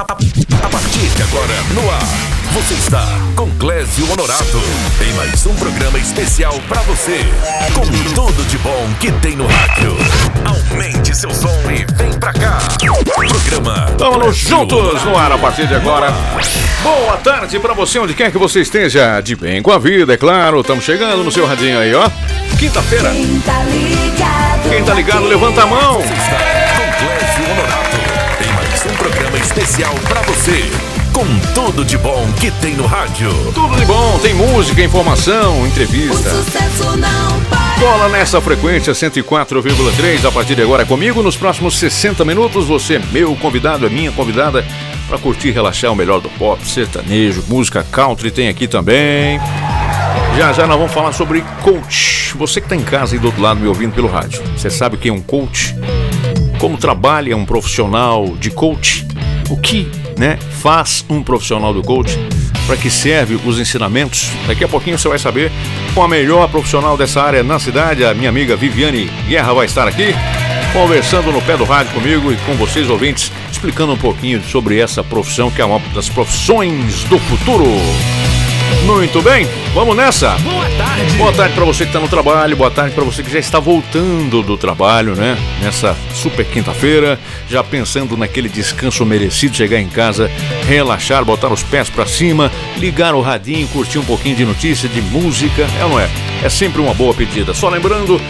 A 0.00 0.04
partir 0.04 0.30
de 0.30 1.22
agora, 1.22 1.54
no 1.74 1.90
ar, 1.90 2.02
você 2.54 2.72
está 2.72 3.06
com 3.36 3.50
Clésio 3.56 4.10
Honorato 4.10 4.58
em 5.06 5.12
mais 5.12 5.44
um 5.44 5.54
programa 5.56 5.98
especial 5.98 6.58
pra 6.66 6.80
você, 6.82 7.20
com 7.74 7.86
tudo 8.14 8.42
de 8.48 8.56
bom 8.58 8.88
que 8.98 9.12
tem 9.12 9.36
no 9.36 9.46
rádio. 9.46 9.94
Aumente 10.46 11.14
seu 11.14 11.30
som 11.34 11.54
e 11.70 11.84
vem 11.96 12.18
pra 12.18 12.32
cá. 12.32 12.60
Programa. 13.14 13.94
Vamos 13.98 14.38
juntos 14.38 15.04
no 15.04 15.18
ar 15.18 15.32
a 15.32 15.38
partir 15.38 15.66
de 15.66 15.74
agora. 15.74 16.10
Boa 16.82 17.18
tarde 17.18 17.58
pra 17.58 17.74
você, 17.74 17.98
onde 17.98 18.14
quer 18.14 18.32
que 18.32 18.38
você 18.38 18.62
esteja. 18.62 19.20
De 19.20 19.36
bem 19.36 19.60
com 19.60 19.70
a 19.70 19.78
vida, 19.78 20.14
é 20.14 20.16
claro. 20.16 20.62
Estamos 20.62 20.82
chegando 20.82 21.22
no 21.22 21.30
seu 21.30 21.46
radinho 21.46 21.78
aí, 21.78 21.94
ó. 21.94 22.08
Quinta-feira. 22.58 23.10
Quem 23.10 23.38
tá 23.40 23.62
ligado? 23.64 24.70
Quem 24.70 24.82
tá 24.82 24.94
ligado, 24.94 25.26
levanta 25.26 25.62
a 25.62 25.66
mão. 25.66 26.02
Especial 29.50 29.92
pra 30.08 30.22
você, 30.22 30.70
com 31.12 31.26
tudo 31.52 31.84
de 31.84 31.98
bom 31.98 32.24
que 32.38 32.52
tem 32.52 32.76
no 32.76 32.86
rádio. 32.86 33.28
Tudo 33.52 33.74
de 33.74 33.84
bom, 33.84 34.16
tem 34.22 34.32
música, 34.32 34.80
informação, 34.80 35.62
O 35.62 35.66
entrevista. 35.66 36.30
sucesso 36.30 36.96
não 36.96 37.40
para. 37.50 37.80
Cola 37.80 38.08
nessa 38.10 38.40
frequência 38.40 38.92
104,3 38.92 40.24
a 40.24 40.30
partir 40.30 40.54
de 40.54 40.62
agora 40.62 40.86
comigo. 40.86 41.20
Nos 41.20 41.34
próximos 41.36 41.76
60 41.80 42.24
minutos, 42.24 42.64
você 42.64 42.94
é 42.94 43.02
meu 43.10 43.34
convidado, 43.34 43.84
é 43.86 43.88
minha 43.88 44.12
convidada 44.12 44.64
para 45.08 45.18
curtir 45.18 45.48
e 45.48 45.50
relaxar 45.50 45.90
o 45.90 45.96
melhor 45.96 46.20
do 46.20 46.28
pop, 46.30 46.64
sertanejo, 46.64 47.42
música 47.48 47.84
country 47.90 48.30
tem 48.30 48.48
aqui 48.48 48.68
também. 48.68 49.40
Já 50.36 50.52
já 50.52 50.64
nós 50.64 50.78
vamos 50.78 50.92
falar 50.92 51.12
sobre 51.12 51.42
coach. 51.62 52.36
Você 52.36 52.60
que 52.60 52.66
está 52.66 52.76
em 52.76 52.84
casa 52.84 53.16
e 53.16 53.18
do 53.18 53.26
outro 53.26 53.42
lado 53.42 53.58
me 53.58 53.66
ouvindo 53.66 53.92
pelo 53.94 54.06
rádio, 54.06 54.40
você 54.56 54.70
sabe 54.70 54.94
o 54.94 54.98
que 54.98 55.08
é 55.08 55.12
um 55.12 55.20
coach? 55.20 55.74
Como 56.60 56.76
trabalha 56.76 57.36
um 57.36 57.44
profissional 57.44 58.36
de 58.38 58.50
coach? 58.50 59.09
O 59.50 59.56
que 59.56 59.90
né, 60.16 60.38
faz 60.62 61.04
um 61.10 61.24
profissional 61.24 61.74
do 61.74 61.82
coach? 61.82 62.16
Para 62.68 62.76
que 62.76 62.88
serve 62.88 63.34
os 63.44 63.58
ensinamentos? 63.58 64.30
Daqui 64.46 64.62
a 64.62 64.68
pouquinho 64.68 64.96
você 64.96 65.08
vai 65.08 65.18
saber 65.18 65.50
com 65.92 66.04
a 66.04 66.08
melhor 66.08 66.48
profissional 66.48 66.96
dessa 66.96 67.20
área 67.20 67.42
na 67.42 67.58
cidade, 67.58 68.04
a 68.04 68.14
minha 68.14 68.28
amiga 68.28 68.54
Viviane 68.54 69.10
Guerra 69.28 69.52
vai 69.52 69.66
estar 69.66 69.88
aqui 69.88 70.14
conversando 70.72 71.32
no 71.32 71.42
pé 71.42 71.56
do 71.56 71.64
rádio 71.64 71.92
comigo 71.92 72.32
e 72.32 72.36
com 72.36 72.54
vocês 72.54 72.88
ouvintes, 72.88 73.32
explicando 73.50 73.92
um 73.92 73.98
pouquinho 73.98 74.40
sobre 74.44 74.78
essa 74.78 75.02
profissão 75.02 75.50
que 75.50 75.60
é 75.60 75.64
uma 75.64 75.80
das 75.92 76.08
profissões 76.08 77.02
do 77.04 77.18
futuro. 77.18 77.66
Muito 78.86 79.22
bem, 79.22 79.46
vamos 79.74 79.96
nessa. 79.96 80.30
Boa 80.38 80.68
tarde. 80.70 81.16
Boa 81.16 81.32
tarde 81.32 81.54
para 81.54 81.64
você 81.64 81.84
que 81.84 81.90
está 81.90 82.00
no 82.00 82.08
trabalho, 82.08 82.56
boa 82.56 82.70
tarde 82.70 82.94
para 82.94 83.04
você 83.04 83.22
que 83.22 83.30
já 83.30 83.38
está 83.38 83.60
voltando 83.60 84.42
do 84.42 84.56
trabalho, 84.56 85.14
né? 85.14 85.36
Nessa 85.62 85.96
super 86.14 86.44
quinta-feira, 86.44 87.18
já 87.48 87.62
pensando 87.62 88.16
naquele 88.16 88.48
descanso 88.48 89.04
merecido, 89.04 89.56
chegar 89.56 89.78
em 89.78 89.88
casa, 89.88 90.30
relaxar, 90.66 91.24
botar 91.24 91.48
os 91.52 91.62
pés 91.62 91.88
para 91.88 92.06
cima, 92.06 92.50
ligar 92.78 93.14
o 93.14 93.20
radinho, 93.20 93.68
curtir 93.68 93.98
um 93.98 94.04
pouquinho 94.04 94.36
de 94.36 94.44
notícia, 94.44 94.88
de 94.88 95.00
música, 95.02 95.66
é 95.78 95.84
ou 95.84 95.90
não 95.90 96.00
é? 96.00 96.08
É 96.42 96.48
sempre 96.48 96.80
uma 96.80 96.94
boa 96.94 97.14
pedida. 97.14 97.52
Só 97.54 97.68
lembrando 97.68 98.20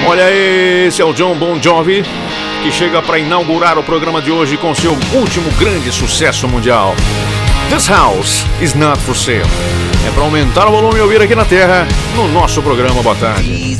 Olha 0.05 0.25
aí, 0.25 0.86
esse 0.88 1.02
é 1.02 1.05
o 1.05 1.14
John 1.14 1.33
Bon 1.33 1.59
Jovi 1.59 2.03
que 2.61 2.71
chega 2.71 3.02
para 3.02 3.17
inaugurar 3.17 3.80
o 3.80 3.83
programa 3.83 4.21
de 4.21 4.31
hoje 4.31 4.55
com 4.55 4.75
seu 4.75 4.91
último 5.14 5.49
grande 5.58 5.91
sucesso 5.91 6.47
mundial. 6.47 6.95
This 7.73 7.88
house 7.88 8.45
is 8.61 8.76
not 8.76 9.00
for 9.00 9.16
sale. 9.16 9.48
É 10.06 10.11
para 10.11 10.22
aumentar 10.22 10.67
o 10.67 10.72
volume 10.72 11.00
e 11.00 11.02
ouvir 11.02 11.20
aqui 11.23 11.34
na 11.34 11.44
Terra 11.44 11.88
no 12.16 12.28
nosso 12.28 12.61
programa. 12.61 13.02
Boa 13.02 13.16
tarde. 13.16 13.80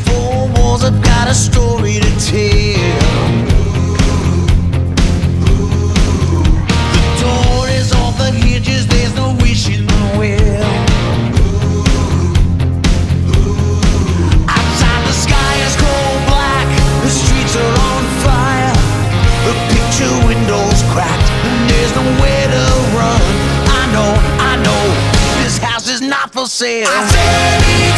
Is 26.46 27.93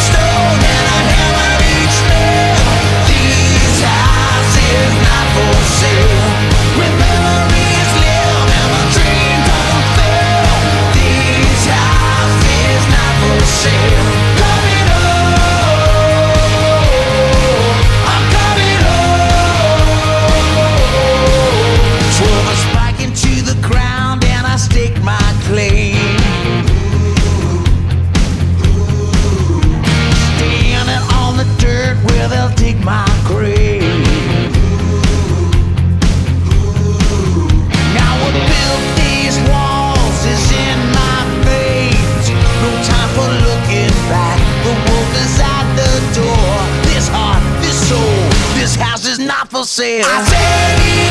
not 49.78 49.82
for 49.82 49.82
sale. 49.82 50.04
I 50.06 50.24
said 50.24 51.05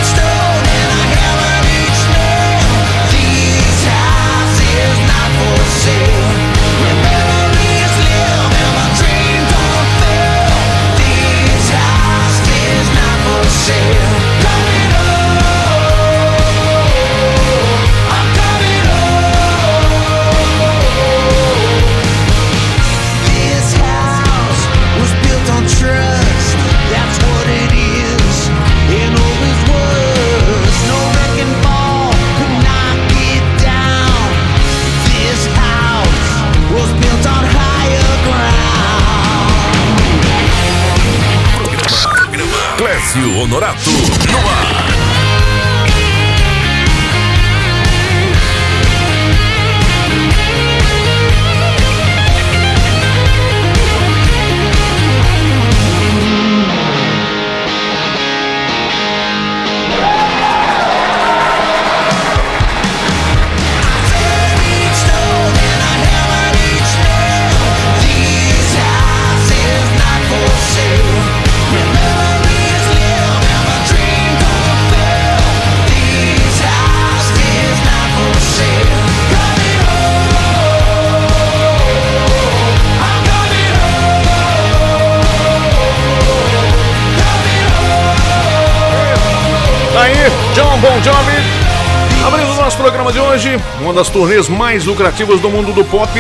das 94.06 94.10
turnês 94.10 94.48
mais 94.50 94.86
lucrativas 94.86 95.40
do 95.40 95.50
mundo 95.50 95.74
do 95.74 95.84
pop. 95.86 96.12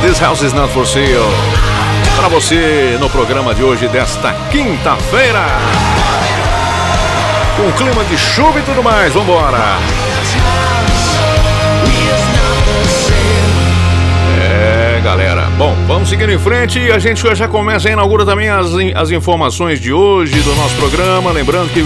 This 0.00 0.20
House 0.20 0.42
is 0.42 0.52
Not 0.52 0.72
For 0.72 0.86
Sale. 0.86 1.16
Para 2.16 2.28
você 2.28 2.96
no 3.00 3.10
programa 3.10 3.52
de 3.54 3.64
hoje, 3.64 3.88
desta 3.88 4.32
quinta-feira. 4.50 5.44
Com 7.56 7.72
clima 7.72 8.04
de 8.04 8.16
chuva 8.16 8.60
e 8.60 8.62
tudo 8.62 8.82
mais, 8.82 9.12
vambora! 9.12 9.78
É, 14.40 15.00
galera. 15.02 15.48
Bom, 15.58 15.74
vamos 15.86 16.08
seguindo 16.08 16.30
em 16.30 16.38
frente 16.38 16.78
e 16.78 16.92
a 16.92 16.98
gente 16.98 17.22
já 17.34 17.48
começa 17.48 17.88
a 17.88 17.92
inaugura 17.92 18.24
também 18.24 18.48
as, 18.48 18.68
as 18.94 19.10
informações 19.10 19.80
de 19.80 19.92
hoje 19.92 20.40
do 20.40 20.54
nosso 20.54 20.76
programa. 20.76 21.32
Lembrando 21.32 21.72
que 21.72 21.84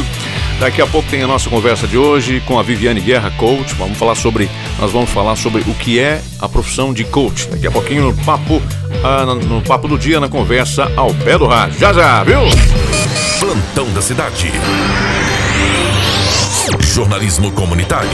daqui 0.60 0.82
a 0.82 0.86
pouco 0.86 1.08
tem 1.08 1.22
a 1.22 1.26
nossa 1.26 1.48
conversa 1.48 1.86
de 1.86 1.96
hoje 1.96 2.42
com 2.44 2.58
a 2.58 2.62
Viviane 2.62 3.00
Guerra, 3.00 3.30
coach. 3.38 3.74
Vamos 3.74 3.96
falar 3.96 4.14
sobre, 4.14 4.50
nós 4.84 4.92
vamos 4.92 5.08
falar 5.08 5.34
sobre 5.34 5.62
o 5.62 5.72
que 5.72 5.98
é 5.98 6.20
a 6.38 6.46
profissão 6.46 6.92
de 6.92 7.04
coach. 7.04 7.48
Daqui 7.48 7.66
a 7.66 7.70
pouquinho 7.70 8.02
no 8.02 8.14
papo, 8.22 8.60
ah, 9.02 9.24
no, 9.24 9.62
papo 9.62 9.88
do 9.88 9.96
dia, 9.98 10.20
na 10.20 10.28
conversa 10.28 10.92
ao 10.94 11.08
pé 11.14 11.38
do 11.38 11.46
rádio. 11.46 11.80
Já 11.80 11.90
já, 11.90 12.22
viu? 12.22 12.40
Plantão 13.40 13.90
da 13.94 14.02
cidade. 14.02 14.52
Jornalismo 16.80 17.50
comunitário. 17.52 18.10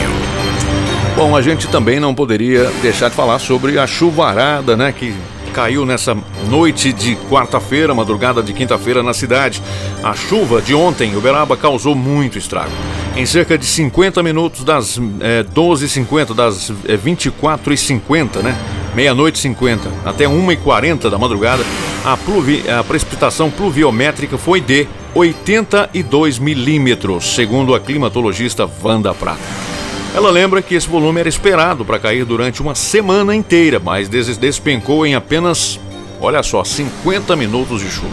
Bom, 1.16 1.36
a 1.36 1.42
gente 1.42 1.66
também 1.66 1.98
não 1.98 2.14
poderia 2.14 2.70
deixar 2.80 3.08
de 3.08 3.16
falar 3.16 3.40
sobre 3.40 3.76
a 3.76 3.84
chuvarada, 3.84 4.76
né, 4.76 4.92
que 4.92 5.12
caiu 5.50 5.84
nessa 5.84 6.16
noite 6.48 6.92
de 6.92 7.16
quarta-feira, 7.28 7.94
madrugada 7.94 8.42
de 8.42 8.52
quinta-feira 8.52 9.02
na 9.02 9.12
cidade. 9.12 9.62
A 10.02 10.14
chuva 10.14 10.62
de 10.62 10.74
ontem, 10.74 11.16
Uberaba, 11.16 11.56
causou 11.56 11.94
muito 11.94 12.38
estrago. 12.38 12.72
Em 13.16 13.26
cerca 13.26 13.58
de 13.58 13.66
50 13.66 14.22
minutos, 14.22 14.64
das 14.64 14.98
é, 15.20 15.42
12h50, 15.42 16.34
das 16.34 16.70
é, 16.86 16.96
24h50, 16.96 18.42
né? 18.42 18.56
Meia-noite 18.94 19.38
50 19.38 19.88
até 20.04 20.24
1h40 20.24 21.10
da 21.10 21.18
madrugada, 21.18 21.62
a, 22.04 22.16
pluvi, 22.16 22.64
a 22.68 22.82
precipitação 22.82 23.50
pluviométrica 23.50 24.36
foi 24.36 24.60
de 24.60 24.88
82 25.14 26.38
milímetros, 26.38 27.34
segundo 27.34 27.74
a 27.74 27.80
climatologista 27.80 28.68
Wanda 28.82 29.14
Prata. 29.14 29.79
Ela 30.12 30.30
lembra 30.30 30.60
que 30.60 30.74
esse 30.74 30.88
volume 30.88 31.20
era 31.20 31.28
esperado 31.28 31.84
para 31.84 31.98
cair 31.98 32.24
durante 32.24 32.60
uma 32.60 32.74
semana 32.74 33.34
inteira, 33.34 33.78
mas 33.78 34.08
despencou 34.08 35.06
em 35.06 35.14
apenas, 35.14 35.78
olha 36.20 36.42
só, 36.42 36.64
50 36.64 37.36
minutos 37.36 37.80
de 37.80 37.88
chuva. 37.88 38.10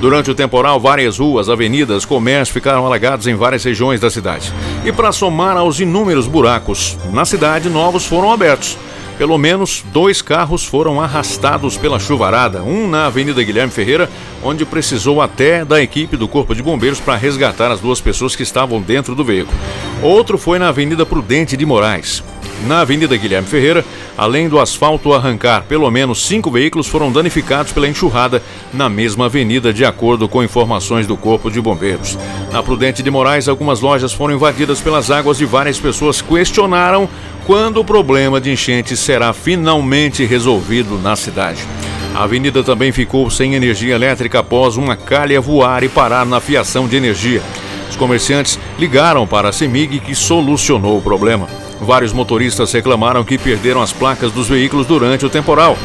Durante 0.00 0.32
o 0.32 0.34
temporal, 0.34 0.80
várias 0.80 1.18
ruas, 1.18 1.48
avenidas, 1.48 2.04
comércios 2.04 2.52
ficaram 2.52 2.84
alagados 2.84 3.28
em 3.28 3.36
várias 3.36 3.62
regiões 3.62 4.00
da 4.00 4.10
cidade. 4.10 4.52
E 4.84 4.90
para 4.90 5.12
somar 5.12 5.56
aos 5.56 5.78
inúmeros 5.78 6.26
buracos 6.26 6.98
na 7.12 7.24
cidade, 7.24 7.70
novos 7.70 8.04
foram 8.04 8.32
abertos. 8.32 8.76
Pelo 9.22 9.38
menos 9.38 9.84
dois 9.92 10.20
carros 10.20 10.64
foram 10.64 11.00
arrastados 11.00 11.76
pela 11.76 12.00
chuvarada, 12.00 12.60
um 12.64 12.88
na 12.88 13.06
Avenida 13.06 13.40
Guilherme 13.40 13.72
Ferreira, 13.72 14.10
onde 14.42 14.64
precisou 14.64 15.22
até 15.22 15.64
da 15.64 15.80
equipe 15.80 16.16
do 16.16 16.26
Corpo 16.26 16.56
de 16.56 16.60
Bombeiros 16.60 16.98
para 16.98 17.14
resgatar 17.14 17.70
as 17.70 17.78
duas 17.78 18.00
pessoas 18.00 18.34
que 18.34 18.42
estavam 18.42 18.82
dentro 18.82 19.14
do 19.14 19.22
veículo. 19.22 19.56
Outro 20.02 20.36
foi 20.36 20.58
na 20.58 20.70
Avenida 20.70 21.06
Prudente 21.06 21.56
de 21.56 21.64
Moraes. 21.64 22.20
Na 22.66 22.80
Avenida 22.80 23.16
Guilherme 23.16 23.48
Ferreira, 23.48 23.84
além 24.16 24.48
do 24.48 24.60
asfalto 24.60 25.12
arrancar, 25.12 25.64
pelo 25.64 25.90
menos 25.90 26.24
cinco 26.24 26.50
veículos 26.50 26.86
foram 26.86 27.10
danificados 27.10 27.72
pela 27.72 27.88
enxurrada 27.88 28.42
na 28.72 28.88
mesma 28.88 29.26
avenida, 29.26 29.72
de 29.72 29.84
acordo 29.84 30.28
com 30.28 30.44
informações 30.44 31.06
do 31.06 31.16
Corpo 31.16 31.50
de 31.50 31.60
Bombeiros. 31.60 32.16
Na 32.52 32.62
Prudente 32.62 33.02
de 33.02 33.10
Moraes, 33.10 33.48
algumas 33.48 33.80
lojas 33.80 34.12
foram 34.12 34.34
invadidas 34.34 34.80
pelas 34.80 35.10
águas 35.10 35.40
e 35.40 35.44
várias 35.44 35.80
pessoas 35.80 36.22
questionaram 36.22 37.08
quando 37.46 37.80
o 37.80 37.84
problema 37.84 38.40
de 38.40 38.52
enchente 38.52 38.96
será 38.96 39.32
finalmente 39.32 40.24
resolvido 40.24 40.98
na 40.98 41.16
cidade. 41.16 41.66
A 42.14 42.24
avenida 42.24 42.62
também 42.62 42.92
ficou 42.92 43.28
sem 43.30 43.54
energia 43.54 43.94
elétrica 43.94 44.38
após 44.38 44.76
uma 44.76 44.94
calha 44.94 45.40
voar 45.40 45.82
e 45.82 45.88
parar 45.88 46.24
na 46.26 46.40
fiação 46.40 46.86
de 46.86 46.94
energia. 46.94 47.42
Os 47.90 47.96
comerciantes 47.96 48.58
ligaram 48.78 49.26
para 49.26 49.48
a 49.48 49.52
CEMIG 49.52 49.98
que 49.98 50.14
solucionou 50.14 50.98
o 50.98 51.02
problema. 51.02 51.61
Vários 51.82 52.12
motoristas 52.12 52.72
reclamaram 52.72 53.24
que 53.24 53.36
perderam 53.36 53.82
as 53.82 53.92
placas 53.92 54.30
dos 54.30 54.48
veículos 54.48 54.86
durante 54.86 55.26
o 55.26 55.30
temporal. 55.30 55.76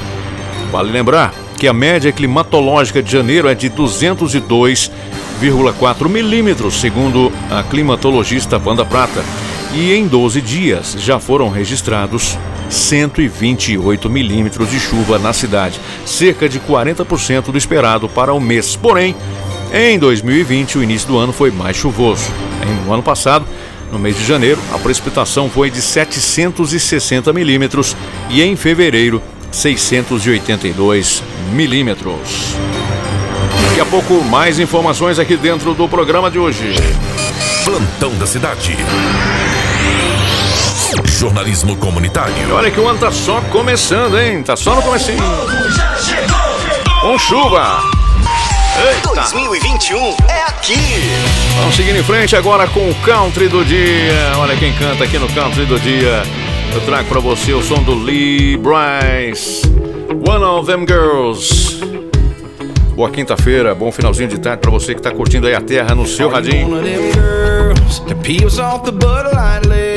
Vale 0.71 0.91
lembrar 0.91 1.33
que 1.57 1.67
a 1.67 1.73
média 1.73 2.11
climatológica 2.11 3.01
de 3.01 3.11
janeiro 3.11 3.47
é 3.47 3.55
de 3.55 3.67
202,4 3.67 6.07
milímetros, 6.07 6.79
segundo 6.79 7.31
a 7.49 7.63
climatologista 7.63 8.61
Wanda 8.63 8.85
Prata. 8.85 9.25
E 9.73 9.91
em 9.93 10.07
12 10.07 10.39
dias 10.39 10.95
já 10.99 11.19
foram 11.19 11.49
registrados 11.49 12.37
128 12.69 14.07
milímetros 14.09 14.69
de 14.69 14.79
chuva 14.79 15.17
na 15.17 15.33
cidade, 15.33 15.79
cerca 16.05 16.47
de 16.47 16.59
40% 16.59 17.51
do 17.51 17.57
esperado 17.57 18.07
para 18.07 18.31
o 18.33 18.39
mês. 18.39 18.75
Porém, 18.75 19.15
em 19.73 19.97
2020, 19.97 20.77
o 20.77 20.83
início 20.83 21.07
do 21.07 21.17
ano 21.17 21.33
foi 21.33 21.49
mais 21.49 21.75
chuvoso. 21.75 22.29
No 22.85 22.93
ano 22.93 23.03
passado, 23.03 23.45
no 23.91 23.99
mês 23.99 24.17
de 24.17 24.25
janeiro, 24.25 24.59
a 24.73 24.77
precipitação 24.77 25.49
foi 25.49 25.69
de 25.69 25.81
760 25.81 27.31
milímetros 27.33 27.95
e 28.29 28.41
em 28.41 28.55
fevereiro, 28.55 29.21
682 29.51 31.23
milímetros. 31.53 32.55
Daqui 33.69 33.81
a 33.81 33.85
pouco, 33.85 34.23
mais 34.23 34.59
informações 34.59 35.19
aqui 35.19 35.37
dentro 35.37 35.73
do 35.73 35.87
programa 35.87 36.29
de 36.29 36.39
hoje. 36.39 36.73
Plantão 37.63 38.13
da 38.15 38.25
cidade. 38.25 38.75
Jornalismo 41.05 41.75
comunitário. 41.75 42.33
Olha 42.53 42.71
que 42.71 42.79
o 42.79 42.87
ano 42.87 42.99
tá 42.99 43.11
só 43.11 43.41
começando, 43.51 44.19
hein? 44.19 44.43
Tá 44.43 44.55
só 44.55 44.75
no 44.75 44.81
comecinho. 44.81 45.23
Com 47.01 47.17
chuva. 47.19 47.96
Eita. 48.79 49.21
2021 49.31 49.97
é 50.29 50.43
aqui. 50.47 50.75
Vamos 51.57 51.75
seguindo 51.75 51.97
em 51.97 52.03
frente 52.03 52.35
agora 52.35 52.67
com 52.67 52.87
o 52.89 52.95
Country 53.03 53.47
do 53.47 53.65
Dia. 53.65 54.33
Olha 54.37 54.55
quem 54.55 54.71
canta 54.73 55.03
aqui 55.03 55.17
no 55.17 55.27
Country 55.29 55.65
do 55.65 55.79
Dia. 55.79 56.21
Eu 56.73 56.81
trago 56.81 57.09
pra 57.09 57.19
você 57.19 57.53
o 57.53 57.63
som 57.63 57.81
do 57.81 57.95
Lee 57.95 58.57
Bryce. 58.57 59.63
One 60.27 60.43
of 60.43 60.67
Them 60.67 60.85
Girls. 60.87 61.79
Boa 62.95 63.09
quinta-feira, 63.09 63.73
bom 63.75 63.91
finalzinho 63.91 64.29
de 64.29 64.39
tarde 64.39 64.61
pra 64.61 64.71
você 64.71 64.93
que 64.93 65.01
tá 65.01 65.11
curtindo 65.11 65.47
aí 65.47 65.55
a 65.55 65.61
terra 65.61 65.95
no 65.95 66.05
seu 66.05 66.29
radinho. 66.29 66.67
One 66.67 66.79
of 66.79 66.83
them 66.83 67.13
girls 67.13 68.01
that 68.01 68.15
peels 68.21 68.59
off 68.59 68.83
the 68.85 68.91
Bud 68.91 69.33
Light 69.33 69.67
label. 69.67 69.96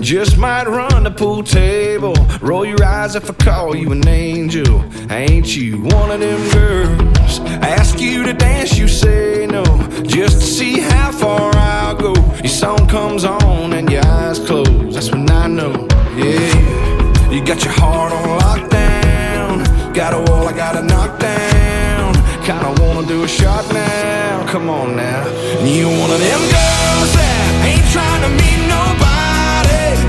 Just 0.00 0.36
might 0.36 0.66
run 0.68 1.04
the 1.04 1.10
pool 1.10 1.42
table. 1.42 2.14
Roll 2.40 2.64
your 2.64 2.82
eyes 2.84 3.16
if 3.16 3.30
I 3.30 3.34
call 3.34 3.74
you 3.74 3.92
an 3.92 4.06
angel. 4.06 4.84
Ain't 5.10 5.56
you 5.56 5.82
one 5.82 6.10
of 6.10 6.20
them 6.20 6.40
girls? 6.50 7.40
Ask 7.62 7.98
you 8.00 8.22
to 8.24 8.32
dance, 8.32 8.78
you 8.78 8.88
say 8.88 9.46
no. 9.46 9.64
Just 10.02 10.40
to 10.40 10.46
see 10.46 10.80
how 10.80 11.10
far 11.10 11.50
I'll 11.56 11.96
go. 11.96 12.14
Your 12.36 12.48
song 12.48 12.86
comes 12.88 13.24
on 13.24 13.72
and 13.72 13.90
your 13.90 14.04
eyes 14.06 14.38
close. 14.38 14.94
That's 14.94 15.10
when 15.10 15.28
I 15.30 15.46
know, 15.48 15.88
yeah. 16.16 17.30
You 17.30 17.44
got 17.44 17.64
your 17.64 17.72
heart 17.72 18.12
on 18.12 18.38
lockdown. 18.40 19.94
Got 19.94 20.14
a 20.14 20.30
wall 20.30 20.46
I 20.46 20.52
gotta 20.52 20.82
knock 20.82 21.18
down. 21.18 22.14
Kinda 22.44 22.82
wanna 22.82 23.06
do 23.08 23.24
a 23.24 23.28
shot 23.28 23.64
now. 23.72 24.46
Come 24.46 24.68
on 24.68 24.94
now. 24.94 25.26
You 25.64 25.88
one 25.88 26.10
of 26.10 26.20
them 26.20 26.40
girls 26.40 27.12
that 27.18 27.64
ain't 27.66 27.86
trying 27.92 28.22
to 28.22 28.28
meet 28.28 28.68
nobody. 28.68 29.15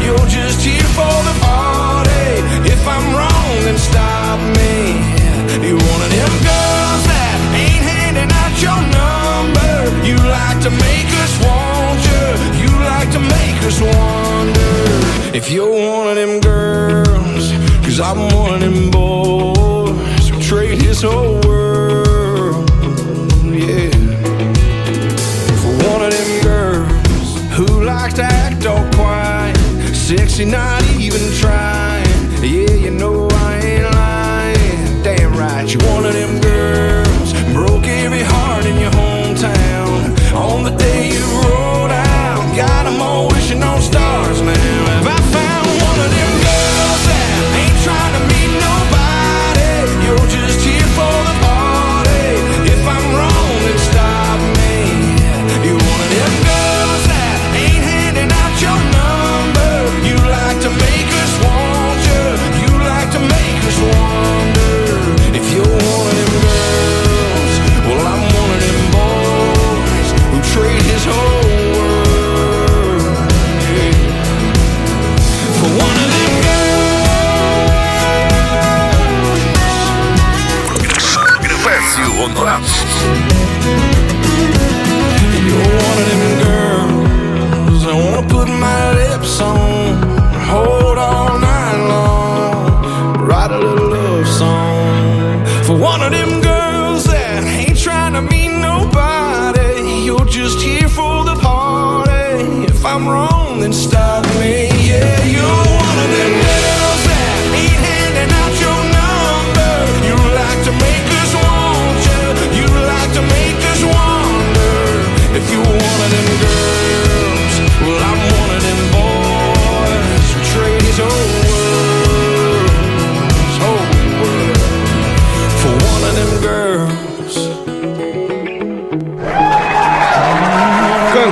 You're 0.08 0.32
just 0.32 0.62
here 0.62 0.90
for 0.96 1.18
the 1.28 1.36
party. 1.44 2.28
If 2.72 2.82
I'm 2.88 3.08
wrong, 3.14 3.52
then 3.66 3.78
stop 3.78 4.40
me. 4.56 5.04
You 5.68 5.76
one 5.76 6.02
of 6.08 6.12
them 6.16 6.34
girls 6.48 7.04
that 7.12 7.36
ain't 7.60 7.84
handing 7.84 8.32
out 8.42 8.56
your 8.56 8.80
number. 8.88 9.74
You 10.08 10.16
like 10.16 10.60
to 10.64 10.72
make 10.72 11.12
us 11.24 11.34
want 11.44 12.00
you. 12.08 12.24
You 12.64 12.72
like 12.88 13.12
to 13.18 13.22
make 13.36 13.60
us 13.68 13.82
wonder 13.84 15.36
if 15.36 15.52
you're 15.52 15.76
one 15.76 16.08
of 16.08 16.16
them 16.16 16.40
girls. 16.40 17.52
Cause 17.84 18.00
I'm 18.00 18.32
one 18.34 18.54
of 18.54 18.62
them 18.62 18.90
boys 18.90 20.30
trade 20.48 20.82
his 20.82 21.02
whole 21.02 21.42
world. 21.42 22.70
Yeah. 23.44 23.92
For 25.60 25.74
one 25.92 26.02
of 26.08 26.12
them 26.16 26.32
girls 26.44 27.42
who 27.58 27.84
likes 27.84 28.14
to. 28.14 28.37
Dixie, 30.18 30.46
not 30.46 30.82
even 31.00 31.22
try. 31.34 31.67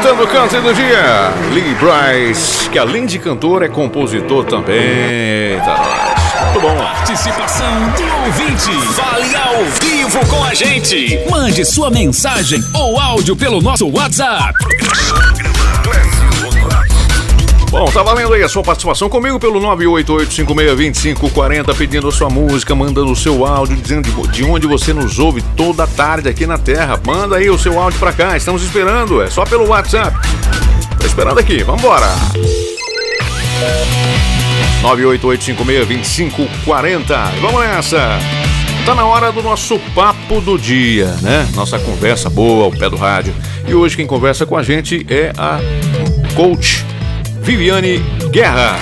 Cantando 0.06 0.24
o 0.24 0.28
câncer 0.28 0.62
do 0.62 0.72
dia, 0.72 1.34
Lee 1.52 1.76
Bryce, 1.80 2.70
que 2.70 2.78
além 2.78 3.08
de 3.08 3.18
cantor 3.18 3.64
é 3.64 3.68
compositor 3.68 4.46
também. 4.46 5.60
Tá. 5.66 6.14
Muito 6.44 6.62
bom. 6.62 6.78
Participação 6.78 7.90
do 7.90 8.04
ouvinte. 8.28 8.72
Fale 8.94 9.36
ao 9.36 9.64
vivo 9.82 10.20
com 10.28 10.44
a 10.44 10.54
gente. 10.54 11.20
Mande 11.28 11.66
sua 11.66 11.90
mensagem 11.90 12.64
ou 12.76 13.00
áudio 13.00 13.36
pelo 13.36 13.60
nosso 13.60 13.90
WhatsApp. 13.90 14.54
Bom, 17.78 17.92
tá 17.92 18.02
valendo 18.02 18.34
aí 18.34 18.42
a 18.42 18.48
sua 18.48 18.64
participação 18.64 19.10
comigo 19.10 19.38
pelo 19.38 19.60
988562540, 19.60 21.76
pedindo 21.76 22.08
a 22.08 22.12
sua 22.12 22.30
música, 22.30 22.74
mandando 22.74 23.12
o 23.12 23.16
seu 23.18 23.46
áudio, 23.46 23.76
dizendo 23.76 24.10
de, 24.10 24.28
de 24.30 24.46
onde 24.46 24.66
você 24.66 24.94
nos 24.94 25.20
ouve 25.20 25.42
toda 25.58 25.86
tarde 25.86 26.30
aqui 26.30 26.48
na 26.48 26.58
Terra. 26.58 26.98
Manda 27.06 27.36
aí 27.36 27.50
o 27.50 27.60
seu 27.60 27.78
áudio 27.78 28.00
pra 28.00 28.14
cá, 28.14 28.38
estamos 28.38 28.64
esperando, 28.64 29.22
é 29.22 29.30
só 29.30 29.44
pelo 29.44 29.68
WhatsApp. 29.68 30.18
Tô 30.98 31.06
esperando 31.06 31.38
aqui, 31.38 31.66
vambora! 31.66 32.08
988562540. 34.82 37.42
Vamos 37.42 37.60
nessa! 37.60 38.18
Tá 38.86 38.96
na 38.96 39.06
hora 39.06 39.34
do 39.34 39.44
nosso 39.44 39.78
papo 39.94 40.40
do 40.40 40.58
dia, 40.58 41.08
né? 41.22 41.46
Nossa 41.54 41.78
conversa 41.78 42.30
boa 42.30 42.64
ao 42.64 42.72
pé 42.72 42.90
do 42.90 42.96
rádio. 42.96 43.36
E 43.68 43.76
hoje 43.76 43.98
quem 43.98 44.08
conversa 44.08 44.46
com 44.46 44.56
a 44.56 44.64
gente 44.64 45.06
é 45.10 45.34
a 45.38 45.60
coach 46.38 46.86
Viviane 47.46 48.00
Guerra, 48.32 48.76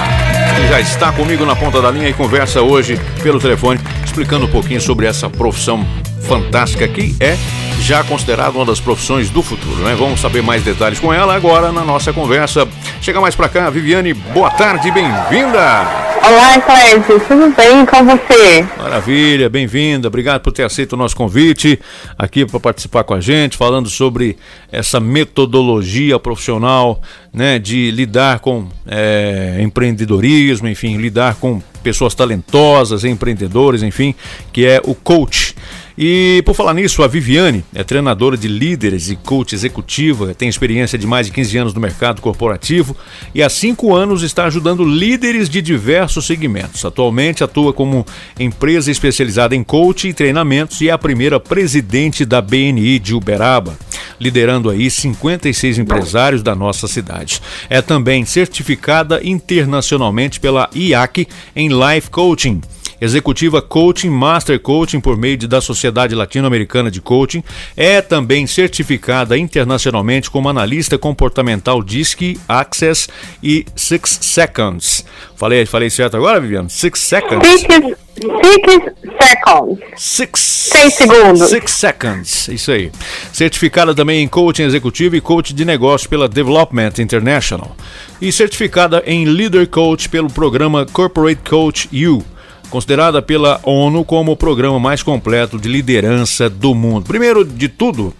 que 0.55 0.67
já 0.69 0.79
está 0.79 1.11
comigo 1.11 1.45
na 1.45 1.53
ponta 1.53 1.81
da 1.81 1.91
linha 1.91 2.07
e 2.07 2.13
conversa 2.13 2.61
hoje 2.61 2.97
pelo 3.21 3.37
telefone, 3.37 3.77
explicando 4.05 4.45
um 4.45 4.49
pouquinho 4.49 4.79
sobre 4.79 5.05
essa 5.05 5.29
profissão 5.29 5.85
fantástica 6.21 6.87
que 6.87 7.13
é 7.19 7.35
já 7.81 8.01
considerada 8.05 8.51
uma 8.51 8.65
das 8.65 8.79
profissões 8.79 9.29
do 9.29 9.43
futuro, 9.43 9.83
né? 9.83 9.93
Vamos 9.99 10.21
saber 10.21 10.41
mais 10.41 10.63
detalhes 10.63 10.97
com 10.97 11.13
ela 11.13 11.35
agora 11.35 11.73
na 11.73 11.83
nossa 11.83 12.13
conversa. 12.13 12.65
Chega 13.01 13.19
mais 13.19 13.35
pra 13.35 13.49
cá, 13.49 13.69
Viviane, 13.69 14.13
boa 14.13 14.49
tarde, 14.49 14.89
bem-vinda! 14.91 16.12
Olá, 16.25 16.57
Clécio, 16.61 17.19
tudo 17.27 17.53
bem 17.53 17.85
com 17.85 18.05
você? 18.05 18.65
Maravilha, 18.77 19.49
bem-vinda. 19.49 20.07
Obrigado 20.07 20.39
por 20.39 20.53
ter 20.53 20.63
aceito 20.63 20.93
o 20.93 20.95
nosso 20.95 21.17
convite 21.17 21.77
aqui 22.17 22.45
para 22.45 22.61
participar 22.61 23.03
com 23.03 23.13
a 23.13 23.19
gente, 23.19 23.57
falando 23.57 23.89
sobre 23.89 24.37
essa 24.71 25.01
metodologia 25.01 26.17
profissional, 26.17 27.01
né, 27.33 27.59
de 27.59 27.91
lidar 27.91 28.39
com 28.39 28.69
é, 28.87 29.57
empreendedorismo, 29.59 30.69
enfim, 30.69 30.95
lidar 30.95 31.35
com 31.35 31.61
pessoas 31.83 32.15
talentosas, 32.15 33.03
empreendedores, 33.03 33.83
enfim, 33.83 34.15
que 34.53 34.65
é 34.65 34.79
o 34.85 34.95
coach. 34.95 35.53
E 35.97 36.41
por 36.43 36.55
falar 36.55 36.73
nisso, 36.73 37.03
a 37.03 37.07
Viviane 37.07 37.63
é 37.73 37.83
treinadora 37.83 38.35
de 38.35 38.47
líderes 38.47 39.09
e 39.09 39.15
coach 39.15 39.53
executiva, 39.53 40.33
tem 40.33 40.49
experiência 40.49 40.97
de 40.97 41.05
mais 41.05 41.27
de 41.27 41.33
15 41.33 41.57
anos 41.57 41.73
no 41.73 41.79
mercado 41.79 42.19
corporativo 42.19 42.97
e 43.33 43.43
há 43.43 43.49
5 43.49 43.93
anos 43.93 44.23
está 44.23 44.45
ajudando 44.45 44.83
líderes 44.83 45.47
de 45.47 45.61
diversos 45.61 46.25
segmentos. 46.25 46.83
Atualmente 46.83 47.43
atua 47.43 47.71
como 47.71 48.05
empresa 48.39 48.89
especializada 48.89 49.55
em 49.55 49.63
coach 49.63 50.07
e 50.07 50.13
treinamentos 50.13 50.81
e 50.81 50.89
é 50.89 50.91
a 50.91 50.97
primeira 50.97 51.39
presidente 51.39 52.25
da 52.25 52.41
BNI 52.41 52.97
de 52.97 53.13
Uberaba, 53.13 53.77
liderando 54.19 54.71
aí 54.71 54.89
56 54.89 55.77
empresários 55.77 56.41
da 56.41 56.55
nossa 56.55 56.87
cidade. 56.87 57.39
É 57.69 57.83
também 57.83 58.25
certificada 58.25 59.21
internacionalmente 59.23 60.39
pela 60.39 60.69
IAC 60.73 61.27
em 61.55 61.69
Life 61.69 62.09
Coaching 62.09 62.61
executiva 63.03 63.61
Coaching 63.61 64.09
Master 64.09 64.57
Coaching 64.59 65.01
por 65.01 65.17
meio 65.17 65.35
de, 65.35 65.45
da 65.45 65.59
Sociedade 65.59 66.15
Latino-Americana 66.15 66.89
de 66.89 67.01
Coaching, 67.01 67.43
é 67.75 68.01
também 68.01 68.47
certificada 68.47 69.37
internacionalmente 69.37 70.31
como 70.31 70.47
analista 70.47 70.97
comportamental 70.97 71.83
DISC, 71.83 72.39
Access 72.47 73.09
e 73.43 73.65
Six 73.75 74.19
Seconds. 74.21 75.05
Falei, 75.35 75.65
falei 75.65 75.89
certo 75.89 76.15
agora, 76.15 76.39
Viviane? 76.39 76.69
Six 76.69 76.99
Seconds. 76.99 77.45
Six, 77.45 77.67
six 77.67 79.19
seconds. 79.19 79.79
Six, 79.97 80.39
Seis 80.39 80.93
segundos. 80.93 81.49
Six 81.49 81.71
Seconds, 81.71 82.47
isso 82.47 82.71
aí. 82.71 82.91
Certificada 83.33 83.93
também 83.93 84.23
em 84.23 84.27
Coaching 84.27 84.63
Executivo 84.63 85.15
e 85.15 85.21
Coach 85.21 85.53
de 85.53 85.65
Negócio 85.65 86.07
pela 86.07 86.29
Development 86.29 86.93
International. 86.99 87.75
E 88.21 88.31
certificada 88.31 89.03
em 89.05 89.25
Leader 89.25 89.67
Coach 89.67 90.07
pelo 90.07 90.29
programa 90.29 90.85
Corporate 90.85 91.41
Coach 91.43 91.89
U 92.07 92.23
considerada 92.73 93.21
pela 93.21 93.59
ONU 93.61 94.03
como 94.03 94.31
o 94.31 94.35
programa 94.35 94.79
mais 94.79 95.03
completo 95.03 95.59
de 95.59 95.69
liderança 95.69 96.49
do 96.49 96.73
mundo. 96.73 97.05
Primeiro 97.05 97.45
de 97.45 97.69
tudo, 97.69 98.11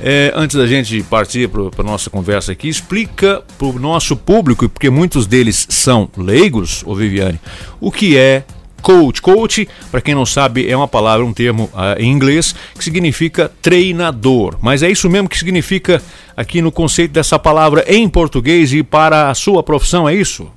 é, 0.00 0.32
antes 0.34 0.56
da 0.56 0.66
gente 0.66 1.04
partir 1.04 1.48
para 1.48 1.70
a 1.78 1.84
nossa 1.84 2.10
conversa 2.10 2.50
aqui, 2.50 2.68
explica 2.68 3.44
para 3.56 3.68
o 3.68 3.78
nosso 3.78 4.16
público, 4.16 4.68
porque 4.68 4.90
muitos 4.90 5.24
deles 5.24 5.68
são 5.70 6.10
leigos, 6.16 6.82
ô 6.84 6.96
Viviane, 6.96 7.38
o 7.80 7.92
que 7.92 8.16
é 8.16 8.42
coach. 8.82 9.22
Coach, 9.22 9.68
para 9.92 10.00
quem 10.00 10.16
não 10.16 10.26
sabe, 10.26 10.68
é 10.68 10.76
uma 10.76 10.88
palavra, 10.88 11.24
um 11.24 11.32
termo 11.32 11.70
uh, 11.72 11.96
em 11.96 12.10
inglês 12.10 12.56
que 12.76 12.82
significa 12.82 13.52
treinador. 13.62 14.56
Mas 14.60 14.82
é 14.82 14.90
isso 14.90 15.08
mesmo 15.08 15.28
que 15.28 15.38
significa 15.38 16.02
aqui 16.36 16.60
no 16.60 16.72
conceito 16.72 17.12
dessa 17.12 17.38
palavra 17.38 17.84
em 17.86 18.08
português 18.08 18.72
e 18.72 18.82
para 18.82 19.30
a 19.30 19.34
sua 19.36 19.62
profissão, 19.62 20.08
é 20.08 20.14
isso? 20.16 20.50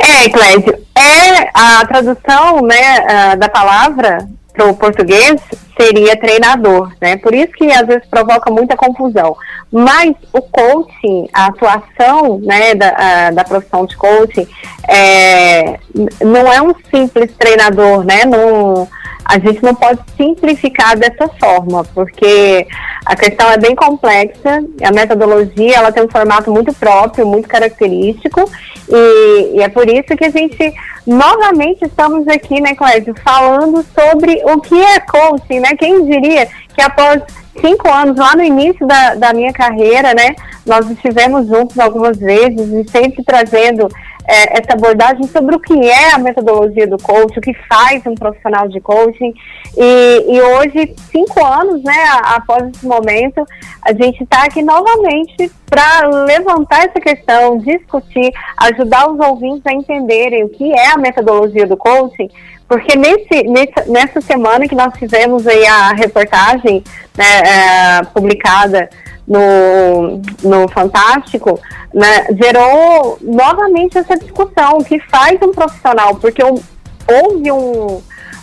É, 0.00 0.28
Clédio, 0.28 0.78
é 0.94 1.50
a 1.54 1.86
tradução 1.86 2.62
né, 2.62 3.36
da 3.36 3.48
palavra 3.48 4.28
para 4.52 4.66
o 4.66 4.74
português 4.74 5.40
seria 5.78 6.16
treinador, 6.16 6.90
né? 7.00 7.18
Por 7.18 7.34
isso 7.34 7.52
que 7.52 7.70
às 7.70 7.86
vezes 7.86 8.06
provoca 8.08 8.50
muita 8.50 8.76
confusão. 8.76 9.36
Mas 9.70 10.14
o 10.32 10.40
coaching, 10.40 11.28
a 11.32 11.46
atuação 11.46 12.38
né, 12.42 12.74
da, 12.74 12.88
a, 12.96 13.30
da 13.30 13.44
profissão 13.44 13.84
de 13.84 13.94
coaching, 13.96 14.48
é, 14.88 15.78
não 16.22 16.50
é 16.50 16.62
um 16.62 16.74
simples 16.90 17.30
treinador, 17.38 18.04
né? 18.04 18.24
Não, 18.24 18.88
a 19.28 19.38
gente 19.38 19.62
não 19.62 19.74
pode 19.74 19.98
simplificar 20.16 20.96
dessa 20.96 21.28
forma, 21.40 21.84
porque 21.92 22.66
a 23.04 23.16
questão 23.16 23.50
é 23.50 23.58
bem 23.58 23.74
complexa, 23.74 24.62
a 24.82 24.92
metodologia 24.92 25.76
ela 25.76 25.90
tem 25.90 26.04
um 26.04 26.08
formato 26.08 26.52
muito 26.52 26.72
próprio, 26.72 27.26
muito 27.26 27.48
característico, 27.48 28.48
e, 28.88 29.56
e 29.56 29.62
é 29.62 29.68
por 29.68 29.88
isso 29.88 30.16
que 30.16 30.24
a 30.24 30.30
gente 30.30 30.72
novamente 31.04 31.84
estamos 31.84 32.26
aqui, 32.28 32.60
né, 32.60 32.74
Clédio, 32.74 33.14
falando 33.24 33.84
sobre 33.94 34.42
o 34.44 34.60
que 34.60 34.80
é 34.80 35.00
coaching, 35.00 35.60
né? 35.60 35.70
Quem 35.76 36.04
diria 36.04 36.48
que 36.74 36.82
após 36.82 37.22
cinco 37.60 37.88
anos, 37.88 38.16
lá 38.16 38.36
no 38.36 38.44
início 38.44 38.86
da, 38.86 39.14
da 39.14 39.32
minha 39.32 39.52
carreira, 39.52 40.14
né, 40.14 40.36
nós 40.64 40.88
estivemos 40.90 41.48
juntos 41.48 41.78
algumas 41.78 42.16
vezes 42.18 42.68
e 42.72 42.88
sempre 42.90 43.24
trazendo 43.24 43.88
é, 44.28 44.58
essa 44.58 44.72
abordagem 44.72 45.26
sobre 45.28 45.54
o 45.54 45.60
que 45.60 45.88
é 45.88 46.14
a 46.14 46.18
metodologia 46.18 46.86
do 46.86 46.98
coaching, 46.98 47.38
o 47.38 47.42
que 47.42 47.54
faz 47.68 48.04
um 48.06 48.14
profissional 48.14 48.68
de 48.68 48.80
coaching. 48.80 49.32
E, 49.76 50.24
e 50.28 50.42
hoje, 50.42 50.94
cinco 51.10 51.44
anos, 51.44 51.82
né, 51.82 51.94
após 52.24 52.68
esse 52.68 52.86
momento, 52.86 53.44
a 53.82 53.92
gente 53.92 54.24
está 54.24 54.44
aqui 54.44 54.62
novamente 54.62 55.50
para 55.68 56.08
levantar 56.24 56.86
essa 56.86 57.00
questão, 57.00 57.58
discutir, 57.58 58.32
ajudar 58.56 59.08
os 59.08 59.18
ouvintes 59.20 59.66
a 59.66 59.72
entenderem 59.72 60.44
o 60.44 60.48
que 60.48 60.72
é 60.72 60.92
a 60.92 60.98
metodologia 60.98 61.66
do 61.66 61.76
coaching, 61.76 62.28
porque 62.68 62.96
nesse, 62.96 63.44
nessa, 63.44 63.84
nessa 63.90 64.20
semana 64.20 64.66
que 64.66 64.74
nós 64.74 64.96
fizemos 64.98 65.46
aí 65.46 65.64
a 65.66 65.92
reportagem 65.92 66.82
né, 67.16 67.40
é, 67.44 68.04
publicada 68.12 68.88
no, 69.26 70.20
no 70.42 70.68
Fantástico, 70.68 71.60
né, 71.92 72.26
gerou 72.40 73.18
novamente 73.20 73.98
essa 73.98 74.16
discussão, 74.16 74.78
que 74.78 75.00
faz 75.00 75.40
um 75.42 75.52
profissional, 75.52 76.14
porque 76.16 76.44
um, 76.44 76.60
houve 77.08 77.50
um, 77.50 78.02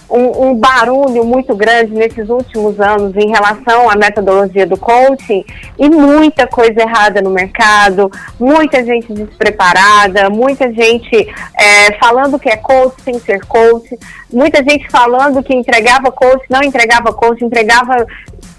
um, 0.09 0.47
um, 0.47 0.55
barulho 0.55 1.23
muito 1.23 1.55
grande 1.55 1.93
nesses 1.93 2.29
últimos 2.29 2.79
anos 2.79 3.15
em 3.15 3.29
relação 3.29 3.89
à 3.89 3.95
metodologia 3.95 4.67
do 4.67 4.77
coaching 4.77 5.43
e 5.77 5.89
muita 5.89 6.45
coisa 6.47 6.81
errada 6.81 7.21
no 7.21 7.29
mercado, 7.29 8.11
muita 8.39 8.83
gente 8.83 9.11
despreparada, 9.13 10.29
muita 10.29 10.71
gente 10.71 11.27
é, 11.57 11.93
falando 11.97 12.37
que 12.37 12.49
é 12.49 12.57
coach 12.57 12.95
sem 13.03 13.17
ser 13.19 13.45
coach, 13.45 13.97
muita 14.31 14.63
gente 14.63 14.89
falando 14.89 15.41
que 15.41 15.53
entregava 15.53 16.11
coach, 16.11 16.43
não 16.49 16.61
entregava 16.61 17.13
coach, 17.13 17.43
entregava 17.43 18.05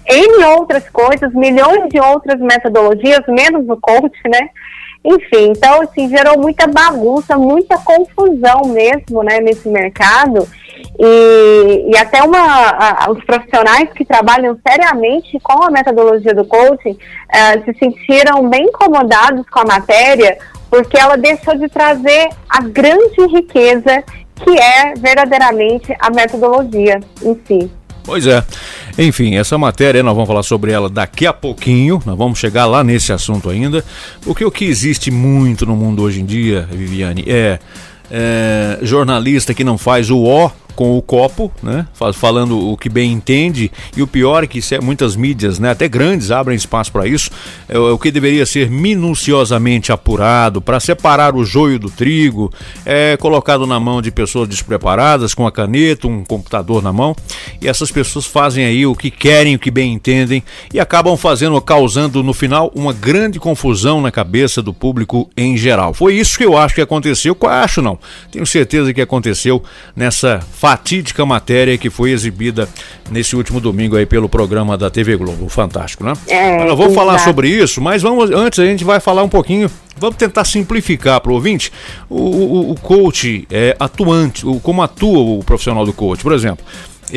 N 0.07 0.45
outras 0.57 0.87
coisas, 0.89 1.33
milhões 1.33 1.89
de 1.89 1.99
outras 1.99 2.39
metodologias, 2.39 3.21
menos 3.27 3.67
o 3.67 3.77
coach, 3.77 4.17
né? 4.27 4.49
Enfim, 5.03 5.51
então 5.51 5.83
assim, 5.83 6.09
gerou 6.09 6.39
muita 6.39 6.65
bagunça, 6.65 7.37
muita 7.37 7.77
confusão 7.77 8.61
mesmo, 8.65 9.23
né, 9.23 9.39
nesse 9.39 9.69
mercado. 9.69 10.47
E, 10.99 11.91
e 11.91 11.97
até 11.97 12.23
uma, 12.23 12.39
a, 12.39 13.11
os 13.11 13.23
profissionais 13.23 13.89
que 13.93 14.03
trabalham 14.03 14.57
seriamente 14.67 15.39
com 15.41 15.63
a 15.63 15.69
metodologia 15.69 16.33
do 16.33 16.45
coaching 16.45 16.97
eh, 17.31 17.61
se 17.61 17.73
sentiram 17.77 18.49
bem 18.49 18.63
incomodados 18.63 19.47
com 19.49 19.59
a 19.59 19.65
matéria, 19.65 20.37
porque 20.71 20.97
ela 20.97 21.17
deixou 21.17 21.55
de 21.55 21.69
trazer 21.69 22.29
a 22.49 22.61
grande 22.61 23.27
riqueza 23.27 24.03
que 24.43 24.59
é 24.59 24.93
verdadeiramente 24.97 25.95
a 25.99 26.09
metodologia 26.09 26.99
em 27.23 27.39
si. 27.45 27.71
Pois 28.05 28.27
é. 28.27 28.43
Enfim, 28.97 29.35
essa 29.35 29.57
matéria 29.57 30.03
nós 30.03 30.13
vamos 30.13 30.27
falar 30.27 30.43
sobre 30.43 30.71
ela 30.71 30.89
daqui 30.89 31.25
a 31.25 31.33
pouquinho. 31.33 32.01
Nós 32.05 32.17
vamos 32.17 32.37
chegar 32.37 32.65
lá 32.65 32.83
nesse 32.83 33.11
assunto 33.11 33.49
ainda. 33.49 33.83
Porque 34.21 34.45
o 34.45 34.51
que 34.51 34.65
existe 34.65 35.09
muito 35.09 35.65
no 35.65 35.75
mundo 35.75 36.03
hoje 36.03 36.21
em 36.21 36.25
dia, 36.25 36.67
Viviane, 36.71 37.25
é, 37.27 37.59
é 38.11 38.79
jornalista 38.83 39.53
que 39.53 39.63
não 39.63 39.77
faz 39.77 40.09
o 40.09 40.19
O 40.19 40.51
com 40.75 40.97
o 40.97 41.01
copo, 41.01 41.51
né? 41.63 41.87
Falando 42.13 42.71
o 42.71 42.77
que 42.77 42.89
bem 42.89 43.11
entende. 43.11 43.71
E 43.95 44.01
o 44.01 44.07
pior 44.07 44.43
é 44.43 44.47
que 44.47 44.59
é 44.73 44.81
muitas 44.81 45.15
mídias, 45.15 45.59
né? 45.59 45.71
Até 45.71 45.87
grandes, 45.87 46.31
abrem 46.31 46.55
espaço 46.55 46.91
para 46.91 47.07
isso. 47.07 47.29
É, 47.67 47.77
o 47.77 47.97
que 47.97 48.11
deveria 48.11 48.45
ser 48.45 48.69
minuciosamente 48.69 49.91
apurado 49.91 50.61
para 50.61 50.79
separar 50.79 51.35
o 51.35 51.45
joio 51.45 51.79
do 51.79 51.89
trigo, 51.89 52.51
é 52.85 53.17
colocado 53.17 53.65
na 53.65 53.79
mão 53.79 54.01
de 54.01 54.11
pessoas 54.11 54.47
despreparadas, 54.47 55.33
com 55.33 55.47
a 55.47 55.51
caneta, 55.51 56.07
um 56.07 56.23
computador 56.23 56.83
na 56.83 56.91
mão. 56.91 57.15
E 57.61 57.67
essas 57.67 57.91
pessoas 57.91 58.25
fazem 58.25 58.65
aí 58.65 58.85
o 58.85 58.95
que 58.95 59.09
querem, 59.09 59.55
o 59.55 59.59
que 59.59 59.71
bem 59.71 59.93
entendem 59.93 60.43
e 60.73 60.79
acabam 60.79 61.15
fazendo, 61.15 61.59
causando 61.61 62.21
no 62.21 62.33
final 62.33 62.71
uma 62.75 62.93
grande 62.93 63.39
confusão 63.39 64.01
na 64.01 64.11
cabeça 64.11 64.61
do 64.61 64.73
público 64.73 65.29
em 65.37 65.55
geral. 65.55 65.93
Foi 65.93 66.15
isso 66.15 66.37
que 66.37 66.45
eu 66.45 66.57
acho 66.57 66.75
que 66.75 66.81
aconteceu. 66.81 67.37
Eu 67.39 67.49
acho 67.49 67.81
não. 67.81 67.97
Tenho 68.31 68.45
certeza 68.45 68.93
que 68.93 69.01
aconteceu 69.01 69.63
nessa 69.95 70.39
fatídica 70.65 71.23
matéria 71.25 71.77
que 71.77 71.91
foi 71.91 72.09
exibida 72.09 72.67
nesse 73.11 73.35
último 73.35 73.59
domingo 73.59 73.95
aí 73.95 74.05
pelo 74.05 74.27
programa 74.27 74.75
da 74.75 74.89
TV 74.89 75.15
Globo. 75.15 75.47
Fantástico, 75.47 76.03
né? 76.03 76.13
É, 76.27 76.73
vou 76.75 76.91
falar 76.91 77.19
sobre 77.19 77.47
isso, 77.47 77.79
mas 77.79 78.01
vamos 78.01 78.31
antes 78.31 78.57
a 78.57 78.65
gente 78.65 78.83
vai 78.83 78.99
falar 78.99 79.21
um 79.23 79.29
pouquinho 79.29 79.69
Vamos 79.97 80.17
tentar 80.17 80.43
simplificar 80.43 81.21
para 81.21 81.31
o 81.31 81.35
ouvinte 81.35 81.71
o, 82.09 82.19
o, 82.19 82.71
o 82.71 82.75
coach 82.75 83.47
é, 83.49 83.77
atuante, 83.79 84.45
o, 84.45 84.59
como 84.59 84.81
atua 84.81 85.19
o 85.19 85.41
profissional 85.41 85.85
do 85.85 85.93
coach. 85.93 86.21
Por 86.21 86.33
exemplo, 86.33 86.65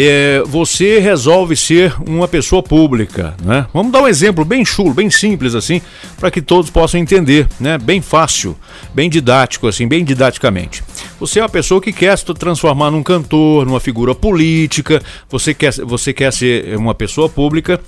é, 0.01 0.45
você 0.47 1.01
resolve 1.01 1.57
ser 1.57 1.93
uma 2.07 2.29
pessoa 2.29 2.63
pública, 2.63 3.35
né? 3.43 3.67
Vamos 3.75 3.91
dar 3.91 4.03
um 4.03 4.07
exemplo 4.07 4.45
bem 4.45 4.65
chulo, 4.65 4.95
bem 4.95 5.11
simples 5.11 5.57
assim, 5.57 5.83
para 6.21 6.31
que 6.31 6.41
todos 6.41 6.71
possam 6.71 7.01
entender, 7.01 7.49
né? 7.59 7.77
Bem 7.79 8.01
fácil, 8.01 8.57
bem 8.95 9.11
didático 9.11 9.67
assim, 9.67 9.89
bem 9.89 10.05
didaticamente. 10.05 10.85
Você 11.19 11.41
é 11.41 11.43
uma 11.43 11.49
pessoa 11.49 11.81
que 11.81 11.93
quer 11.93 12.17
se 12.17 12.25
transformar 12.27 12.93
num 12.93 13.03
cantor, 13.03 13.67
numa 13.67 13.81
figura 13.81 14.15
política, 14.15 15.03
você 15.29 15.53
quer, 15.53 15.73
você 15.73 16.13
quer 16.13 16.33
ser 16.33 16.77
uma 16.77 16.95
pessoa 16.95 17.29
pública 17.29 17.81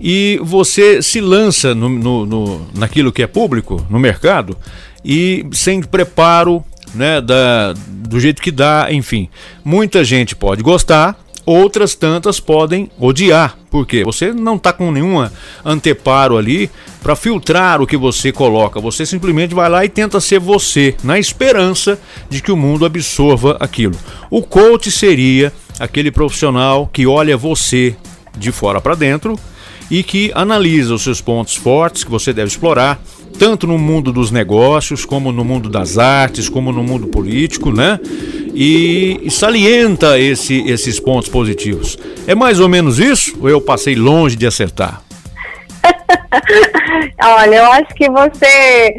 e 0.00 0.38
você 0.44 1.02
se 1.02 1.20
lança 1.20 1.74
no, 1.74 1.88
no, 1.88 2.26
no 2.26 2.66
naquilo 2.76 3.10
que 3.10 3.24
é 3.24 3.26
público, 3.26 3.84
no 3.90 3.98
mercado, 3.98 4.56
e 5.04 5.44
sem 5.50 5.82
preparo, 5.82 6.64
né, 6.94 7.20
da, 7.20 7.74
do 7.88 8.20
jeito 8.20 8.40
que 8.40 8.52
dá, 8.52 8.86
enfim. 8.90 9.28
Muita 9.64 10.04
gente 10.04 10.36
pode 10.36 10.62
gostar, 10.62 11.18
outras 11.44 11.94
tantas 11.94 12.40
podem 12.40 12.90
odiar, 12.98 13.56
porque 13.70 14.04
você 14.04 14.32
não 14.32 14.56
está 14.56 14.72
com 14.72 14.90
nenhuma 14.90 15.32
anteparo 15.64 16.36
ali 16.36 16.70
para 17.02 17.16
filtrar 17.16 17.80
o 17.80 17.86
que 17.86 17.96
você 17.96 18.32
coloca. 18.32 18.80
Você 18.80 19.06
simplesmente 19.06 19.54
vai 19.54 19.68
lá 19.68 19.84
e 19.84 19.88
tenta 19.88 20.20
ser 20.20 20.38
você, 20.38 20.94
na 21.02 21.18
esperança 21.18 21.98
de 22.28 22.42
que 22.42 22.52
o 22.52 22.56
mundo 22.56 22.84
absorva 22.84 23.56
aquilo. 23.60 23.96
O 24.30 24.42
coach 24.42 24.90
seria 24.90 25.52
aquele 25.78 26.10
profissional 26.10 26.88
que 26.92 27.06
olha 27.06 27.36
você 27.36 27.96
de 28.36 28.52
fora 28.52 28.80
para 28.80 28.94
dentro 28.94 29.38
e 29.90 30.02
que 30.02 30.30
analisa 30.34 30.94
os 30.94 31.02
seus 31.02 31.20
pontos 31.20 31.56
fortes 31.56 32.04
que 32.04 32.10
você 32.10 32.32
deve 32.32 32.48
explorar, 32.48 33.00
tanto 33.38 33.66
no 33.66 33.78
mundo 33.78 34.12
dos 34.12 34.30
negócios, 34.30 35.04
como 35.04 35.32
no 35.32 35.44
mundo 35.44 35.68
das 35.68 35.98
artes, 35.98 36.48
como 36.48 36.70
no 36.70 36.82
mundo 36.82 37.08
político, 37.08 37.72
né? 37.72 37.98
E, 38.54 39.26
salienta 39.30 40.18
esse, 40.18 40.60
esses 40.68 41.00
pontos 41.00 41.28
positivos. 41.28 41.98
É 42.26 42.34
mais 42.34 42.60
ou 42.60 42.68
menos 42.68 42.98
isso? 42.98 43.36
Ou 43.40 43.48
eu 43.48 43.60
passei 43.60 43.94
longe 43.94 44.36
de 44.36 44.46
acertar? 44.46 45.02
Olha, 47.22 47.56
eu 47.56 47.72
acho 47.72 47.94
que 47.94 48.08
você 48.10 48.94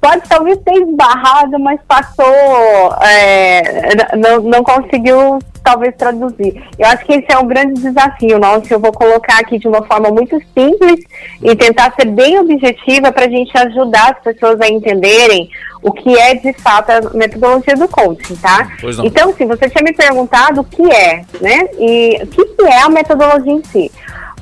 pode 0.00 0.22
talvez 0.28 0.58
ter 0.58 0.74
esbarrado, 0.74 1.58
mas 1.58 1.80
passou, 1.88 2.26
é, 3.02 4.16
não, 4.16 4.42
não 4.42 4.62
conseguiu 4.62 5.38
talvez 5.64 5.94
traduzir. 5.96 6.62
Eu 6.78 6.86
acho 6.88 7.04
que 7.06 7.14
esse 7.14 7.32
é 7.32 7.38
um 7.38 7.46
grande 7.46 7.80
desafio 7.80 8.38
nosso. 8.38 8.72
Eu 8.72 8.78
vou 8.78 8.92
colocar 8.92 9.38
aqui 9.38 9.58
de 9.58 9.66
uma 9.66 9.82
forma 9.82 10.10
muito 10.10 10.38
simples 10.56 11.00
e 11.42 11.56
tentar 11.56 11.92
ser 11.98 12.06
bem 12.10 12.38
objetiva 12.38 13.10
para 13.10 13.24
a 13.24 13.28
gente 13.28 13.56
ajudar 13.56 14.12
as 14.12 14.22
pessoas 14.22 14.60
a 14.60 14.68
entenderem 14.68 15.48
o 15.82 15.90
que 15.90 16.16
é 16.16 16.34
de 16.34 16.52
fato 16.52 16.90
a 16.90 17.00
metodologia 17.14 17.74
do 17.74 17.88
coaching, 17.88 18.36
tá? 18.36 18.68
Então, 19.02 19.34
se 19.34 19.44
você 19.44 19.68
tinha 19.68 19.82
me 19.82 19.92
perguntado 19.92 20.60
o 20.60 20.64
que 20.64 20.82
é, 20.90 21.24
né? 21.40 21.68
E 21.78 22.20
o 22.22 22.26
que, 22.26 22.44
que 22.44 22.62
é 22.64 22.82
a 22.82 22.88
metodologia 22.88 23.52
em 23.52 23.64
si? 23.64 23.90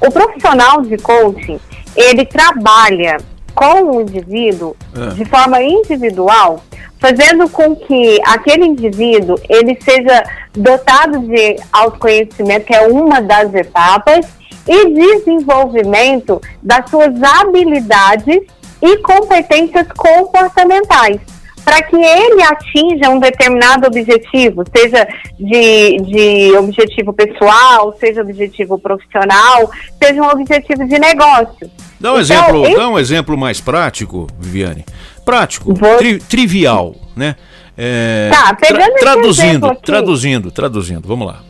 O 0.01 0.11
profissional 0.11 0.83
de 0.83 0.97
coaching, 0.99 1.61
ele 1.97 2.27
trabalha 2.27 3.19
com 3.55 3.97
o 3.97 4.01
indivíduo 4.01 4.77
é. 4.97 5.15
de 5.15 5.25
forma 5.25 5.63
individual, 5.63 6.63
fazendo 7.03 7.49
com 7.49 7.75
que 7.75 8.21
aquele 8.25 8.65
indivíduo 8.65 9.37
ele 9.49 9.77
seja 9.83 10.23
dotado 10.53 11.19
de 11.19 11.57
autoconhecimento, 11.73 12.67
que 12.67 12.75
é 12.75 12.87
uma 12.87 13.21
das 13.21 13.53
etapas, 13.53 14.25
e 14.69 14.95
desenvolvimento 14.95 16.41
das 16.63 16.89
suas 16.89 17.21
habilidades 17.21 18.41
e 18.81 18.97
competências 18.99 19.89
comportamentais 19.97 21.21
para 21.65 21.83
que 21.83 21.97
ele 21.97 22.43
atinja 22.43 23.11
um 23.11 23.19
determinado 23.19 23.87
objetivo, 23.87 24.65
seja 24.75 25.07
de, 25.39 25.97
de 25.99 26.57
objetivo 26.57 27.13
pessoal, 27.13 27.97
seja 27.99 28.21
objetivo 28.21 28.79
profissional, 28.79 29.71
seja 30.03 30.23
um 30.23 30.29
objetivo 30.29 30.85
de 30.87 30.99
negócio. 30.99 31.71
Dá 32.01 32.15
um, 32.15 32.19
então, 32.19 32.21
exemplo, 32.21 32.67
esse... 32.67 32.77
dá 32.77 32.89
um 32.89 32.99
exemplo 32.99 33.39
mais 33.39 33.61
prático, 33.61 34.27
Viviane. 34.39 34.85
Prático, 35.25 35.73
tri, 35.99 36.19
trivial, 36.19 36.95
né? 37.17 37.37
É, 37.77 38.31
tá, 38.31 38.55
pegando 38.55 38.95
tra 38.95 39.13
traduzindo, 39.13 39.77
traduzindo, 39.77 40.51
traduzindo, 40.51 41.09
vamos 41.09 41.27
lá. 41.27 41.41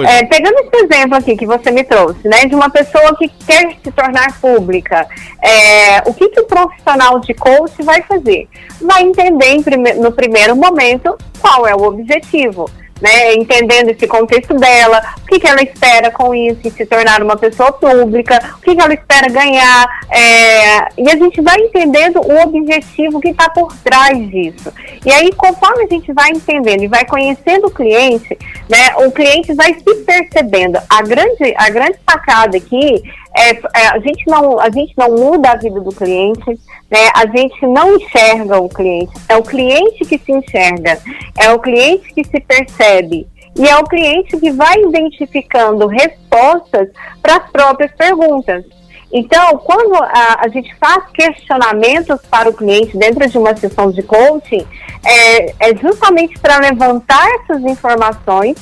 É, 0.00 0.20
é. 0.20 0.24
Pegando 0.24 0.58
esse 0.60 0.84
exemplo 0.84 1.16
aqui 1.16 1.36
que 1.36 1.46
você 1.46 1.70
me 1.70 1.84
trouxe, 1.84 2.26
né, 2.26 2.46
de 2.46 2.54
uma 2.54 2.70
pessoa 2.70 3.14
que 3.16 3.28
quer 3.46 3.76
se 3.84 3.92
tornar 3.92 4.40
pública, 4.40 5.06
é, 5.42 6.00
o 6.06 6.14
que, 6.14 6.30
que 6.30 6.40
o 6.40 6.44
profissional 6.44 7.20
de 7.20 7.34
coach 7.34 7.82
vai 7.82 8.00
fazer? 8.02 8.48
Vai 8.80 9.02
entender 9.02 9.62
prime 9.62 9.92
no 9.94 10.10
primeiro 10.10 10.56
momento 10.56 11.16
qual 11.40 11.66
é 11.66 11.74
o 11.74 11.82
objetivo 11.82 12.70
né, 13.02 13.34
entendendo 13.34 13.90
esse 13.90 14.06
contexto 14.06 14.54
dela, 14.54 15.02
o 15.22 15.26
que, 15.26 15.40
que 15.40 15.48
ela 15.48 15.60
espera 15.60 16.10
com 16.10 16.32
isso, 16.32 16.60
em 16.64 16.70
se 16.70 16.86
tornar 16.86 17.20
uma 17.20 17.36
pessoa 17.36 17.72
pública, 17.72 18.40
o 18.58 18.60
que, 18.60 18.76
que 18.76 18.80
ela 18.80 18.94
espera 18.94 19.28
ganhar, 19.28 19.86
é, 20.08 20.88
e 20.96 21.10
a 21.10 21.16
gente 21.16 21.40
vai 21.40 21.58
entendendo 21.58 22.20
o 22.20 22.42
objetivo 22.42 23.20
que 23.20 23.30
está 23.30 23.50
por 23.50 23.76
trás 23.78 24.16
disso. 24.30 24.72
E 25.04 25.10
aí, 25.10 25.32
conforme 25.32 25.84
a 25.84 25.88
gente 25.88 26.12
vai 26.12 26.30
entendendo 26.30 26.84
e 26.84 26.88
vai 26.88 27.04
conhecendo 27.04 27.66
o 27.66 27.70
cliente, 27.70 28.38
né, 28.68 28.94
o 29.04 29.10
cliente 29.10 29.52
vai 29.54 29.74
se 29.74 29.94
percebendo. 30.04 30.78
A 30.88 31.02
grande, 31.02 31.54
a 31.56 31.68
grande 31.70 31.96
sacada 32.08 32.56
aqui 32.56 33.02
é, 33.36 33.50
é, 33.50 33.88
a, 33.88 33.98
gente 33.98 34.24
não, 34.26 34.60
a 34.60 34.70
gente 34.70 34.92
não 34.96 35.10
muda 35.10 35.52
a 35.52 35.56
vida 35.56 35.80
do 35.80 35.90
cliente, 35.90 36.50
né? 36.90 37.10
a 37.14 37.26
gente 37.26 37.66
não 37.66 37.96
enxerga 37.96 38.58
o 38.60 38.68
cliente, 38.68 39.12
é 39.28 39.36
o 39.36 39.42
cliente 39.42 40.04
que 40.04 40.18
se 40.18 40.32
enxerga, 40.32 40.98
é 41.38 41.50
o 41.50 41.58
cliente 41.58 42.12
que 42.12 42.24
se 42.24 42.40
percebe. 42.40 43.26
E 43.54 43.68
é 43.68 43.76
o 43.76 43.84
cliente 43.84 44.38
que 44.38 44.50
vai 44.50 44.80
identificando 44.80 45.86
respostas 45.86 46.88
para 47.20 47.36
as 47.36 47.50
próprias 47.50 47.92
perguntas. 47.92 48.64
Então, 49.12 49.58
quando 49.58 49.94
a, 49.94 50.38
a, 50.40 50.48
gente 50.48 50.74
faz 50.76 51.04
questionamentos 51.12 52.18
para 52.30 52.48
o 52.48 52.54
cliente 52.54 52.96
dentro 52.96 53.28
de 53.28 53.36
uma 53.36 53.54
sessão 53.54 53.90
de 53.90 54.02
coaching, 54.02 54.66
é, 55.04 55.68
é 55.68 55.76
justamente 55.76 56.38
para 56.38 56.56
levantar 56.60 57.26
essas 57.40 57.62
informações 57.62 58.56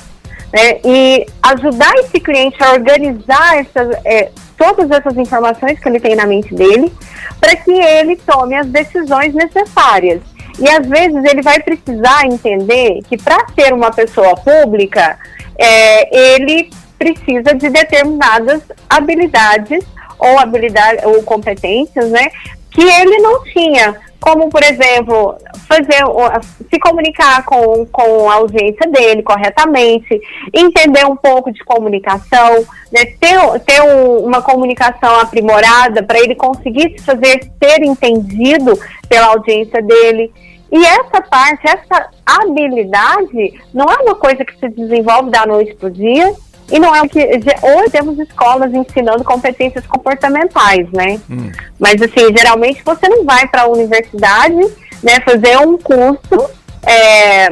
né, 0.51 0.79
e 0.83 1.25
ajudar 1.41 1.93
esse 1.99 2.19
cliente 2.19 2.61
a 2.61 2.73
organizar 2.73 3.59
essas, 3.59 3.95
é, 4.03 4.29
todas 4.61 4.91
essas 4.91 5.17
informações 5.17 5.79
que 5.79 5.89
ele 5.89 5.99
tem 5.99 6.15
na 6.15 6.27
mente 6.27 6.53
dele, 6.53 6.93
para 7.39 7.55
que 7.55 7.71
ele 7.71 8.15
tome 8.17 8.55
as 8.55 8.67
decisões 8.67 9.33
necessárias. 9.33 10.21
E 10.59 10.69
às 10.69 10.85
vezes 10.85 11.23
ele 11.23 11.41
vai 11.41 11.59
precisar 11.59 12.25
entender 12.25 12.99
que 13.09 13.17
para 13.17 13.47
ser 13.55 13.73
uma 13.73 13.89
pessoa 13.89 14.35
pública, 14.35 15.17
é, 15.57 16.35
ele 16.35 16.69
precisa 16.99 17.55
de 17.55 17.69
determinadas 17.69 18.61
habilidades 18.87 19.83
ou 20.19 20.37
habilidades 20.37 21.03
ou 21.03 21.23
competências, 21.23 22.11
né, 22.11 22.27
que 22.71 22.81
ele 22.81 23.17
não 23.19 23.43
tinha, 23.43 23.95
como, 24.19 24.49
por 24.49 24.63
exemplo, 24.63 25.35
fazer 25.67 26.03
se 26.69 26.79
comunicar 26.79 27.43
com, 27.43 27.85
com 27.87 28.29
a 28.29 28.35
audiência 28.35 28.89
dele 28.89 29.21
corretamente, 29.23 30.21
entender 30.53 31.05
um 31.05 31.15
pouco 31.15 31.51
de 31.51 31.59
comunicação, 31.65 32.63
né, 32.91 33.05
ter, 33.19 33.37
ter 33.65 33.81
um- 33.81 34.19
uma 34.25 34.41
comunicação 34.41 35.19
aprimorada 35.19 36.01
para 36.03 36.19
ele 36.19 36.35
conseguir 36.35 36.97
se 36.97 37.05
fazer 37.05 37.51
ser 37.61 37.83
entendido 37.83 38.79
pela 39.09 39.27
audiência 39.27 39.81
dele. 39.81 40.31
E 40.71 40.85
essa 40.85 41.21
parte, 41.21 41.67
essa 41.67 42.09
habilidade, 42.25 43.59
não 43.73 43.85
é 43.85 43.97
uma 44.03 44.15
coisa 44.15 44.45
que 44.45 44.57
se 44.57 44.69
desenvolve 44.69 45.29
da 45.29 45.45
noite 45.45 45.75
para 45.75 45.87
o 45.87 45.91
dia, 45.91 46.33
e 46.71 46.79
não 46.79 46.95
é 46.95 47.01
o 47.01 47.09
que. 47.09 47.19
Hoje 47.19 47.89
temos 47.91 48.17
escolas 48.17 48.73
ensinando 48.73 49.23
competências 49.23 49.85
comportamentais, 49.85 50.89
né? 50.91 51.19
Mas, 51.77 52.01
assim, 52.01 52.35
geralmente 52.35 52.81
você 52.83 53.09
não 53.09 53.25
vai 53.25 53.45
para 53.47 53.63
a 53.63 53.67
universidade 53.67 54.55
né, 55.03 55.19
fazer 55.25 55.57
um 55.57 55.77
curso, 55.77 56.49
é, 56.83 57.49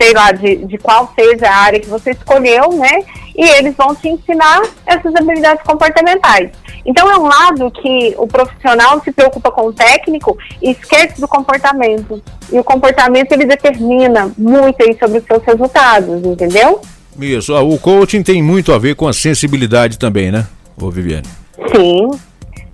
sei 0.00 0.12
lá, 0.14 0.30
de, 0.30 0.56
de 0.66 0.78
qual 0.78 1.12
seja 1.18 1.48
a 1.48 1.56
área 1.56 1.80
que 1.80 1.88
você 1.88 2.12
escolheu, 2.12 2.72
né? 2.74 3.02
E 3.34 3.44
eles 3.44 3.74
vão 3.74 3.94
te 3.94 4.08
ensinar 4.08 4.62
essas 4.86 5.14
habilidades 5.14 5.64
comportamentais. 5.64 6.50
Então, 6.84 7.10
é 7.10 7.16
um 7.16 7.26
lado 7.26 7.70
que 7.70 8.14
o 8.18 8.26
profissional 8.26 9.00
se 9.02 9.10
preocupa 9.10 9.50
com 9.50 9.66
o 9.66 9.72
técnico 9.72 10.36
e 10.60 10.70
esquece 10.70 11.20
do 11.20 11.26
comportamento. 11.26 12.22
E 12.52 12.58
o 12.58 12.64
comportamento, 12.64 13.32
ele 13.32 13.46
determina 13.46 14.30
muito 14.36 14.82
aí 14.82 14.96
sobre 14.98 15.18
os 15.18 15.24
seus 15.24 15.42
resultados, 15.44 16.24
entendeu? 16.24 16.80
Isso, 17.20 17.54
o 17.54 17.78
coaching 17.78 18.22
tem 18.22 18.42
muito 18.42 18.72
a 18.72 18.78
ver 18.78 18.94
com 18.94 19.06
a 19.06 19.12
sensibilidade 19.12 19.98
também, 19.98 20.30
né, 20.32 20.46
ô 20.76 20.90
Viviane? 20.90 21.26
Sim, 21.74 22.18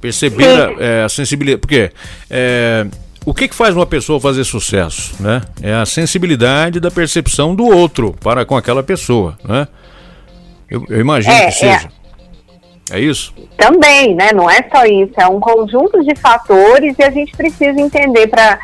Perceber 0.00 0.46
a, 0.46 0.74
é, 0.78 1.04
a 1.04 1.08
sensibilidade. 1.08 1.60
Porque 1.60 1.90
é, 2.30 2.86
o 3.26 3.34
que, 3.34 3.48
que 3.48 3.54
faz 3.54 3.74
uma 3.74 3.84
pessoa 3.84 4.20
fazer 4.20 4.44
sucesso? 4.44 5.14
Né? 5.20 5.42
É 5.60 5.74
a 5.74 5.84
sensibilidade 5.84 6.78
da 6.78 6.90
percepção 6.90 7.54
do 7.54 7.64
outro 7.66 8.14
para 8.20 8.44
com 8.44 8.56
aquela 8.56 8.82
pessoa. 8.82 9.36
Né? 9.44 9.66
Eu, 10.70 10.84
eu 10.88 11.00
imagino 11.00 11.34
É, 11.34 11.46
que 11.46 11.52
seja. 11.52 11.88
É 12.90 13.00
isso? 13.00 13.34
Também, 13.56 14.14
né? 14.14 14.30
Não 14.32 14.48
é 14.48 14.66
só 14.72 14.84
isso, 14.84 15.12
é 15.18 15.26
um 15.26 15.40
conjunto 15.40 16.02
de 16.04 16.14
fatores 16.16 16.94
e 16.98 17.02
a 17.02 17.10
gente 17.10 17.36
precisa 17.36 17.80
entender 17.80 18.26
para 18.28 18.58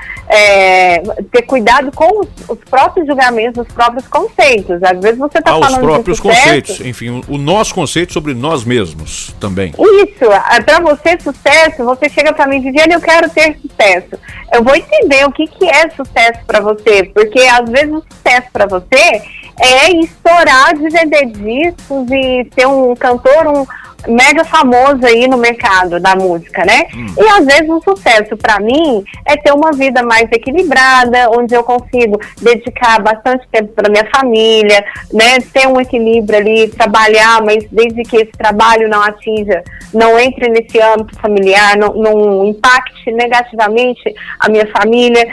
ter 1.30 1.42
cuidado 1.42 1.90
com 1.94 2.20
os, 2.20 2.28
os 2.48 2.58
próprios 2.70 3.06
julgamentos, 3.06 3.66
os 3.66 3.72
próprios 3.72 4.06
conceitos. 4.08 4.82
Às 4.82 4.98
vezes 5.00 5.18
você 5.18 5.38
está 5.38 5.52
Ah, 5.52 5.58
os 5.58 5.66
falando 5.66 5.82
próprios 5.82 6.16
de 6.16 6.22
sucesso, 6.22 6.42
conceitos. 6.42 6.80
Enfim, 6.80 7.22
o, 7.28 7.34
o 7.34 7.38
nosso 7.38 7.74
conceito 7.74 8.12
sobre 8.12 8.34
nós 8.34 8.64
mesmos 8.64 9.34
também. 9.38 9.72
Isso, 9.78 10.24
para 10.64 10.80
você 10.80 11.18
sucesso, 11.20 11.84
você 11.84 12.08
chega 12.08 12.32
para 12.32 12.46
mim, 12.46 12.60
Viviane, 12.60 12.94
eu 12.94 13.00
quero 13.00 13.28
ter 13.30 13.58
sucesso. 13.60 14.18
Eu 14.52 14.62
vou 14.62 14.74
entender 14.74 15.26
o 15.26 15.32
que, 15.32 15.46
que 15.46 15.68
é 15.68 15.90
sucesso 15.90 16.40
para 16.46 16.60
você, 16.60 17.04
porque 17.14 17.40
às 17.40 17.68
vezes 17.68 17.92
o 17.92 18.02
sucesso 18.10 18.48
para 18.52 18.66
você 18.66 19.22
é 19.60 19.90
estourar 19.92 20.74
de 20.76 20.88
vender 20.88 21.26
discos 21.26 22.10
e 22.10 22.48
ser 22.54 22.66
um 22.66 22.94
cantor, 22.94 23.46
um 23.46 23.66
mega 24.08 24.44
famoso 24.44 25.04
aí 25.06 25.26
no 25.26 25.36
mercado 25.36 25.98
da 26.00 26.14
música, 26.14 26.64
né? 26.64 26.86
E 27.18 27.28
às 27.28 27.44
vezes 27.44 27.68
o 27.68 27.80
sucesso 27.80 28.36
para 28.36 28.60
mim 28.60 29.04
é 29.26 29.36
ter 29.36 29.52
uma 29.52 29.72
vida 29.72 30.02
mais 30.02 30.30
equilibrada, 30.30 31.30
onde 31.30 31.54
eu 31.54 31.62
consigo 31.62 32.20
dedicar 32.40 33.00
bastante 33.00 33.46
tempo 33.50 33.72
para 33.72 33.90
minha 33.90 34.08
família, 34.14 34.84
né? 35.12 35.38
Ter 35.52 35.66
um 35.66 35.80
equilíbrio 35.80 36.38
ali, 36.38 36.68
trabalhar, 36.68 37.42
mas 37.42 37.64
desde 37.70 38.02
que 38.02 38.16
esse 38.16 38.32
trabalho 38.32 38.88
não 38.88 39.02
atinja, 39.02 39.62
não 39.92 40.18
entre 40.18 40.48
nesse 40.48 40.80
âmbito 40.80 41.18
familiar, 41.20 41.76
não, 41.76 41.94
não 41.94 42.46
impacte 42.46 43.10
negativamente 43.10 44.02
a 44.40 44.48
minha 44.48 44.66
família. 44.66 45.26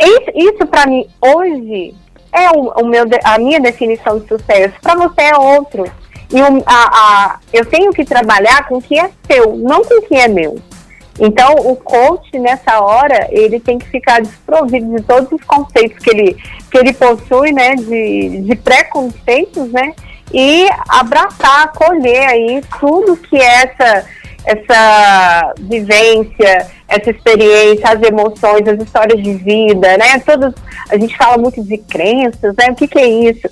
Isso, 0.00 0.30
isso 0.34 0.66
para 0.66 0.86
mim 0.86 1.06
hoje 1.20 1.94
é 2.38 2.50
o, 2.50 2.82
o 2.82 2.86
meu, 2.86 3.04
a 3.24 3.38
minha 3.38 3.60
definição 3.60 4.18
de 4.18 4.28
sucesso. 4.28 4.74
Para 4.82 4.94
você 4.94 5.22
é 5.22 5.36
outro. 5.36 5.84
E 6.32 6.40
o- 6.42 6.62
a, 6.66 6.74
a- 6.74 7.38
eu 7.52 7.64
tenho 7.64 7.90
que 7.92 8.04
trabalhar 8.04 8.66
com 8.68 8.76
o 8.76 8.82
que 8.82 8.98
é 8.98 9.10
seu, 9.30 9.56
não 9.56 9.82
com 9.84 9.98
o 9.98 10.02
que 10.02 10.14
é 10.14 10.28
meu. 10.28 10.58
Então, 11.20 11.52
o 11.54 11.74
coach, 11.74 12.38
nessa 12.38 12.80
hora, 12.80 13.26
ele 13.30 13.58
tem 13.58 13.76
que 13.76 13.88
ficar 13.88 14.20
desprovido 14.20 14.94
de 14.96 15.02
todos 15.02 15.32
os 15.32 15.42
conceitos 15.44 15.98
que 15.98 16.10
ele, 16.10 16.36
que 16.70 16.78
ele 16.78 16.92
possui, 16.92 17.50
né, 17.52 17.74
de, 17.74 18.42
de 18.42 18.54
preconceitos, 18.56 19.68
né, 19.72 19.94
e 20.32 20.68
abraçar, 20.88 21.64
acolher 21.64 22.24
aí 22.28 22.62
tudo 22.78 23.16
que 23.16 23.36
é 23.36 23.64
essa, 23.64 24.06
essa 24.48 25.52
vivência, 25.60 26.66
essa 26.88 27.10
experiência, 27.10 27.86
as 27.86 28.02
emoções, 28.02 28.66
as 28.66 28.80
histórias 28.80 29.22
de 29.22 29.34
vida, 29.34 29.96
né, 29.98 30.18
todas, 30.24 30.54
a 30.88 30.96
gente 30.96 31.14
fala 31.16 31.36
muito 31.36 31.62
de 31.62 31.76
crenças, 31.76 32.54
né, 32.56 32.70
o 32.70 32.74
que 32.74 32.88
que 32.88 32.98
é 32.98 33.06
isso? 33.06 33.46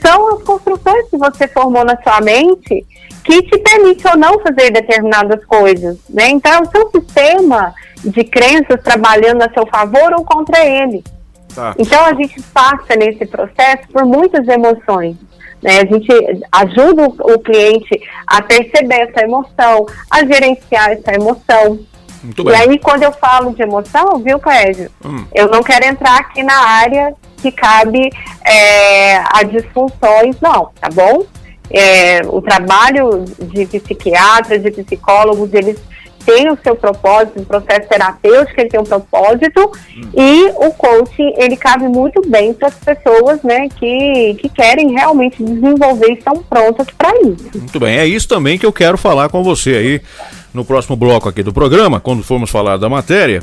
São 0.00 0.34
as 0.34 0.42
construções 0.42 1.10
que 1.10 1.18
você 1.18 1.46
formou 1.46 1.84
na 1.84 2.00
sua 2.02 2.22
mente 2.22 2.86
que 3.22 3.42
te 3.42 3.58
permite 3.58 4.06
ou 4.08 4.16
não 4.16 4.40
fazer 4.40 4.70
determinadas 4.70 5.44
coisas, 5.44 5.98
né? 6.08 6.30
Então, 6.30 6.50
é 6.52 6.62
o 6.62 6.70
seu 6.70 6.90
sistema 6.90 7.74
de 8.02 8.24
crenças 8.24 8.82
trabalhando 8.82 9.42
a 9.42 9.52
seu 9.52 9.66
favor 9.66 10.14
ou 10.14 10.24
contra 10.24 10.64
ele. 10.64 11.04
Tá. 11.54 11.74
Então, 11.78 12.02
a 12.06 12.14
gente 12.14 12.40
passa 12.44 12.96
nesse 12.96 13.26
processo 13.26 13.86
por 13.92 14.06
muitas 14.06 14.48
emoções. 14.48 15.16
Né? 15.62 15.80
A 15.80 15.84
gente 15.84 16.08
ajuda 16.52 17.04
o, 17.04 17.38
cliente 17.38 18.00
a 18.26 18.42
perceber 18.42 19.08
essa 19.08 19.22
emoção, 19.22 19.86
a 20.10 20.24
gerenciar 20.24 20.90
essa 20.92 21.12
emoção. 21.14 21.78
Muito 22.22 22.42
E 22.42 22.44
bem. 22.44 22.54
aí, 22.54 22.78
quando 22.78 23.02
eu 23.02 23.12
falo 23.12 23.54
de 23.54 23.62
emoção, 23.62 24.18
viu, 24.18 24.38
Clédio? 24.38 24.90
Hum. 25.04 25.24
Eu 25.34 25.48
não 25.48 25.62
quero 25.62 25.86
entrar 25.86 26.18
aqui 26.18 26.42
na 26.42 26.58
área 26.58 27.14
que 27.38 27.50
cabe 27.50 28.10
é, 28.44 29.16
a 29.16 29.42
disfunções, 29.42 30.36
não, 30.40 30.70
tá 30.80 30.88
bom? 30.92 31.24
É, 31.70 32.20
o 32.26 32.42
trabalho 32.42 33.24
de 33.38 33.64
psiquiatra, 33.66 34.58
de 34.58 34.70
psicólogos, 34.70 35.54
eles 35.54 35.78
têm 36.30 36.48
o 36.48 36.58
seu 36.62 36.76
propósito, 36.76 37.40
o 37.40 37.44
processo 37.44 37.88
terapêutico, 37.88 38.60
ele 38.60 38.70
tem 38.70 38.80
um 38.80 38.84
propósito, 38.84 39.72
e 40.14 40.44
o 40.56 40.70
coaching, 40.72 41.34
ele 41.36 41.56
cabe 41.56 41.88
muito 41.88 42.22
bem 42.28 42.54
para 42.54 42.68
as 42.68 42.74
pessoas, 42.74 43.42
né, 43.42 43.68
que, 43.68 44.36
que 44.40 44.48
querem 44.48 44.92
realmente 44.92 45.42
desenvolver 45.42 46.10
e 46.10 46.14
estão 46.14 46.36
prontas 46.36 46.86
para 46.96 47.10
isso. 47.22 47.50
Muito 47.54 47.80
bem, 47.80 47.98
é 47.98 48.06
isso 48.06 48.28
também 48.28 48.56
que 48.56 48.64
eu 48.64 48.72
quero 48.72 48.96
falar 48.96 49.28
com 49.28 49.42
você 49.42 49.70
aí 49.70 50.00
no 50.54 50.64
próximo 50.64 50.96
bloco 50.96 51.28
aqui 51.28 51.42
do 51.42 51.52
programa, 51.52 52.00
quando 52.00 52.22
formos 52.22 52.50
falar 52.50 52.76
da 52.76 52.88
matéria, 52.88 53.42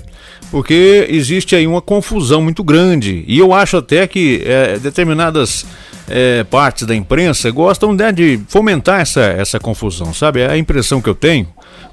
porque 0.51 1.07
existe 1.09 1.55
aí 1.55 1.65
uma 1.65 1.81
confusão 1.81 2.41
muito 2.41 2.63
grande 2.63 3.23
e 3.27 3.37
eu 3.37 3.53
acho 3.53 3.77
até 3.77 4.07
que 4.07 4.41
é, 4.45 4.77
determinadas 4.77 5.65
é, 6.09 6.43
partes 6.45 6.85
da 6.85 6.95
imprensa 6.95 7.49
gostam 7.51 7.93
né, 7.93 8.11
de 8.11 8.39
fomentar 8.47 9.01
essa, 9.01 9.21
essa 9.21 9.59
confusão, 9.59 10.13
sabe? 10.13 10.45
A 10.45 10.57
impressão 10.57 11.01
que 11.01 11.09
eu 11.09 11.15
tenho 11.15 11.47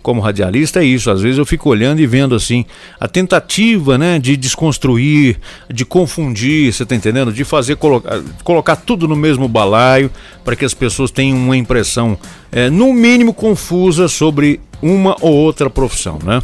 como 0.05 0.21
radialista 0.21 0.81
é 0.81 0.85
isso. 0.85 1.11
Às 1.11 1.23
vezes 1.23 1.38
eu 1.38 1.47
fico 1.47 1.71
olhando 1.71 1.99
e 1.99 2.07
vendo 2.07 2.35
assim 2.35 2.67
a 3.01 3.09
tentativa, 3.09 3.97
né, 3.97 4.19
de 4.19 4.37
desconstruir, 4.37 5.38
de 5.73 5.85
confundir, 5.85 6.71
você 6.73 6.85
tá 6.85 6.95
entendendo? 6.95 7.33
De 7.33 7.43
fazer 7.43 7.77
colocar, 7.77 8.21
colocar 8.45 8.77
tudo 8.77 9.09
no 9.09 9.17
mesmo 9.17 9.49
balaio 9.49 10.11
para 10.45 10.55
que 10.55 10.64
as 10.64 10.75
pessoas 10.75 11.11
tenham 11.11 11.38
uma 11.38 11.57
impressão 11.57 12.19
é, 12.53 12.69
no 12.69 12.93
mínimo 12.93 13.33
confusa 13.33 14.07
sobre 14.07 14.61
uma 14.83 15.17
ou 15.23 15.33
outra 15.33 15.71
profissão, 15.71 16.19
né? 16.23 16.43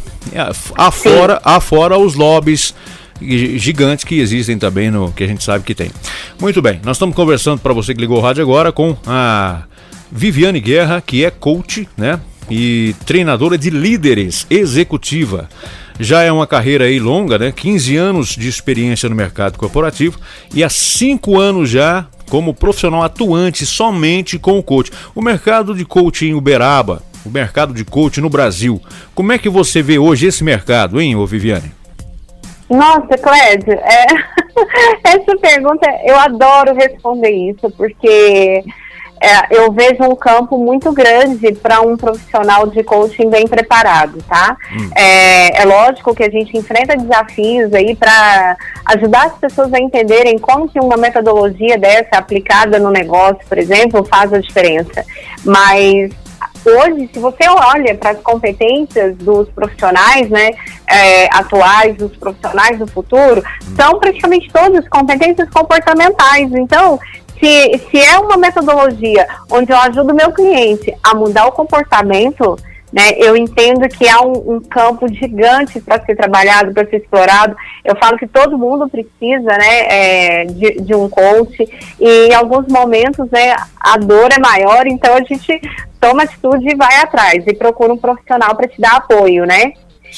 Afora, 0.75 1.39
afora 1.43 1.99
os 1.99 2.15
lobbies 2.15 2.73
gi- 3.21 3.59
gigantes 3.59 4.03
que 4.03 4.15
existem 4.19 4.57
também 4.57 4.89
no 4.89 5.11
que 5.11 5.23
a 5.23 5.27
gente 5.27 5.43
sabe 5.43 5.63
que 5.63 5.75
tem. 5.75 5.91
Muito 6.39 6.63
bem, 6.63 6.79
nós 6.83 6.97
estamos 6.97 7.15
conversando 7.15 7.59
para 7.59 7.73
você 7.73 7.93
que 7.93 8.01
ligou 8.01 8.17
o 8.17 8.21
rádio 8.21 8.41
agora 8.41 8.71
com 8.71 8.97
a 9.05 9.65
Viviane 10.11 10.59
Guerra, 10.59 10.99
que 10.99 11.23
é 11.23 11.29
coach, 11.29 11.87
né? 11.95 12.19
E 12.49 12.95
treinadora 13.05 13.57
de 13.57 13.69
líderes 13.69 14.45
executiva. 14.49 15.47
Já 15.99 16.23
é 16.23 16.31
uma 16.31 16.47
carreira 16.47 16.85
aí 16.85 16.99
longa, 16.99 17.37
né? 17.37 17.51
15 17.51 17.95
anos 17.95 18.29
de 18.29 18.47
experiência 18.49 19.07
no 19.07 19.15
mercado 19.15 19.57
corporativo 19.57 20.19
e 20.53 20.63
há 20.63 20.69
5 20.69 21.39
anos 21.39 21.69
já 21.69 22.07
como 22.29 22.53
profissional 22.53 23.03
atuante 23.03 23.65
somente 23.65 24.39
com 24.39 24.57
o 24.57 24.63
coach. 24.63 24.91
O 25.13 25.21
mercado 25.21 25.75
de 25.75 25.85
coaching 25.85 26.29
em 26.29 26.33
Uberaba, 26.33 27.03
o 27.25 27.29
mercado 27.29 27.73
de 27.73 27.83
coaching 27.83 28.21
no 28.21 28.29
Brasil. 28.29 28.81
Como 29.13 29.31
é 29.31 29.37
que 29.37 29.49
você 29.49 29.81
vê 29.81 29.99
hoje 29.99 30.27
esse 30.27 30.43
mercado, 30.43 30.99
hein, 30.99 31.15
ô 31.15 31.25
Viviane? 31.25 31.71
Nossa, 32.69 33.17
Clédio, 33.17 33.73
é... 33.73 34.05
essa 35.03 35.37
pergunta 35.41 35.85
eu 36.05 36.17
adoro 36.17 36.73
responder 36.73 37.29
isso, 37.29 37.69
porque 37.71 38.63
é, 39.21 39.55
eu 39.55 39.71
vejo 39.71 40.03
um 40.03 40.15
campo 40.15 40.57
muito 40.57 40.91
grande 40.91 41.51
para 41.53 41.79
um 41.79 41.95
profissional 41.95 42.65
de 42.65 42.83
coaching 42.83 43.29
bem 43.29 43.47
preparado, 43.47 44.17
tá? 44.27 44.57
É, 44.95 45.61
é 45.61 45.65
lógico 45.65 46.15
que 46.15 46.23
a 46.23 46.29
gente 46.29 46.57
enfrenta 46.57 46.97
desafios 46.97 47.71
aí 47.71 47.95
para 47.95 48.57
ajudar 48.85 49.27
as 49.27 49.37
pessoas 49.37 49.71
a 49.75 49.79
entenderem 49.79 50.39
como 50.39 50.67
que 50.67 50.79
uma 50.79 50.97
metodologia 50.97 51.77
dessa 51.77 52.17
aplicada 52.17 52.79
no 52.79 52.89
negócio, 52.89 53.45
por 53.47 53.59
exemplo, 53.59 54.03
faz 54.03 54.33
a 54.33 54.39
diferença. 54.39 55.05
Mas 55.45 56.11
hoje, 56.65 57.07
se 57.13 57.19
você 57.19 57.47
olha 57.47 57.93
para 57.93 58.11
as 58.11 58.21
competências 58.21 59.15
dos 59.17 59.47
profissionais, 59.49 60.29
né, 60.31 60.49
é, 60.87 61.25
atuais, 61.35 61.95
dos 61.95 62.15
profissionais 62.17 62.79
do 62.79 62.87
futuro, 62.87 63.43
são 63.75 63.99
praticamente 63.99 64.51
todas 64.51 64.87
competências 64.89 65.47
comportamentais. 65.49 66.51
Então, 66.53 66.99
se, 67.41 67.81
se 67.89 67.97
é 67.97 68.19
uma 68.19 68.37
metodologia 68.37 69.27
onde 69.49 69.71
eu 69.71 69.77
ajudo 69.77 70.11
o 70.11 70.15
meu 70.15 70.31
cliente 70.31 70.93
a 71.03 71.15
mudar 71.15 71.47
o 71.47 71.51
comportamento, 71.51 72.55
né, 72.93 73.11
eu 73.15 73.35
entendo 73.35 73.87
que 73.87 74.07
há 74.07 74.21
um, 74.21 74.55
um 74.55 74.59
campo 74.59 75.07
gigante 75.07 75.79
para 75.79 76.03
ser 76.05 76.15
trabalhado, 76.15 76.73
para 76.73 76.87
ser 76.87 76.97
explorado. 76.97 77.55
Eu 77.83 77.95
falo 77.95 78.17
que 78.17 78.27
todo 78.27 78.57
mundo 78.57 78.87
precisa 78.89 79.57
né, 79.57 79.79
é, 79.87 80.45
de, 80.45 80.81
de, 80.81 80.93
um 80.93 81.09
coach 81.09 81.67
e 81.99 82.27
em 82.27 82.33
alguns 82.33 82.67
momentos 82.67 83.29
né, 83.31 83.55
a 83.79 83.97
dor 83.97 84.29
é 84.31 84.39
maior, 84.39 84.85
então 84.87 85.15
a 85.15 85.21
gente 85.21 85.61
toma 85.99 86.23
atitude 86.23 86.69
e 86.69 86.75
vai 86.75 86.97
atrás 86.97 87.43
e 87.47 87.53
procura 87.53 87.93
um 87.93 87.97
profissional 87.97 88.55
para 88.55 88.67
te 88.67 88.79
dar 88.79 88.97
apoio, 88.97 89.45
né? 89.45 89.73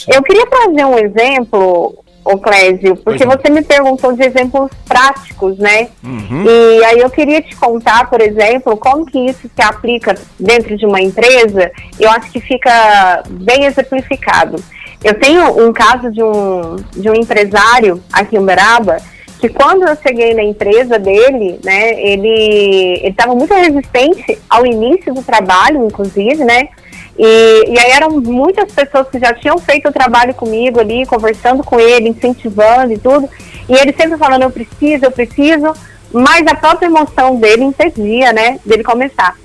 Eu 0.07 0.23
queria 0.23 0.47
trazer 0.47 0.85
um 0.85 0.97
exemplo 0.97 2.02
ô 2.23 2.37
Clésio, 2.37 2.95
porque 2.95 3.25
você 3.25 3.49
me 3.49 3.61
perguntou 3.61 4.13
de 4.13 4.23
exemplos 4.23 4.71
práticos, 4.87 5.57
né? 5.57 5.89
Uhum. 6.03 6.45
E 6.45 6.85
aí 6.85 6.99
eu 6.99 7.09
queria 7.09 7.41
te 7.41 7.55
contar, 7.55 8.09
por 8.09 8.21
exemplo, 8.21 8.77
como 8.77 9.05
que 9.05 9.19
isso 9.19 9.49
se 9.53 9.61
aplica 9.61 10.15
dentro 10.39 10.77
de 10.77 10.85
uma 10.85 11.01
empresa, 11.01 11.71
eu 11.99 12.09
acho 12.09 12.31
que 12.31 12.39
fica 12.39 13.23
bem 13.29 13.65
exemplificado. 13.65 14.63
Eu 15.03 15.13
tenho 15.19 15.67
um 15.67 15.73
caso 15.73 16.09
de 16.11 16.23
um, 16.23 16.77
de 16.95 17.09
um 17.09 17.13
empresário 17.13 18.01
aqui 18.11 18.37
em 18.37 18.39
Uberaba, 18.39 18.97
que 19.39 19.49
quando 19.49 19.85
eu 19.85 19.95
cheguei 19.97 20.33
na 20.33 20.43
empresa 20.43 20.97
dele, 20.97 21.59
né, 21.61 22.01
ele 22.01 23.01
estava 23.03 23.35
muito 23.35 23.53
resistente 23.53 24.39
ao 24.49 24.65
início 24.65 25.13
do 25.13 25.21
trabalho, 25.21 25.85
inclusive, 25.85 26.45
né? 26.45 26.69
E, 27.17 27.71
e 27.71 27.79
aí 27.79 27.91
eram 27.91 28.09
muitas 28.21 28.71
pessoas 28.71 29.07
que 29.09 29.19
já 29.19 29.33
tinham 29.33 29.57
feito 29.57 29.87
o 29.89 29.93
trabalho 29.93 30.33
comigo 30.33 30.79
ali, 30.79 31.05
conversando 31.05 31.63
com 31.63 31.79
ele, 31.79 32.09
incentivando 32.09 32.93
e 32.93 32.97
tudo. 32.97 33.29
E 33.69 33.73
ele 33.73 33.93
sempre 33.93 34.17
falando, 34.17 34.43
eu 34.43 34.51
preciso, 34.51 35.05
eu 35.05 35.11
preciso, 35.11 35.73
mas 36.11 36.45
a 36.47 36.55
própria 36.55 36.87
emoção 36.87 37.35
dele 37.35 37.63
impedia, 37.63 38.33
né, 38.33 38.59
dele 38.65 38.83
começar. 38.83 39.35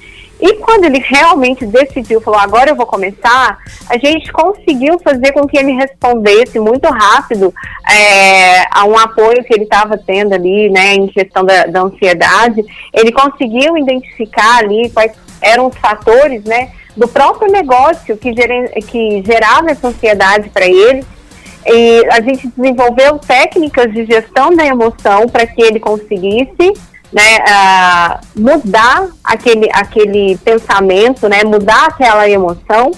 E 0.41 0.55
quando 0.55 0.85
ele 0.85 1.01
realmente 1.01 1.67
decidiu, 1.67 2.21
falou, 2.21 2.39
agora 2.39 2.71
eu 2.71 2.77
vou 2.77 2.87
começar, 2.87 3.59
a 3.91 3.99
gente 3.99 4.33
conseguiu 4.33 4.99
fazer 5.01 5.33
com 5.33 5.49
que 5.49 5.59
ele 5.59 5.73
respondesse 5.73 6.61
muito 6.61 6.89
rápido 6.89 7.53
é, 7.91 8.61
a 8.71 8.85
um 8.85 8.97
apoio 8.97 9.43
que 9.43 9.53
ele 9.53 9.65
estava 9.65 9.99
tendo 9.99 10.35
ali, 10.35 10.71
né, 10.71 10.95
em 10.95 11.09
questão 11.09 11.45
da, 11.45 11.67
da 11.67 11.81
ansiedade. 11.81 12.65
Ele 12.95 13.11
conseguiu 13.11 13.77
identificar 13.77 14.59
ali 14.59 14.89
quais 14.91 15.13
eram 15.43 15.67
os 15.67 15.77
fatores, 15.77 16.45
né, 16.45 16.71
do 16.99 17.07
próprio 17.07 17.51
negócio 17.51 18.17
que, 18.17 18.33
que 18.83 19.23
gerava 19.25 19.71
essa 19.71 19.89
ansiedade 19.89 20.51
para 20.51 20.67
ele. 20.67 21.05
E 21.65 22.07
a 22.11 22.21
gente 22.21 22.49
desenvolveu 22.57 23.19
técnicas 23.19 23.93
de 23.93 24.05
gestão 24.05 24.55
da 24.55 24.67
emoção 24.67 25.29
para 25.29 25.47
que 25.47 25.63
ele 25.63 25.79
conseguisse 25.79 26.73
né, 27.13 27.39
uh, 27.39 28.41
mudar 28.41 29.09
aquele, 29.23 29.69
aquele 29.73 30.37
pensamento, 30.39 31.29
né, 31.29 31.45
mudar 31.45 31.87
aquela 31.87 32.29
emoção. 32.29 32.91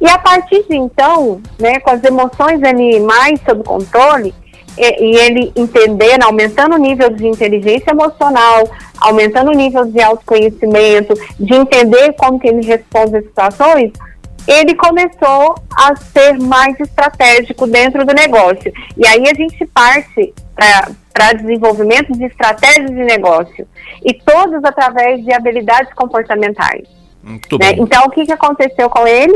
E 0.00 0.08
a 0.08 0.18
partir 0.18 0.64
de 0.68 0.76
então, 0.76 1.40
né, 1.58 1.80
com 1.80 1.90
as 1.90 2.02
emoções 2.02 2.62
ali 2.62 3.00
mais 3.00 3.40
sob 3.42 3.62
controle, 3.62 4.34
e, 4.76 5.04
e, 5.04 5.16
ele 5.16 5.52
entendendo, 5.56 6.24
aumentando 6.24 6.74
o 6.74 6.78
nível 6.78 7.10
de 7.10 7.26
inteligência 7.26 7.90
emocional, 7.90 8.68
aumentando 9.00 9.50
o 9.50 9.54
nível 9.54 9.84
de 9.84 10.00
autoconhecimento, 10.00 11.14
de 11.38 11.54
entender 11.54 12.12
como 12.14 12.38
que 12.38 12.48
ele 12.48 12.64
responde 12.66 13.16
às 13.16 13.24
situações, 13.24 13.92
ele 14.46 14.74
começou 14.74 15.54
a 15.74 15.96
ser 15.96 16.38
mais 16.38 16.78
estratégico 16.78 17.66
dentro 17.66 18.04
do 18.04 18.12
negócio. 18.12 18.72
E 18.96 19.06
aí 19.06 19.22
a 19.28 19.34
gente 19.34 19.64
parte 19.66 20.34
para 20.54 21.32
desenvolvimento 21.32 22.12
de 22.12 22.24
estratégias 22.24 22.90
de 22.90 23.04
negócio. 23.04 23.66
E 24.04 24.12
todos 24.12 24.62
através 24.64 25.24
de 25.24 25.32
habilidades 25.32 25.92
comportamentais. 25.94 26.86
Né? 27.22 27.76
Então, 27.78 28.04
o 28.04 28.10
que, 28.10 28.26
que 28.26 28.32
aconteceu 28.32 28.90
com 28.90 29.06
ele? 29.06 29.34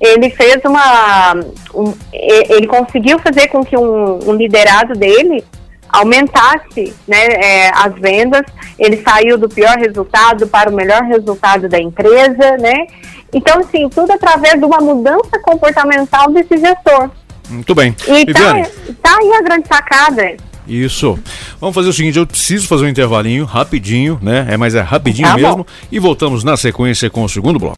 Ele 0.00 0.30
fez 0.30 0.56
uma. 0.64 1.34
Um, 1.74 1.92
ele 2.12 2.66
conseguiu 2.66 3.18
fazer 3.18 3.48
com 3.48 3.62
que 3.62 3.76
um, 3.76 4.30
um 4.30 4.32
liderado 4.32 4.94
dele 4.94 5.44
aumentasse 5.92 6.94
né, 7.06 7.26
é, 7.26 7.70
as 7.74 7.92
vendas, 7.94 8.42
ele 8.78 9.02
saiu 9.02 9.36
do 9.36 9.48
pior 9.48 9.76
resultado 9.76 10.46
para 10.46 10.70
o 10.70 10.72
melhor 10.72 11.02
resultado 11.02 11.68
da 11.68 11.80
empresa, 11.80 12.56
né? 12.58 12.86
Então, 13.32 13.58
assim, 13.60 13.88
tudo 13.88 14.12
através 14.12 14.58
de 14.58 14.64
uma 14.64 14.78
mudança 14.78 15.38
comportamental 15.42 16.30
desse 16.30 16.56
gestor. 16.56 17.10
Muito 17.48 17.74
bem. 17.74 17.94
E 18.06 18.32
tá, 18.32 18.54
tá 19.02 19.18
aí 19.20 19.32
a 19.32 19.42
grande 19.42 19.66
sacada. 19.66 20.36
Isso. 20.66 21.18
Vamos 21.60 21.74
fazer 21.74 21.88
o 21.88 21.92
seguinte, 21.92 22.18
eu 22.18 22.26
preciso 22.26 22.68
fazer 22.68 22.84
um 22.84 22.88
intervalinho, 22.88 23.44
rapidinho, 23.44 24.18
né? 24.22 24.46
É, 24.48 24.56
mas 24.56 24.74
é 24.74 24.80
rapidinho 24.80 25.28
tá 25.28 25.36
mesmo. 25.36 25.66
E 25.90 25.98
voltamos 25.98 26.44
na 26.44 26.56
sequência 26.56 27.10
com 27.10 27.24
o 27.24 27.28
segundo 27.28 27.58
bloco. 27.58 27.76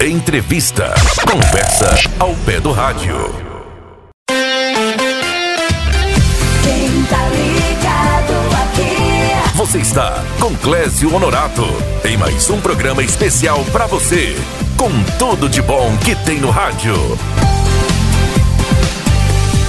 Entrevista. 0.00 0.94
Conversa 1.26 1.88
ao 2.18 2.34
pé 2.44 2.60
do 2.60 2.70
rádio. 2.70 3.16
Quem 6.62 7.02
tá 7.04 7.28
ligado 7.30 8.34
aqui? 8.62 9.56
Você 9.56 9.78
está 9.78 10.22
com 10.38 10.54
Clésio 10.56 11.14
Honorato 11.14 11.64
em 12.04 12.14
mais 12.18 12.50
um 12.50 12.60
programa 12.60 13.02
especial 13.02 13.64
para 13.72 13.86
você, 13.86 14.36
com 14.76 14.90
tudo 15.18 15.48
de 15.48 15.62
bom 15.62 15.96
que 15.96 16.14
tem 16.14 16.40
no 16.40 16.50
rádio. 16.50 16.94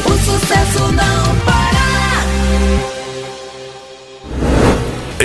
O 0.04 0.12
sucesso 0.12 0.92
não 0.92 1.36
para. 1.46 1.78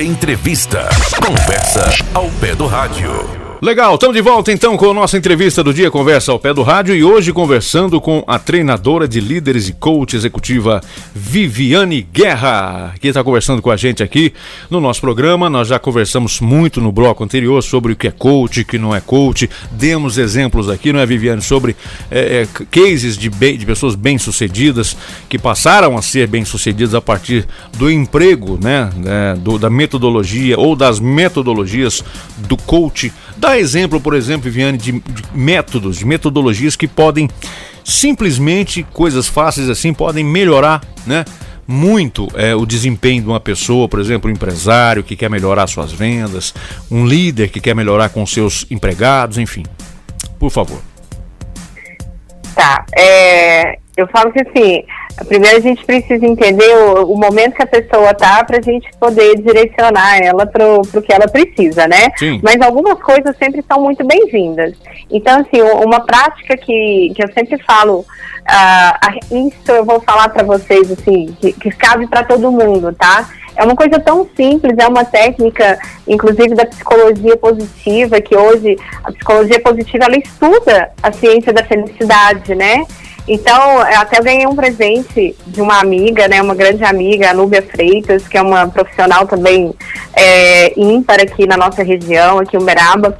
Entrevista. 0.01 0.89
Conversa 1.21 1.91
ao 2.15 2.31
pé 2.41 2.55
do 2.55 2.69
rádio. 2.69 3.42
Legal, 3.65 3.95
estamos 3.95 4.17
de 4.17 4.21
volta 4.21 4.51
então 4.51 4.77
com 4.77 4.91
a 4.91 4.95
nossa 4.95 5.17
entrevista 5.17 5.63
do 5.63 5.73
dia 5.73 5.89
Conversa 5.89 6.33
ao 6.33 6.39
Pé 6.41 6.53
do 6.53 6.65
Rádio 6.65 6.97
e 6.97 7.05
hoje 7.05 7.33
conversando 7.33 8.01
com 8.01 8.25
a 8.27 8.37
treinadora 8.37 9.07
de 9.07 9.21
líderes 9.21 9.69
e 9.69 9.73
coach 9.73 10.17
executiva 10.17 10.81
Viviane 11.15 12.03
Guerra, 12.03 12.93
que 13.01 13.07
está 13.07 13.23
conversando 13.23 13.63
com 13.63 13.71
a 13.71 13.77
gente 13.77 14.03
aqui 14.03 14.33
no 14.69 14.81
nosso 14.81 15.01
programa. 15.01 15.49
Nós 15.49 15.69
já 15.69 15.79
conversamos 15.79 16.41
muito 16.41 16.81
no 16.81 16.91
bloco 16.91 17.23
anterior 17.23 17.63
sobre 17.63 17.93
o 17.93 17.97
que 17.97 18.09
é 18.09 18.11
coach, 18.11 18.63
o 18.63 18.65
que 18.65 18.79
não 18.79 18.93
é 18.93 19.01
coach. 19.01 19.49
Demos 19.71 20.19
exemplos 20.19 20.69
aqui, 20.69 20.93
não 20.93 20.99
é, 20.99 21.07
Viviane, 21.07 21.41
sobre 21.41 21.77
é, 22.11 22.43
é, 22.43 22.49
cases 22.69 23.17
de, 23.17 23.31
bem, 23.31 23.57
de 23.57 23.65
pessoas 23.65 23.95
bem-sucedidas 23.95 24.97
que 25.29 25.39
passaram 25.39 25.97
a 25.97 26.03
ser 26.03 26.27
bem-sucedidas 26.27 26.97
a 26.97 27.01
partir 27.01 27.47
do 27.79 27.89
emprego, 27.89 28.59
né, 28.61 28.91
né 28.97 29.37
do, 29.39 29.57
da 29.57 29.71
metodologia 29.71 30.59
ou 30.59 30.75
das 30.75 30.99
metodologias 30.99 32.03
do 32.39 32.57
coach 32.57 33.13
Dá 33.43 33.59
exemplo, 33.59 34.01
por 34.01 34.15
exemplo, 34.15 34.45
Viviane, 34.45 34.79
de, 34.79 34.93
de 34.93 35.23
métodos, 35.35 35.97
de 35.99 36.07
metodologias 36.07 36.77
que 36.77 36.87
podem 36.87 37.29
simplesmente, 37.83 38.85
coisas 38.93 39.27
fáceis 39.27 39.69
assim, 39.69 39.93
podem 39.93 40.23
melhorar, 40.25 40.81
né? 41.05 41.25
muito 41.67 42.29
é, 42.37 42.55
o 42.55 42.65
desempenho 42.65 43.21
de 43.21 43.29
uma 43.29 43.41
pessoa, 43.41 43.89
por 43.89 43.99
exemplo, 43.99 44.31
um 44.31 44.33
empresário 44.33 45.03
que 45.03 45.17
quer 45.17 45.29
melhorar 45.29 45.67
suas 45.67 45.91
vendas, 45.91 46.55
um 46.89 47.05
líder 47.05 47.49
que 47.49 47.61
quer 47.61 47.75
melhorar 47.75 48.11
com 48.11 48.25
seus 48.25 48.65
empregados, 48.71 49.37
enfim. 49.39 49.65
Por 50.39 50.51
favor. 50.51 50.81
Tá. 52.55 52.87
É, 52.97 53.81
eu 53.97 54.07
falo 54.09 54.33
que 54.33 54.41
assim, 54.41 54.85
primeiro 55.27 55.59
a 55.59 55.61
gente 55.61 55.85
precisa 55.85 56.25
entender 56.25 56.75
o, 56.77 57.13
o 57.13 57.17
momento 57.17 57.55
que 57.55 57.63
a 57.63 57.67
pessoa 57.67 58.15
tá 58.15 58.43
para 58.45 58.59
a 58.59 58.63
gente 58.63 58.89
poder 58.99 59.37
direcionar 59.37 60.19
ela 60.23 60.47
para 60.47 60.65
o 60.81 61.03
que 61.03 61.13
ela 61.13 61.29
precisa, 61.29 61.87
né? 61.87 62.11
Sim. 62.17 62.41
Mas 62.43 62.61
algumas 62.63 62.99
coisas 63.03 63.37
sempre 63.37 63.63
são 63.71 63.83
muito 63.83 64.05
bem-vindas. 64.05 64.75
Então, 65.11 65.41
assim, 65.41 65.61
uma 65.61 66.01
prática 66.01 66.57
que, 66.57 67.13
que 67.15 67.23
eu 67.23 67.31
sempre 67.33 67.59
falo, 67.65 67.99
uh, 68.01 69.49
isso 69.49 69.71
eu 69.71 69.85
vou 69.85 70.01
falar 70.01 70.31
para 70.31 70.43
vocês, 70.43 70.91
assim, 70.91 71.37
que, 71.41 71.53
que 71.53 71.71
cabe 71.73 72.07
para 72.07 72.25
todo 72.25 72.51
mundo, 72.51 72.95
tá? 72.95 73.29
É 73.55 73.63
uma 73.65 73.77
coisa 73.77 74.01
tão 74.01 74.27
simples, 74.35 74.75
é 74.79 74.87
uma 74.87 75.05
técnica, 75.05 75.79
inclusive 76.09 76.55
da 76.55 76.65
psicologia 76.65 77.37
positiva, 77.37 78.21
que 78.21 78.35
hoje 78.35 78.77
a 79.05 79.13
psicologia 79.13 79.61
positiva 79.61 80.05
ela 80.07 80.17
estuda 80.17 80.91
a 81.03 81.13
ciência 81.13 81.53
da 81.53 81.63
felicidade, 81.63 82.55
né? 82.55 82.87
Então, 83.27 83.79
até 83.79 84.21
ganhei 84.21 84.47
um 84.47 84.57
presente 84.57 85.37
de 85.47 85.61
uma 85.61 85.79
amiga, 85.79 86.27
né, 86.27 86.43
uma 86.43 86.55
grande 86.55 86.83
amiga, 86.83 87.31
a 87.31 87.35
Núbia 87.35 87.63
Freitas, 87.63 88.27
que 88.27 88.37
é 88.37 88.43
uma 88.43 88.67
profissional 88.67 89.27
também 89.27 89.73
é, 90.15 90.79
ímpar 90.79 91.21
aqui 91.21 91.47
na 91.47 91.57
nossa 91.57 91.85
região, 91.85 92.41
aqui 92.41 92.57
em 92.57 92.61
Uberaba. 92.61 93.17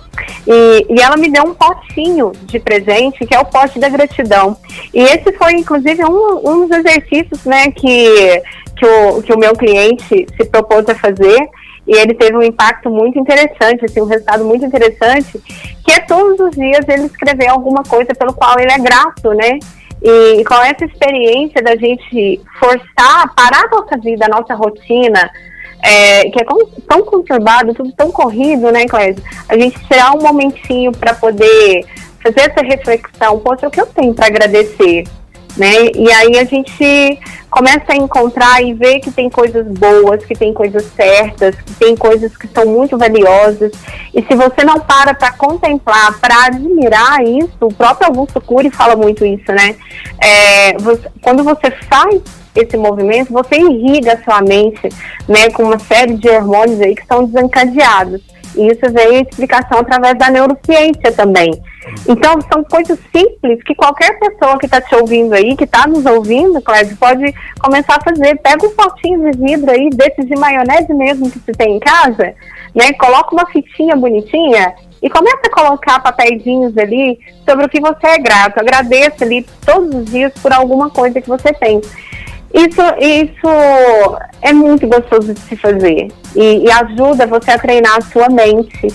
E, 0.47 0.87
e 0.91 1.01
ela 1.01 1.17
me 1.17 1.31
deu 1.31 1.45
um 1.45 1.55
potinho 1.55 2.33
de 2.43 2.59
presente, 2.59 3.25
que 3.25 3.35
é 3.35 3.39
o 3.39 3.45
pote 3.45 3.79
da 3.79 3.89
gratidão. 3.89 4.57
E 4.93 5.01
esse 5.01 5.33
foi, 5.35 5.53
inclusive, 5.53 6.05
um, 6.05 6.41
um 6.45 6.67
dos 6.67 6.79
exercícios 6.79 7.45
né, 7.45 7.71
que, 7.71 8.43
que, 8.77 8.85
o, 8.85 9.23
que 9.23 9.33
o 9.33 9.39
meu 9.39 9.55
cliente 9.55 10.27
se 10.37 10.45
propôs 10.47 10.89
a 10.89 10.97
fazer. 10.97 11.39
e 11.87 11.97
ele 11.97 12.15
teve 12.15 12.37
um 12.37 12.43
impacto 12.43 12.91
muito 12.91 13.21
interessante, 13.21 13.85
assim, 13.85 14.01
um 14.01 14.07
resultado 14.07 14.45
muito 14.45 14.65
interessante, 14.65 15.41
que 15.85 15.93
é 15.93 16.01
todos 16.01 16.41
os 16.41 16.51
dias 16.57 16.85
ele 16.89 17.07
escrever 17.07 17.49
alguma 17.49 17.85
coisa 17.85 18.13
pelo 18.15 18.35
qual 18.35 18.59
ele 18.59 18.73
é 18.73 18.79
grato, 18.79 19.31
né? 19.35 19.61
E 20.05 20.45
com 20.45 20.55
essa 20.55 20.85
experiência 20.85 21.63
da 21.63 21.77
gente 21.77 22.41
forçar, 22.59 23.35
parar 23.35 23.67
a 23.67 23.71
nossa 23.71 23.97
vida, 23.99 24.27
a 24.27 24.29
nossa 24.29 24.55
rotina, 24.55 25.31
é, 25.83 26.31
que 26.31 26.41
é 26.41 26.45
tão, 26.89 27.03
conturbado, 27.05 27.75
tudo 27.75 27.93
tão 27.93 28.11
corrido, 28.11 28.71
né, 28.73 28.87
Clésia? 28.87 29.23
A 29.49 29.57
gente 29.57 29.79
tirar 29.87 30.13
um 30.13 30.21
momentinho 30.21 30.93
para 30.93 31.15
poder 31.15 31.85
fazer 32.23 32.51
essa 32.51 32.63
reflexão, 32.63 33.39
poxa, 33.41 33.69
o 33.69 33.71
que 33.71 33.81
eu 33.81 33.87
tenho 33.87 34.15
para 34.15 34.27
agradecer? 34.27 35.05
Né? 35.57 35.91
E 35.95 36.11
aí 36.11 36.39
a 36.39 36.45
gente 36.45 37.21
começa 37.51 37.93
a 37.93 37.97
encontrar 37.97 38.63
e 38.63 38.73
ver 38.73 39.01
que 39.01 39.11
tem 39.11 39.29
coisas 39.29 39.67
boas, 39.67 40.25
que 40.25 40.35
tem 40.35 40.55
coisas 40.55 40.87
certas, 40.97 41.55
que 41.55 41.75
tem 41.75 41.95
coisas 41.95 42.35
que 42.35 42.49
são 42.49 42.65
muito 42.65 42.97
valiosas. 42.97 43.73
E 44.15 44.23
se 44.23 44.35
você 44.35 44.65
não 44.65 44.81
para 44.81 45.13
para 45.13 45.33
contemplar, 45.33 46.19
para 46.19 46.47
admirar 46.47 47.23
isso, 47.23 47.53
o 47.61 47.73
próprio 47.73 48.09
Augusto 48.09 48.41
Cury 48.41 48.71
fala 48.71 48.97
muito 48.97 49.25
isso, 49.27 49.53
né? 49.53 49.77
É, 50.19 50.79
você, 50.79 51.03
quando 51.21 51.45
você 51.45 51.71
faz 51.91 52.23
esse 52.55 52.77
movimento, 52.77 53.33
você 53.33 53.57
irriga 53.57 54.15
a 54.15 54.23
sua 54.23 54.41
mente, 54.41 54.89
né, 55.29 55.51
com 55.51 55.65
uma 55.65 55.79
série 55.79 56.15
de 56.15 56.29
hormônios 56.29 56.81
aí 56.81 56.95
que 56.95 57.07
são 57.07 57.25
desencadeados. 57.25 58.21
E 58.55 58.69
isso 58.69 58.81
veio 58.93 59.23
explicação 59.23 59.79
através 59.79 60.17
da 60.19 60.31
neurociência 60.31 61.13
também. 61.13 61.53
Então, 62.09 62.39
são 62.53 62.63
coisas 62.65 62.99
simples 63.15 63.63
que 63.65 63.75
qualquer 63.75 64.19
pessoa 64.19 64.59
que 64.59 64.67
está 64.67 64.81
te 64.81 64.95
ouvindo 64.95 65.33
aí, 65.33 65.57
que 65.57 65.65
está 65.65 65.87
nos 65.87 66.05
ouvindo, 66.07 66.61
Clédio, 66.61 66.97
pode 66.97 67.35
começar 67.61 67.97
a 67.97 68.03
fazer. 68.03 68.37
Pega 68.37 68.67
um 68.67 68.71
potinho 68.71 69.31
de 69.31 69.39
vidro 69.39 69.71
aí, 69.71 69.91
desses 69.91 70.27
de 70.27 70.37
maionese 70.37 70.93
mesmo 70.95 71.31
que 71.31 71.39
você 71.39 71.53
tem 71.53 71.77
em 71.77 71.81
casa, 71.81 72.35
né? 72.75 72.93
Coloca 72.99 73.35
uma 73.35 73.47
fitinha 73.47 73.97
bonitinha 73.97 74.75
e 75.03 75.11
começa 75.11 75.43
a 75.47 75.51
colocar 75.51 76.01
papeizinhos 76.01 76.77
ali 76.79 77.19
sobre 77.49 77.67
o 77.67 77.69
que 77.69 77.81
você 77.81 78.07
é 78.07 78.19
grato. 78.19 78.61
Agradeça 78.61 79.25
ali 79.25 79.45
todos 79.67 79.93
os 79.95 80.05
dias 80.07 80.33
por 80.41 80.53
alguma 80.53 80.89
coisa 80.91 81.21
que 81.21 81.29
você 81.29 81.53
tem. 81.53 81.81
Isso, 82.53 82.83
isso 83.01 84.19
é 84.43 84.53
muito 84.53 84.87
gostoso 84.87 85.33
de 85.33 85.41
se 85.41 85.57
fazer. 85.57 86.09
E, 86.37 86.65
e 86.65 86.71
ajuda 86.71 87.27
você 87.27 87.51
a 87.51 87.59
treinar 87.59 87.97
a 87.97 88.01
sua 88.01 88.29
mente 88.29 88.89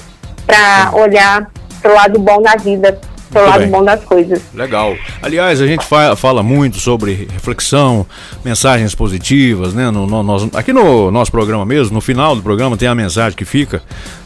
para 0.46 0.92
olhar 0.94 1.52
pro 1.82 1.94
lado 1.94 2.20
bom 2.20 2.42
da 2.42 2.56
vida, 2.56 3.00
Muito 3.34 3.46
lado 3.50 3.60
bem. 3.60 3.70
bom 3.70 3.84
das 3.84 4.04
coisas. 4.04 4.42
Legal. 4.54 4.96
Aliás, 5.22 5.60
a 5.62 5.68
gente 5.68 5.86
fa- 5.86 6.16
fala 6.16 6.42
muito 6.42 6.78
sobre 6.80 7.28
reflexão, 7.32 8.06
mensagens 8.44 8.96
positivas, 8.96 9.74
né? 9.74 9.92
No, 9.92 10.08
no- 10.08 10.24
nós- 10.24 10.48
aqui 10.54 10.72
no 10.72 11.12
nosso 11.12 11.32
programa 11.32 11.66
mesmo, 11.66 11.94
no 11.94 12.02
final 12.02 12.36
do 12.36 12.42
programa 12.42 12.78
tem 12.78 12.88
a 12.88 12.96
mensagem 12.96 13.38
que 13.38 13.46
fica, 13.46 13.82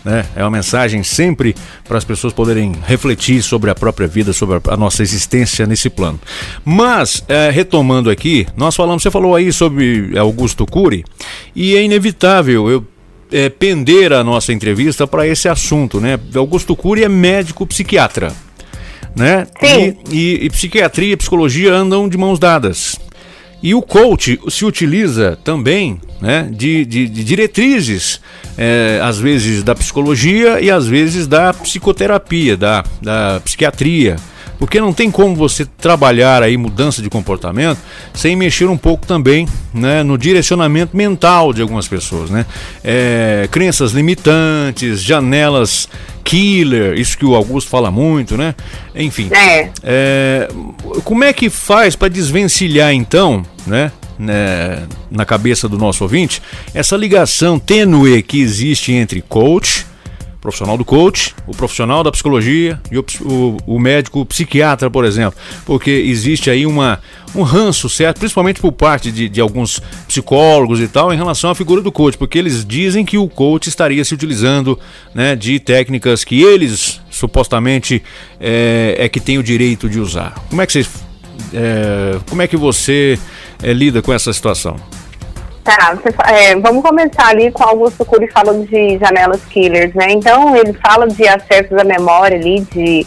né? 0.06 0.26
É 0.36 0.44
uma 0.44 0.52
mensagem 0.52 1.04
sempre 1.04 1.56
para 1.88 1.98
as 1.98 2.04
pessoas 2.04 2.32
poderem 2.34 2.74
refletir 2.86 3.42
sobre 3.42 3.70
a 3.72 3.76
própria 3.76 4.08
vida, 4.08 4.34
sobre 4.34 4.58
a, 4.58 4.74
a 4.74 4.78
nossa 4.78 5.02
existência 5.02 5.66
nesse 5.66 5.90
plano. 5.90 6.20
Mas, 6.64 7.24
é, 7.28 7.50
retomando 7.50 8.10
aqui, 8.10 8.46
nós 8.56 8.76
falamos, 8.76 9.02
você 9.04 9.10
falou 9.12 9.36
aí 9.36 9.52
sobre 9.52 10.18
Augusto 10.18 10.66
Cury, 10.66 11.04
e 11.56 11.76
é 11.76 11.84
inevitável 11.84 12.70
eu 12.70 12.86
é, 13.34 13.48
pender 13.50 14.12
a 14.12 14.24
nossa 14.26 14.52
entrevista 14.52 15.08
para 15.08 15.26
esse 15.26 15.48
assunto, 15.48 16.02
né? 16.02 16.20
Augusto 16.36 16.76
Cury 16.76 17.04
é 17.06 17.10
médico 17.10 17.66
psiquiatra 17.66 18.34
né? 19.15 19.45
Sim. 19.60 19.95
E, 20.10 20.15
e- 20.15 20.45
e 20.45 20.50
psiquiatria 20.50 21.13
e 21.13 21.17
psicologia 21.17 21.74
andam 21.74 22.08
de 22.08 22.17
mãos 22.17 22.39
dadas. 22.39 22.97
E 23.63 23.76
o 23.76 23.82
coach 23.82 24.39
se 24.50 24.65
utiliza 24.65 25.38
também 25.43 26.00
né, 26.19 26.50
de, 26.52 26.84
de- 26.86 27.08
de 27.08 27.24
diretrizes, 27.24 28.19
é, 28.58 29.00
às 29.04 29.19
vezes 29.19 29.62
da 29.63 29.76
psicologia 29.76 30.60
e 30.60 30.71
às 30.71 30.88
vezes 30.88 31.28
da 31.28 31.54
psicoterapia, 31.54 32.58
da, 32.58 32.84
da 33.02 33.39
psiquiatria. 33.45 34.15
Porque 34.62 34.80
não 34.80 34.93
tem 34.93 35.10
como 35.10 35.36
você 35.36 35.65
trabalhar 35.65 36.43
aí 36.43 36.56
mudança 36.56 37.02
de 37.02 37.10
comportamento 37.10 37.80
sem 38.13 38.36
mexer 38.36 38.69
um 38.69 38.78
pouco 38.78 39.08
também 39.08 39.47
né, 39.74 40.04
no 40.04 40.19
direcionamento 40.19 40.95
mental 40.95 41.52
de 41.52 41.63
algumas 41.63 41.88
pessoas. 41.88 42.30
Né? 42.30 42.45
É, 42.84 43.50
crenças 43.50 43.91
limitantes, 43.91 45.02
janelas 45.02 45.89
killer, 46.24 46.93
isso 46.93 47.17
que 47.17 47.26
o 47.26 47.34
Augusto 47.34 47.71
fala 47.71 47.89
muito, 47.89 48.38
né? 48.38 48.54
Enfim. 48.93 49.32
É. 49.34 49.71
É, 49.84 50.47
como 51.04 51.24
é 51.24 51.34
que 51.34 51.50
faz 51.50 51.95
para 51.95 52.08
desvencilhar 52.08 52.93
então, 52.93 53.43
né, 53.65 53.91
né, 54.19 54.84
na 55.10 55.26
cabeça 55.26 55.67
do 55.67 55.76
nosso 55.76 56.04
ouvinte, 56.04 56.39
essa 56.71 56.95
ligação 56.95 57.58
tênue 57.58 58.21
que 58.21 58.39
existe 58.39 58.91
entre 58.91 59.24
coach, 59.24 59.88
profissional 60.42 60.76
do 60.78 60.84
coach, 60.84 61.36
o 61.46 61.52
profissional 61.56 62.04
da 62.04 62.12
psicologia 62.12 62.80
e 62.92 62.98
o, 62.98 63.06
o- 63.22 63.58
o 63.76 63.80
médico 63.80 64.26
psiquiatra, 64.26 64.90
por 64.90 65.06
exemplo, 65.06 65.40
porque 65.66 65.92
existe 65.92 66.50
aí 66.50 66.66
uma, 66.66 67.00
um 67.36 67.44
ranço, 67.44 67.88
certo? 67.88 68.18
Principalmente 68.18 68.60
por 68.60 68.72
parte 68.72 69.12
de, 69.12 69.30
de 69.30 69.40
alguns 69.40 69.80
psicólogos 70.08 70.80
e 70.82 70.88
tal, 70.88 71.14
em 71.14 71.18
relação 71.18 71.52
à 71.52 71.56
figura 71.56 71.80
do 71.82 71.92
coach, 71.92 72.18
porque 72.18 72.40
eles 72.40 72.66
dizem 72.66 73.06
que 73.06 73.18
o 73.20 73.30
coach 73.30 73.68
estaria 73.70 74.04
se 74.04 74.14
utilizando 74.16 74.78
né, 75.14 75.36
de 75.36 75.60
técnicas 75.60 76.24
que 76.24 76.42
eles 76.42 77.00
supostamente 77.10 78.02
é, 78.40 78.96
é 78.98 79.08
que 79.08 79.20
tem 79.20 79.38
o 79.38 79.44
direito 79.44 79.88
de 79.88 80.00
usar. 80.00 80.34
Como 80.50 80.60
é 80.62 80.66
que 80.66 80.72
vocês, 80.74 80.90
é, 81.54 82.18
como 82.28 82.42
é 82.42 82.48
que 82.48 82.58
você 82.58 83.20
é, 83.62 83.72
lida 83.74 84.02
com 84.02 84.12
essa 84.12 84.34
situação? 84.34 84.76
Tá, 85.63 85.93
você 85.93 86.10
é, 86.34 86.56
vamos 86.56 86.82
começar 86.82 87.28
ali 87.28 87.52
com 87.52 87.63
Augusto 87.63 88.04
Cury 88.04 88.28
falando 88.32 88.65
de 88.67 88.97
janelas 88.97 89.43
killers, 89.45 89.93
né? 89.93 90.08
Então 90.10 90.56
ele 90.56 90.74
fala 90.74 91.08
de 91.08 91.28
acessos 91.28 91.78
à 91.78 91.84
memória 91.84 92.36
ali, 92.36 92.62
de, 92.62 93.06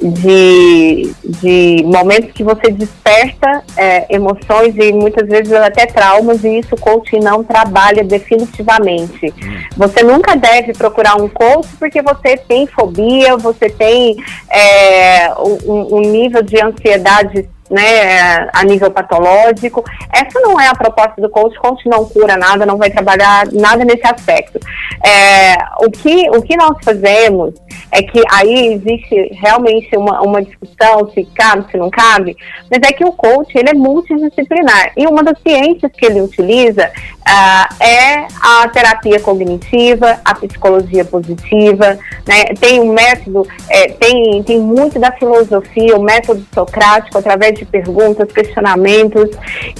de, 0.00 1.14
de 1.24 1.84
momentos 1.84 2.32
que 2.32 2.42
você 2.42 2.72
desperta 2.72 3.62
é, 3.76 4.12
emoções 4.12 4.74
e 4.76 4.92
muitas 4.92 5.28
vezes 5.28 5.52
até 5.52 5.86
traumas, 5.86 6.42
e 6.42 6.58
isso 6.58 6.74
o 6.74 6.80
coaching 6.80 7.20
não 7.20 7.44
trabalha 7.44 8.02
definitivamente. 8.02 9.32
Você 9.76 10.02
nunca 10.02 10.34
deve 10.34 10.72
procurar 10.72 11.14
um 11.22 11.28
coach 11.28 11.68
porque 11.78 12.02
você 12.02 12.36
tem 12.36 12.66
fobia, 12.66 13.36
você 13.36 13.70
tem 13.70 14.16
é, 14.50 15.32
um, 15.38 15.98
um 15.98 16.00
nível 16.00 16.42
de 16.42 16.60
ansiedade 16.60 17.48
né, 17.72 18.48
a 18.52 18.62
nível 18.64 18.90
patológico. 18.90 19.82
Essa 20.12 20.38
não 20.40 20.60
é 20.60 20.68
a 20.68 20.74
proposta 20.74 21.20
do 21.20 21.30
coach. 21.30 21.58
Coach 21.58 21.88
não 21.88 22.04
cura 22.04 22.36
nada, 22.36 22.66
não 22.66 22.76
vai 22.76 22.90
trabalhar 22.90 23.46
nada 23.50 23.84
nesse 23.84 24.06
aspecto. 24.06 24.60
É, 25.04 25.56
o, 25.84 25.90
que, 25.90 26.28
o 26.30 26.42
que 26.42 26.56
nós 26.56 26.76
fazemos 26.84 27.54
é 27.90 28.02
que 28.02 28.22
aí 28.30 28.74
existe 28.74 29.14
realmente 29.40 29.96
uma, 29.96 30.20
uma 30.20 30.42
discussão 30.42 31.10
se 31.12 31.24
cabe, 31.34 31.70
se 31.70 31.76
não 31.76 31.90
cabe, 31.90 32.36
mas 32.70 32.80
é 32.88 32.92
que 32.92 33.04
o 33.04 33.12
coach 33.12 33.56
ele 33.56 33.70
é 33.70 33.74
multidisciplinar. 33.74 34.92
E 34.96 35.06
uma 35.06 35.22
das 35.22 35.38
ciências 35.40 35.90
que 35.92 36.06
ele 36.06 36.20
utiliza 36.20 36.90
ah, 37.24 37.68
é 37.80 38.26
a 38.40 38.68
terapia 38.68 39.20
cognitiva, 39.20 40.20
a 40.24 40.34
psicologia 40.34 41.04
positiva, 41.04 41.98
né? 42.26 42.44
tem 42.60 42.80
um 42.80 42.92
método, 42.92 43.46
é, 43.68 43.88
tem, 43.88 44.42
tem 44.42 44.58
muito 44.58 44.98
da 44.98 45.12
filosofia, 45.12 45.96
o 45.96 46.02
método 46.02 46.44
socrático, 46.52 47.18
através 47.18 47.58
de 47.58 47.64
perguntas, 47.64 48.30
questionamentos. 48.32 49.30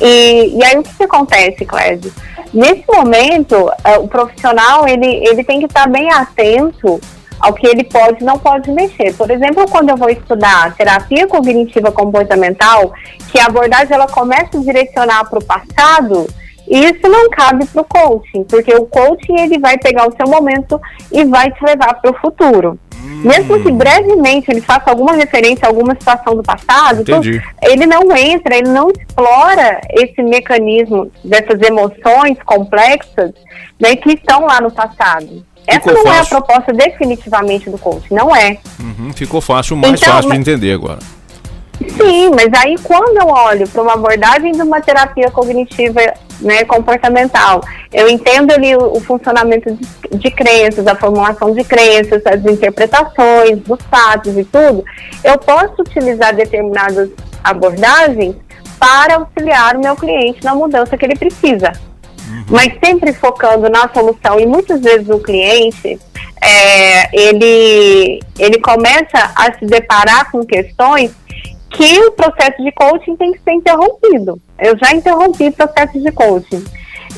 E, 0.00 0.56
e 0.56 0.64
aí 0.64 0.78
o 0.78 0.82
que, 0.82 0.94
que 0.94 1.04
acontece, 1.04 1.64
Clédio? 1.64 2.12
Nesse 2.52 2.84
momento, 2.86 3.70
ah, 3.82 3.98
o 3.98 4.08
profissional 4.08 4.86
ele, 4.86 5.06
ele 5.26 5.42
tem 5.42 5.58
que 5.58 5.66
estar 5.66 5.88
bem 5.88 6.10
atento 6.12 7.00
ao 7.40 7.52
que 7.52 7.66
ele 7.66 7.82
pode 7.82 8.22
e 8.22 8.24
não 8.24 8.38
pode 8.38 8.70
mexer. 8.70 9.14
Por 9.14 9.28
exemplo, 9.30 9.68
quando 9.68 9.90
eu 9.90 9.96
vou 9.96 10.08
estudar 10.08 10.74
terapia 10.76 11.26
cognitiva 11.26 11.90
comportamental, 11.90 12.92
que 13.30 13.40
a 13.40 13.46
abordagem 13.46 13.92
ela 13.92 14.06
começa 14.06 14.56
a 14.56 14.60
direcionar 14.60 15.28
para 15.28 15.40
o 15.40 15.44
passado, 15.44 16.28
isso 16.78 17.08
não 17.08 17.28
cabe 17.30 17.66
para 17.66 17.82
o 17.82 17.84
coaching, 17.84 18.44
porque 18.44 18.74
o 18.74 18.86
coaching 18.86 19.40
ele 19.40 19.58
vai 19.58 19.76
pegar 19.78 20.08
o 20.08 20.12
seu 20.16 20.26
momento 20.26 20.80
e 21.10 21.24
vai 21.24 21.50
te 21.50 21.62
levar 21.64 21.94
para 22.00 22.10
o 22.10 22.14
futuro. 22.20 22.78
Mesmo 23.24 23.60
que 23.62 23.70
brevemente 23.70 24.50
ele 24.50 24.60
faça 24.60 24.90
alguma 24.90 25.12
referência 25.12 25.66
a 25.66 25.68
alguma 25.68 25.92
situação 25.94 26.36
do 26.36 26.42
passado, 26.42 27.04
tu- 27.04 27.20
ele 27.62 27.84
não 27.86 28.16
entra, 28.16 28.56
ele 28.56 28.68
não 28.68 28.90
explora 28.90 29.80
esse 29.90 30.22
mecanismo 30.22 31.10
dessas 31.24 31.60
emoções 31.62 32.36
complexas 32.44 33.32
né, 33.80 33.96
que 33.96 34.12
estão 34.12 34.46
lá 34.46 34.60
no 34.60 34.70
passado. 34.70 35.44
Essa 35.66 35.90
Ficou 35.90 36.04
não 36.04 36.12
é 36.12 36.14
a 36.16 36.24
fácil. 36.24 36.36
proposta 36.42 36.72
definitivamente 36.72 37.70
do 37.70 37.78
coach, 37.78 38.12
não 38.12 38.34
é. 38.34 38.58
Uhum, 38.80 39.12
ficou 39.12 39.40
fácil, 39.40 39.76
mais 39.76 40.00
Então, 40.00 40.14
fácil 40.14 40.30
de 40.32 40.36
entender 40.38 40.72
agora. 40.72 40.98
Sim, 41.78 42.30
mas 42.30 42.48
aí 42.62 42.76
quando 42.82 43.18
eu 43.18 43.28
olho 43.28 43.68
para 43.68 43.82
uma 43.82 43.94
abordagem 43.94 44.52
de 44.52 44.62
uma 44.62 44.80
terapia 44.80 45.30
cognitiva 45.30 46.00
né, 46.40 46.64
comportamental, 46.64 47.60
eu 47.92 48.08
entendo 48.08 48.52
ali 48.52 48.76
o, 48.76 48.96
o 48.96 49.00
funcionamento 49.00 49.74
de, 49.74 50.18
de 50.18 50.30
crenças, 50.30 50.86
a 50.86 50.94
formulação 50.94 51.52
de 51.54 51.64
crenças, 51.64 52.22
as 52.26 52.44
interpretações 52.44 53.58
dos 53.60 53.80
fatos 53.90 54.36
e 54.36 54.44
tudo, 54.44 54.84
eu 55.24 55.38
posso 55.38 55.80
utilizar 55.80 56.34
determinadas 56.34 57.10
abordagens 57.42 58.36
para 58.78 59.16
auxiliar 59.16 59.76
o 59.76 59.80
meu 59.80 59.96
cliente 59.96 60.42
na 60.44 60.54
mudança 60.54 60.96
que 60.96 61.04
ele 61.04 61.16
precisa. 61.16 61.72
mas 62.48 62.72
sempre 62.84 63.12
focando 63.12 63.68
na 63.68 63.88
solução. 63.92 64.40
E 64.40 64.46
muitas 64.46 64.80
vezes 64.80 65.08
o 65.08 65.18
cliente, 65.18 65.98
é, 66.42 67.16
ele, 67.16 68.20
ele 68.38 68.60
começa 68.60 69.32
a 69.36 69.52
se 69.58 69.64
deparar 69.66 70.30
com 70.30 70.44
questões 70.44 71.12
que 71.72 71.98
o 72.00 72.12
processo 72.12 72.62
de 72.62 72.70
coaching 72.72 73.16
tem 73.16 73.32
que 73.32 73.40
ser 73.42 73.52
interrompido. 73.52 74.40
Eu 74.58 74.76
já 74.78 74.94
interrompi 74.94 75.50
processo 75.50 76.00
de 76.00 76.12
coaching. 76.12 76.64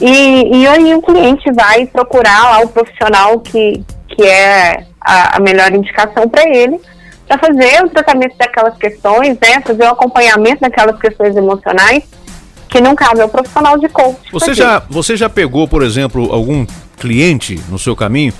E, 0.00 0.60
e 0.60 0.66
aí 0.66 0.94
o 0.94 1.02
cliente 1.02 1.50
vai 1.52 1.86
procurar 1.86 2.50
lá 2.50 2.60
o 2.60 2.68
profissional 2.68 3.38
que, 3.40 3.82
que 4.08 4.22
é 4.22 4.86
a, 5.00 5.36
a 5.36 5.40
melhor 5.40 5.72
indicação 5.72 6.28
para 6.28 6.48
ele, 6.48 6.80
para 7.26 7.38
fazer 7.38 7.84
o 7.84 7.88
tratamento 7.88 8.36
daquelas 8.36 8.76
questões, 8.76 9.38
né, 9.40 9.60
fazer 9.64 9.84
o 9.84 9.88
acompanhamento 9.88 10.60
daquelas 10.60 10.98
questões 10.98 11.36
emocionais 11.36 12.04
que 12.68 12.80
não 12.80 12.94
cabe 12.96 13.20
ao 13.20 13.28
profissional 13.28 13.78
de 13.78 13.88
coaching. 13.88 14.30
Você 14.32 14.52
já, 14.52 14.82
você 14.90 15.16
já 15.16 15.28
pegou, 15.28 15.68
por 15.68 15.82
exemplo, 15.82 16.32
algum 16.32 16.66
cliente 16.96 17.60
no 17.68 17.78
seu 17.78 17.94
caminho 17.94 18.32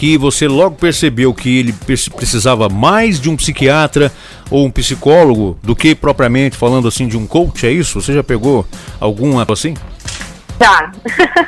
que 0.00 0.16
você 0.16 0.48
logo 0.48 0.76
percebeu 0.76 1.34
que 1.34 1.58
ele 1.58 1.74
pre- 1.74 1.94
precisava 2.16 2.70
mais 2.70 3.20
de 3.20 3.28
um 3.28 3.36
psiquiatra 3.36 4.10
ou 4.50 4.64
um 4.64 4.70
psicólogo 4.70 5.58
do 5.62 5.76
que 5.76 5.94
propriamente 5.94 6.56
falando 6.56 6.88
assim 6.88 7.06
de 7.06 7.18
um 7.18 7.26
coach, 7.26 7.66
é 7.66 7.70
isso? 7.70 8.00
Você 8.00 8.14
já 8.14 8.24
pegou 8.24 8.64
algum 8.98 9.38
assim? 9.38 9.74
Já. 10.58 10.90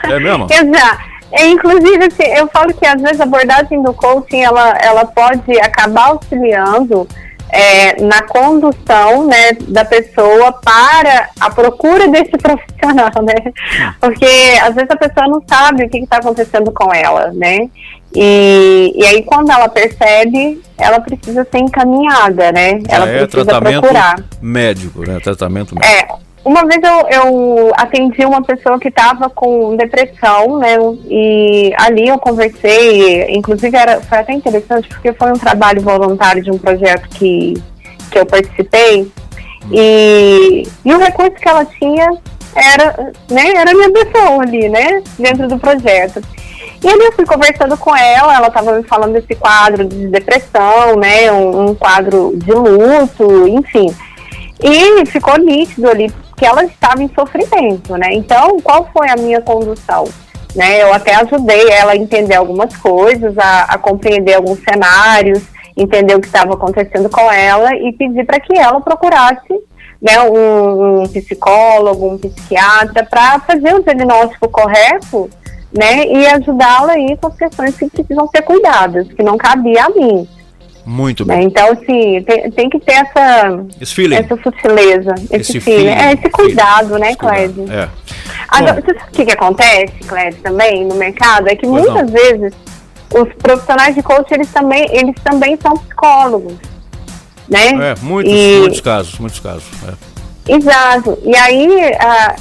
É 0.05 0.21
mesmo? 0.21 0.49
Eu 0.53 0.71
já. 0.71 0.99
É, 1.33 1.47
inclusive, 1.49 2.05
assim, 2.05 2.31
eu 2.37 2.47
falo 2.49 2.75
que 2.75 2.87
às 2.87 3.01
vezes 3.01 3.19
a 3.19 3.25
abordagem 3.25 3.83
do 3.83 3.95
coaching 3.95 4.43
ela, 4.43 4.69
ela 4.83 5.07
pode 5.07 5.59
acabar 5.59 6.09
auxiliando 6.09 7.09
é, 7.49 8.03
na 8.03 8.21
condução 8.21 9.27
né, 9.29 9.53
da 9.67 9.83
pessoa 9.83 10.53
para 10.53 11.31
a 11.41 11.49
procura 11.49 12.07
desse 12.09 12.33
profissional, 12.37 13.23
né? 13.23 13.53
Porque 13.99 14.27
às 14.61 14.75
vezes 14.75 14.91
a 14.91 14.97
pessoa 14.97 15.27
não 15.27 15.43
sabe 15.49 15.85
o 15.85 15.89
que 15.89 16.01
está 16.01 16.19
acontecendo 16.19 16.71
com 16.71 16.93
ela, 16.93 17.33
né? 17.33 17.71
E, 18.15 18.93
e 18.95 19.07
aí 19.07 19.23
quando 19.23 19.51
ela 19.51 19.69
percebe, 19.69 20.61
ela 20.79 21.01
precisa 21.01 21.47
ser 21.51 21.59
encaminhada, 21.59 22.53
né? 22.53 22.79
Ela 22.89 23.09
é 23.09 23.27
precisa 23.27 23.45
tratamento 23.45 23.81
procurar. 23.81 24.17
médico, 24.41 25.01
né? 25.01 25.19
Tratamento 25.21 25.75
médico. 25.75 25.93
É, 25.93 26.09
uma 26.45 26.67
vez 26.67 26.81
eu, 26.83 27.09
eu 27.09 27.73
atendi 27.77 28.25
uma 28.25 28.43
pessoa 28.43 28.79
que 28.79 28.89
estava 28.89 29.31
com 29.31 29.77
depressão, 29.77 30.59
né? 30.59 30.77
E 31.09 31.73
ali 31.79 32.09
eu 32.09 32.19
conversei, 32.19 33.31
inclusive 33.31 33.77
era, 33.77 34.01
foi 34.01 34.19
até 34.19 34.33
interessante 34.33 34.89
porque 34.89 35.13
foi 35.13 35.31
um 35.31 35.39
trabalho 35.39 35.81
voluntário 35.81 36.43
de 36.43 36.51
um 36.51 36.59
projeto 36.59 37.09
que, 37.11 37.55
que 38.11 38.19
eu 38.19 38.27
participei. 38.27 39.11
E, 39.71 40.65
e 40.85 40.95
o 40.95 40.99
recurso 40.99 41.37
que 41.37 41.49
ela 41.49 41.65
tinha 41.65 42.11
era, 42.55 43.13
né, 43.31 43.53
era 43.55 43.71
a 43.71 43.75
minha 43.75 43.91
pessoa 43.91 44.43
ali, 44.43 44.69
né? 44.69 45.03
Dentro 45.19 45.49
do 45.49 45.59
projeto. 45.59 46.21
E 46.83 46.89
ali 46.89 47.05
eu 47.05 47.13
fui 47.13 47.25
conversando 47.25 47.77
com 47.77 47.97
ela, 47.97 48.35
ela 48.35 48.49
estava 48.49 48.73
me 48.73 48.83
falando 48.83 49.13
desse 49.13 49.37
quadro 49.37 49.85
de 49.85 50.09
depressão, 50.09 50.97
né? 50.97 51.31
Um, 51.31 51.71
um 51.71 51.75
quadro 51.75 52.33
de 52.37 52.53
luto, 52.53 53.47
enfim. 53.47 53.95
E 54.61 55.07
ficou 55.07 55.39
nítido 55.39 55.89
ali 55.89 56.13
que 56.37 56.45
ela 56.45 56.65
estava 56.65 57.01
em 57.01 57.11
sofrimento, 57.15 57.97
né? 57.97 58.09
Então, 58.13 58.59
qual 58.61 58.89
foi 58.93 59.09
a 59.09 59.17
minha 59.17 59.41
condução? 59.41 60.09
Né? 60.57 60.83
Eu 60.83 60.93
até 60.93 61.15
ajudei 61.15 61.71
ela 61.71 61.93
a 61.93 61.97
entender 61.97 62.35
algumas 62.35 62.77
coisas, 62.77 63.39
a, 63.39 63.63
a 63.63 63.79
compreender 63.79 64.35
alguns 64.35 64.59
cenários, 64.63 65.41
entender 65.77 66.17
o 66.17 66.21
que 66.21 66.27
estava 66.27 66.55
acontecendo 66.55 67.09
com 67.09 67.31
ela 67.31 67.75
e 67.77 67.93
pedi 67.93 68.25
para 68.25 68.41
que 68.41 68.59
ela 68.59 68.81
procurasse 68.81 69.55
né, 70.01 70.21
um, 70.21 71.03
um 71.03 71.09
psicólogo, 71.09 72.15
um 72.15 72.19
psiquiatra, 72.19 73.07
para 73.09 73.39
fazer 73.41 73.73
o 73.75 73.83
diagnóstico 73.83 74.49
correto 74.49 75.31
né, 75.77 76.07
e 76.07 76.27
ajudá-la 76.27 76.93
aí 76.93 77.17
com 77.21 77.29
as 77.29 77.37
questões 77.37 77.77
que 77.77 77.89
precisam 77.89 78.29
ser 78.29 78.43
cuidadas, 78.43 79.07
que 79.09 79.23
não 79.23 79.37
cabia 79.39 79.85
a 79.87 79.89
mim. 79.91 80.29
Muito 80.85 81.25
né? 81.25 81.37
bem. 81.37 81.47
Então, 81.47 81.71
assim, 81.71 82.23
tem, 82.23 82.51
tem 82.51 82.69
que 82.69 82.79
ter 82.81 82.93
essa, 82.95 83.65
Esse 83.81 83.95
feeling. 83.95 84.17
essa 84.17 84.37
sutileza, 84.43 85.15
esse, 85.31 85.37
Esse 85.37 85.61
feeling, 85.61 85.87
feeling, 85.89 86.01
é, 86.03 86.13
esse 86.15 86.29
cuidado, 86.29 86.99
né, 86.99 87.09
Esse 87.11 87.17
cuidado, 87.19 87.55
Clédio? 87.55 87.73
É. 87.73 87.89
Agora, 88.49 88.83
Bom. 88.83 88.93
o 88.93 89.11
que, 89.13 89.25
que 89.25 89.33
acontece, 89.33 89.95
Clédio, 90.07 90.41
também 90.43 90.85
no 90.85 90.95
mercado? 90.97 91.49
É 91.49 91.55
que 91.55 91.67
Pois 91.67 91.85
muitas 91.85 92.11
vezes 92.11 92.53
os 93.15 93.29
profissionais 93.35 93.95
de 93.95 94.03
coaching, 94.03 94.35
eles 94.35 94.51
também, 94.51 94.87
eles 94.91 95.15
também 95.23 95.57
são 95.63 95.77
psicólogos, 95.77 96.55
né? 97.49 97.69
É, 97.69 97.95
muitos, 98.03 98.33
E- 98.33 98.59
muitos 98.61 98.81
casos, 98.81 99.19
muitos 99.19 99.39
casos. 99.41 99.65
é. 99.89 100.13
Exato. 100.55 101.17
E 101.25 101.37
aí, 101.37 101.93
ah, 102.01 102.35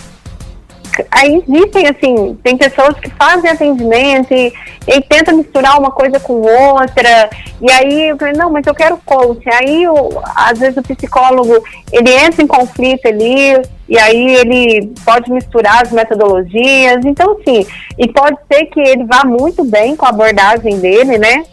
aí 1.12 1.44
existem, 1.48 1.88
assim, 1.88 2.38
tem 2.44 2.58
pessoas 2.58 2.96
que 3.00 3.10
fazem 3.12 3.50
atendimento 3.50 4.34
e, 4.34 4.52
e 4.88 5.02
tentam 5.02 5.38
misturar 5.38 5.80
uma 5.80 5.92
coisa 5.92 6.20
com 6.20 6.34
outra. 6.42 7.30
E 7.62 7.72
aí 7.72 8.10
eu 8.10 8.18
falei, 8.18 8.34
não, 8.34 8.50
mas 8.52 8.66
eu 8.68 8.74
quero 8.76 8.98
coach. 9.06 9.44
Aí, 9.50 9.88
o- 9.88 10.22
às 10.36 10.60
vezes, 10.60 10.78
o 10.78 10.82
psicólogo, 10.84 11.64
ele 11.92 12.12
entra 12.12 12.42
em 12.44 12.48
conflito 12.48 13.08
ali, 13.08 13.62
e 13.92 13.98
aí 14.00 14.36
ele 14.38 14.94
pode 15.04 15.30
misturar 15.30 15.82
as 15.84 15.92
metodologias. 15.92 17.04
Então, 17.04 17.38
assim, 17.38 17.66
e 17.98 18.08
pode 18.08 18.38
ser 18.50 18.66
que 18.68 18.80
ele 18.80 19.04
vá 19.04 19.26
muito 19.26 19.66
bem 19.66 19.98
com 19.98 20.06
a 20.06 20.10
abordagem 20.10 20.80
dele, 20.80 21.18
né? 21.18 21.44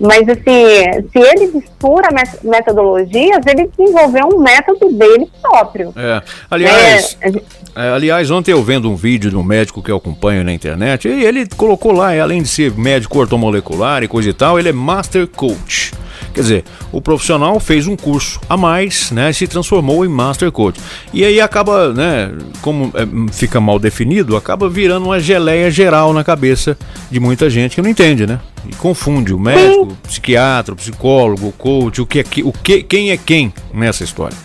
Mas, 0.00 0.26
assim, 0.28 1.02
se 1.12 1.18
ele 1.18 1.52
mistura 1.54 2.08
met- 2.12 2.38
metodologias, 2.42 3.44
ele 3.46 3.70
desenvolveu 3.76 4.26
um 4.34 4.40
método 4.42 4.90
dele 4.90 5.30
próprio. 5.40 5.92
É. 5.94 6.22
Aliás, 6.50 7.16
É, 7.20 7.28
é, 7.76 7.88
aliás, 7.90 8.30
ontem 8.30 8.52
eu 8.52 8.62
vendo 8.64 8.90
um 8.90 8.96
vídeo 8.96 9.30
de 9.30 9.36
um 9.36 9.42
médico 9.44 9.82
que 9.82 9.90
eu 9.92 9.96
acompanho 9.98 10.42
na 10.42 10.52
internet, 10.52 11.06
e 11.06 11.24
ele 11.24 11.46
colocou 11.56 11.92
lá, 11.92 12.18
além 12.20 12.42
de 12.42 12.48
ser 12.48 12.72
médico 12.76 13.18
ortomolecular 13.18 14.02
e 14.02 14.08
coisa 14.08 14.30
e 14.30 14.32
tal, 14.32 14.58
ele 14.58 14.70
é 14.70 14.72
Master 14.72 15.26
Coach. 15.28 15.92
Quer 16.32 16.40
dizer, 16.40 16.64
o 16.90 17.00
profissional 17.00 17.60
fez 17.60 17.86
um 17.86 17.94
curso 17.96 18.40
a 18.48 18.56
mais, 18.56 19.10
né, 19.10 19.32
se 19.32 19.46
transformou 19.46 20.04
em 20.04 20.08
Master 20.08 20.50
Coach. 20.50 20.80
E 21.12 21.24
aí 21.24 21.40
acaba, 21.40 21.92
né, 21.92 22.32
como 22.62 22.90
é, 22.94 23.06
fica 23.32 23.60
mal 23.60 23.78
definido, 23.78 24.36
acaba 24.36 24.68
virando 24.68 25.06
uma 25.06 25.20
geleia 25.20 25.70
geral 25.70 26.12
na 26.12 26.24
cabeça 26.24 26.76
de 27.10 27.20
muita 27.20 27.50
gente 27.50 27.74
que 27.74 27.82
não 27.82 27.90
entende, 27.90 28.26
né? 28.26 28.40
E 28.68 28.74
confunde 28.76 29.34
o 29.34 29.38
médico, 29.38 29.82
o 30.04 30.08
psiquiatra, 30.08 30.72
o 30.72 30.76
psicólogo, 30.76 31.48
o 31.48 31.52
coach, 31.52 32.00
o 32.00 32.06
que 32.06 32.20
é 32.20 32.22
que, 32.22 32.42
o 32.42 32.52
que, 32.52 32.82
quem 32.82 33.10
é 33.10 33.16
quem 33.16 33.52
nessa 33.74 34.04
história. 34.04 34.36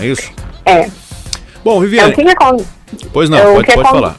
É 0.00 0.06
isso? 0.06 0.30
é. 0.64 0.88
Bom, 1.64 1.78
Então, 1.78 1.80
Viviane, 1.80 2.12
o 2.12 2.14
que, 2.16 2.22
que 2.22 2.30
acon- 2.30 2.64
pois 3.12 3.28
não, 3.28 3.38
o 3.38 3.54
pode, 3.56 3.74
pode 3.74 3.88
falar. 3.90 4.16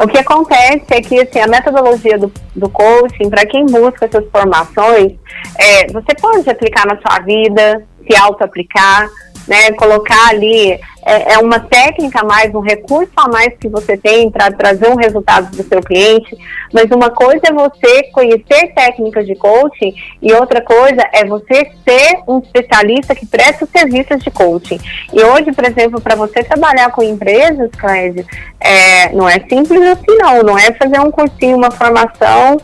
O 0.00 0.06
que 0.06 0.18
acontece 0.18 0.84
é 0.90 1.00
que 1.00 1.20
assim, 1.20 1.40
a 1.40 1.46
metodologia 1.48 2.18
do, 2.18 2.32
do 2.54 2.68
coaching, 2.68 3.28
para 3.28 3.44
quem 3.44 3.66
busca 3.66 4.06
essas 4.06 4.24
formações, 4.30 5.12
é, 5.58 5.86
você 5.92 6.14
pode 6.20 6.48
aplicar 6.48 6.86
na 6.86 6.96
sua 7.00 7.18
vida, 7.24 7.84
se 8.08 8.16
auto-aplicar, 8.16 9.08
né, 9.48 9.72
colocar 9.72 10.28
ali, 10.28 10.78
é, 11.04 11.32
é 11.32 11.38
uma 11.38 11.58
técnica 11.58 12.20
a 12.20 12.24
mais, 12.24 12.54
um 12.54 12.60
recurso 12.60 13.10
a 13.16 13.28
mais 13.28 13.56
que 13.58 13.68
você 13.68 13.96
tem 13.96 14.30
para 14.30 14.52
trazer 14.52 14.88
um 14.88 14.94
resultado 14.94 15.50
do 15.56 15.62
seu 15.62 15.80
cliente, 15.80 16.36
mas 16.72 16.90
uma 16.90 17.08
coisa 17.08 17.40
é 17.48 17.52
você 17.52 18.02
conhecer 18.12 18.74
técnicas 18.74 19.26
de 19.26 19.34
coaching 19.34 19.94
e 20.20 20.32
outra 20.34 20.60
coisa 20.60 21.02
é 21.14 21.24
você 21.24 21.70
ser 21.82 22.18
um 22.28 22.40
especialista 22.40 23.14
que 23.14 23.24
presta 23.24 23.66
serviços 23.66 24.22
de 24.22 24.30
coaching. 24.30 24.78
E 25.12 25.24
hoje, 25.24 25.50
por 25.52 25.64
exemplo, 25.64 25.98
para 25.98 26.14
você 26.14 26.44
trabalhar 26.44 26.90
com 26.90 27.02
empresas, 27.02 27.70
Clédio, 27.78 28.26
é, 28.60 29.10
não 29.14 29.26
é 29.26 29.40
simples 29.48 29.80
assim 29.80 30.16
não, 30.18 30.42
não 30.42 30.58
é 30.58 30.72
fazer 30.72 31.00
um 31.00 31.10
cursinho, 31.10 31.56
uma 31.56 31.70
formação. 31.70 32.60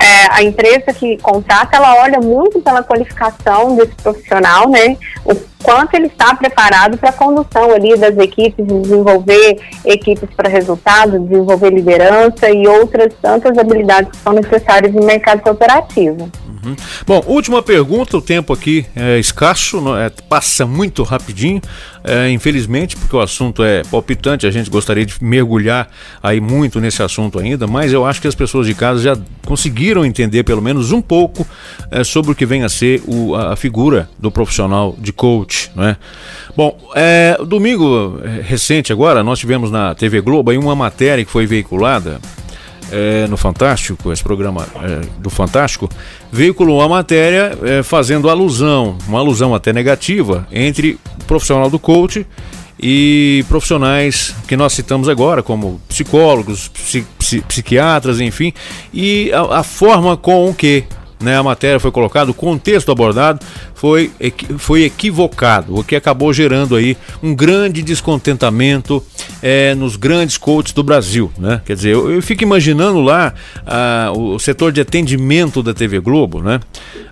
É, 0.00 0.28
a 0.30 0.42
empresa 0.42 0.92
que 0.94 1.18
contrata, 1.18 1.76
ela 1.76 1.96
olha 1.96 2.18
muito 2.20 2.60
pela 2.60 2.82
qualificação 2.82 3.76
desse 3.76 3.94
profissional, 3.96 4.68
né? 4.68 4.96
O 5.24 5.34
quanto 5.62 5.94
ele 5.94 6.06
está 6.06 6.34
preparado 6.34 6.98
para 6.98 7.10
a 7.10 7.12
condução 7.12 7.72
ali 7.72 7.96
das 7.96 8.16
equipes, 8.18 8.66
desenvolver 8.66 9.60
equipes 9.84 10.28
para 10.36 10.48
resultados, 10.48 11.20
desenvolver 11.28 11.70
liderança 11.70 12.50
e 12.50 12.66
outras 12.66 13.12
tantas 13.20 13.56
habilidades 13.56 14.10
que 14.10 14.16
são 14.18 14.32
necessárias 14.32 14.92
no 14.92 15.04
mercado 15.04 15.42
corporativo. 16.62 16.76
Bom, 17.06 17.22
última 17.26 17.62
pergunta, 17.62 18.16
o 18.16 18.22
tempo 18.22 18.52
aqui 18.52 18.86
é 18.94 19.18
escasso, 19.18 19.82
é- 19.96 20.10
passa 20.28 20.66
muito 20.66 21.02
rapidinho, 21.02 21.60
é, 22.04 22.30
infelizmente, 22.30 22.96
porque 22.96 23.14
o 23.14 23.20
assunto 23.20 23.62
é 23.62 23.82
palpitante, 23.84 24.46
a 24.46 24.50
gente 24.50 24.70
gostaria 24.70 25.04
de 25.04 25.14
mergulhar 25.20 25.88
aí 26.22 26.40
muito 26.40 26.80
nesse 26.80 27.02
assunto 27.02 27.38
ainda, 27.38 27.66
mas 27.66 27.92
eu 27.92 28.04
acho 28.04 28.20
que 28.20 28.28
as 28.28 28.34
pessoas 28.34 28.66
de 28.66 28.74
casa 28.74 29.02
já 29.02 29.16
conseguiram 29.46 30.04
entender 30.04 30.42
pelo 30.44 30.62
menos 30.62 30.92
um 30.92 31.00
pouco 31.02 31.46
é, 31.90 32.04
sobre 32.04 32.32
o 32.32 32.34
que 32.34 32.46
vem 32.46 32.62
a 32.62 32.68
ser 32.68 33.02
o- 33.06 33.34
a, 33.34 33.56
figura 33.56 34.08
do 34.18 34.30
profissional 34.30 34.96
de 34.98 35.12
coach, 35.12 35.70
não 35.74 35.84
é? 35.84 35.96
Bom, 36.56 36.76
é, 36.94 37.36
domingo 37.46 38.18
é, 38.24 38.40
recente 38.42 38.92
agora, 38.92 39.22
nós 39.22 39.38
tivemos 39.38 39.70
na 39.70 39.94
TV 39.94 40.20
Globo 40.20 40.50
aí 40.50 40.58
uma 40.58 40.74
matéria 40.74 41.24
que 41.24 41.30
foi 41.30 41.46
veiculada 41.46 42.20
é, 42.92 43.26
no 43.26 43.36
Fantástico, 43.36 44.12
esse 44.12 44.22
programa 44.22 44.66
é, 44.82 45.00
do 45.18 45.30
Fantástico, 45.30 45.88
veiculou 46.30 46.78
uma 46.80 46.88
matéria 46.88 47.58
é, 47.62 47.82
fazendo 47.82 48.28
alusão, 48.30 48.96
uma 49.08 49.18
alusão 49.18 49.54
até 49.54 49.72
negativa, 49.72 50.46
entre 50.52 50.98
profissional 51.26 51.68
do 51.70 51.78
coach 51.78 52.26
e 52.80 53.44
profissionais 53.48 54.34
que 54.46 54.56
nós 54.56 54.72
citamos 54.72 55.08
agora, 55.08 55.42
como 55.42 55.80
psicólogos, 55.88 56.68
psi- 56.68 57.06
psi- 57.18 57.40
psiquiatras, 57.42 58.20
enfim, 58.20 58.52
e 58.92 59.30
a, 59.32 59.60
a 59.60 59.62
forma 59.62 60.16
com 60.16 60.52
que 60.52 60.84
né, 61.22 61.36
a 61.36 61.42
matéria 61.42 61.80
foi 61.80 61.90
colocada, 61.90 62.30
o 62.30 62.34
contexto 62.34 62.90
abordado 62.90 63.44
foi, 63.74 64.10
foi 64.58 64.84
equivocado, 64.84 65.78
o 65.78 65.84
que 65.84 65.96
acabou 65.96 66.32
gerando 66.32 66.76
aí 66.76 66.96
um 67.22 67.34
grande 67.34 67.82
descontentamento 67.82 69.02
eh, 69.42 69.74
nos 69.74 69.96
grandes 69.96 70.36
coaches 70.36 70.72
do 70.72 70.82
Brasil, 70.82 71.32
né? 71.38 71.60
Quer 71.64 71.74
dizer, 71.74 71.90
eu, 71.90 72.10
eu 72.10 72.22
fico 72.22 72.42
imaginando 72.42 73.00
lá 73.00 73.34
ah, 73.66 74.12
o, 74.14 74.34
o 74.34 74.38
setor 74.38 74.72
de 74.72 74.80
atendimento 74.80 75.62
da 75.62 75.74
TV 75.74 75.98
Globo, 76.00 76.42
né? 76.42 76.60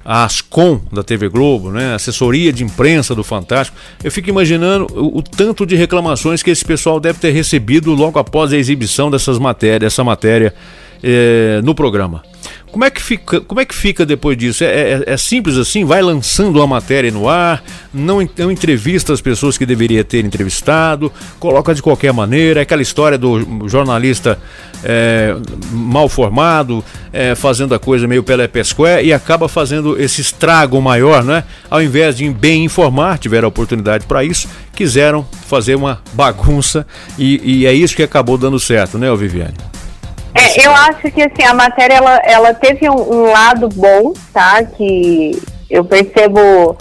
A 0.05 0.25
Ascom 0.25 0.81
da 0.93 1.03
TV 1.03 1.29
Globo, 1.29 1.71
né? 1.71 1.93
A 1.93 1.95
assessoria 1.97 2.53
de 2.53 2.65
imprensa 2.65 3.15
do 3.15 3.25
Fantástico. 3.25 3.77
Eu 4.03 4.11
fico 4.11 4.29
imaginando 4.29 4.87
o, 4.93 5.19
o 5.19 5.23
tanto 5.23 5.67
de 5.67 5.75
reclamações 5.77 6.43
que 6.43 6.51
esse 6.51 6.65
pessoal 6.65 7.01
deve 7.01 7.19
ter 7.19 7.31
recebido 7.31 7.93
logo 7.95 8.19
após 8.19 8.53
a 8.53 8.57
exibição 8.57 9.11
dessas 9.11 9.39
matérias, 9.39 9.93
essa 9.93 10.05
matéria 10.05 10.55
eh, 11.03 11.61
no 11.63 11.75
programa. 11.75 12.23
Como 12.71 12.85
é 12.85 12.91
que 12.91 13.03
fica, 13.03 13.41
como 13.41 13.61
é 13.61 13.65
que 13.65 13.75
fica 13.75 14.07
depois 14.07 14.37
disso? 14.39 14.63
É, 14.63 14.67
é- 14.69 15.03
é 15.09 15.17
simples 15.17 15.57
assim? 15.57 15.85
Vai 15.85 16.01
lançando 16.01 16.63
a 16.63 16.67
matéria 16.69 17.11
no 17.11 17.29
ar, 17.29 17.63
não, 17.93 18.27
não 18.39 18.51
entrevista 18.51 19.13
as 19.13 19.21
pessoas 19.21 19.59
que 19.59 19.67
deveria 19.67 20.05
ter 20.05 20.25
entrevistado, 20.25 21.13
coloca 21.41 21.75
de 21.75 21.83
qualquer 21.83 22.13
maneira, 22.13 22.61
é 22.61 22.63
aquela 22.63 22.81
história 22.81 23.19
do 23.19 23.69
jornalista 23.69 24.39
é, 24.85 25.35
mal 25.73 26.09
formado, 26.09 26.85
é, 27.13 27.35
fazendo 27.35 27.75
a 27.75 27.79
coisa 27.79 28.07
meio 28.07 28.23
pela 28.23 28.47
pesqué 28.47 29.03
e 29.03 29.13
acaba 29.13 29.49
fazendo 29.49 30.01
esse 30.01 30.21
estrago 30.21 30.81
maior, 30.81 31.25
né? 31.25 31.43
Ao 31.69 31.83
invés 31.83 32.17
de 32.17 32.31
bem 32.31 32.65
informar, 32.65 33.19
tiveram 33.19 33.47
a 33.47 33.49
oportunidade 33.49 34.07
para 34.07 34.23
isso, 34.23 34.49
quiseram 34.77 35.27
fazer 35.49 35.75
uma 35.75 36.01
bagunça 36.13 36.87
e, 37.19 37.41
e 37.63 37.67
é 37.67 37.73
isso 37.73 37.97
que 37.97 38.03
acabou 38.03 38.39
dando 38.39 38.61
certo, 38.61 38.97
né, 38.97 39.13
Viviane? 39.17 39.70
É, 40.35 40.67
eu 40.67 40.73
acho 40.73 41.11
que 41.11 41.23
assim, 41.23 41.43
a 41.45 41.55
matéria 41.55 41.95
ela, 41.95 42.17
ela 42.25 42.55
teve 42.55 42.89
um, 42.89 42.95
um 42.95 43.33
lado 43.33 43.69
bom, 43.69 44.13
tá? 44.33 44.63
Que 44.65 45.41
eu 45.69 45.85
percebo 45.85 46.77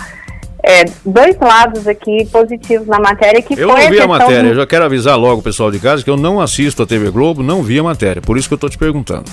é, 0.64 0.86
dois 1.06 1.36
lados 1.40 1.88
aqui 1.88 2.26
positivos 2.26 2.88
na 2.88 3.00
matéria, 3.00 3.42
que 3.42 3.54
Eu 3.54 3.68
foi 3.68 3.68
não 3.68 3.76
vi 3.76 3.84
a 3.86 3.90
questão 3.90 4.08
matéria, 4.08 4.44
do- 4.44 4.50
eu 4.50 4.56
já 4.56 4.68
quero 4.68 4.86
avisar 4.86 5.18
logo 5.18 5.40
o 5.40 5.44
pessoal 5.44 5.72
de 5.72 5.80
casa 5.80 6.04
que 6.04 6.10
eu 6.10 6.18
não 6.18 6.40
assisto 6.40 6.84
a 6.84 6.86
TV 6.86 7.10
Globo, 7.10 7.42
não 7.42 7.64
vi 7.64 7.80
a 7.80 7.84
matéria, 7.84 8.22
por 8.22 8.38
isso 8.38 8.48
que 8.48 8.54
eu 8.54 8.58
tô 8.58 8.70
te 8.70 8.78
perguntando. 8.78 9.26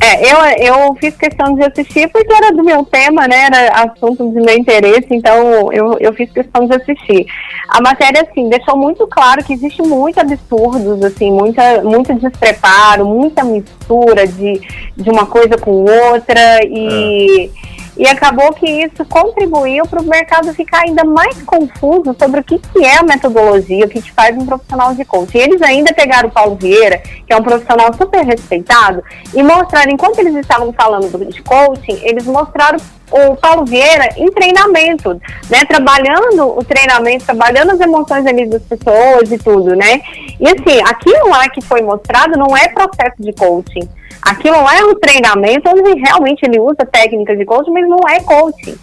É, 0.00 0.32
eu, 0.32 0.38
eu 0.76 0.94
fiz 0.94 1.16
questão 1.16 1.54
de 1.56 1.64
assistir 1.64 2.08
porque 2.08 2.32
era 2.32 2.52
do 2.52 2.62
meu 2.62 2.84
tema, 2.84 3.26
né? 3.26 3.46
Era 3.46 3.82
assunto 3.82 4.30
de 4.30 4.40
meu 4.40 4.56
interesse, 4.56 5.08
então 5.10 5.72
eu, 5.72 5.96
eu 5.98 6.12
fiz 6.12 6.30
questão 6.30 6.66
de 6.66 6.76
assistir. 6.76 7.26
A 7.68 7.82
matéria, 7.82 8.22
assim, 8.22 8.48
deixou 8.48 8.76
muito 8.76 9.08
claro 9.08 9.44
que 9.44 9.52
existe 9.52 9.82
muito 9.82 10.20
absurdos, 10.20 11.04
assim, 11.04 11.32
muita, 11.32 11.82
muito 11.82 12.14
despreparo, 12.14 13.04
muita 13.04 13.42
mistura 13.42 14.24
de, 14.24 14.60
de 14.96 15.10
uma 15.10 15.26
coisa 15.26 15.58
com 15.58 15.84
outra 15.84 16.60
e. 16.64 17.50
E 17.98 18.06
acabou 18.06 18.52
que 18.52 18.64
isso 18.64 19.04
contribuiu 19.06 19.84
para 19.84 20.00
o 20.00 20.04
mercado 20.04 20.54
ficar 20.54 20.82
ainda 20.86 21.02
mais 21.04 21.42
confuso 21.42 22.14
sobre 22.16 22.40
o 22.40 22.44
que, 22.44 22.58
que 22.58 22.84
é 22.84 22.98
a 22.98 23.02
metodologia, 23.02 23.84
o 23.84 23.88
que, 23.88 24.00
que 24.00 24.12
faz 24.12 24.36
um 24.36 24.46
profissional 24.46 24.94
de 24.94 25.04
coaching. 25.04 25.38
E 25.38 25.40
eles 25.40 25.60
ainda 25.60 25.92
pegaram 25.92 26.28
o 26.28 26.32
Paulo 26.32 26.54
Vieira, 26.54 26.98
que 26.98 27.32
é 27.32 27.36
um 27.36 27.42
profissional 27.42 27.92
super 27.94 28.24
respeitado, 28.24 29.02
e 29.34 29.42
mostraram, 29.42 29.90
enquanto 29.90 30.20
eles 30.20 30.36
estavam 30.36 30.72
falando 30.72 31.10
do- 31.10 31.24
de 31.24 31.42
coaching, 31.42 31.98
eles 32.02 32.24
mostraram 32.24 32.78
o 33.10 33.34
Paulo 33.36 33.64
Vieira 33.64 34.10
em 34.16 34.30
treinamento, 34.30 35.20
né? 35.50 35.64
Trabalhando 35.66 36.56
o 36.56 36.62
treinamento, 36.62 37.24
trabalhando 37.24 37.72
as 37.72 37.80
emoções 37.80 38.24
ali 38.26 38.46
das 38.46 38.62
pessoas 38.62 39.32
e 39.32 39.38
tudo, 39.38 39.74
né? 39.74 40.02
E 40.38 40.46
assim, 40.46 40.80
aquilo 40.86 41.28
lá 41.30 41.48
que 41.48 41.60
foi 41.62 41.82
mostrado 41.82 42.38
não 42.38 42.56
é 42.56 42.68
processo 42.68 43.16
de 43.18 43.32
coaching. 43.32 43.88
Aquilo 44.28 44.62
lá 44.62 44.76
é 44.78 44.84
um 44.84 44.94
treinamento 44.94 45.70
onde 45.70 45.98
realmente 46.00 46.42
ele 46.42 46.60
usa 46.60 46.86
técnicas 46.90 47.38
de 47.38 47.46
coaching, 47.46 47.70
mas 47.70 47.88
não 47.88 48.00
é 48.08 48.20
coaching. 48.20 48.76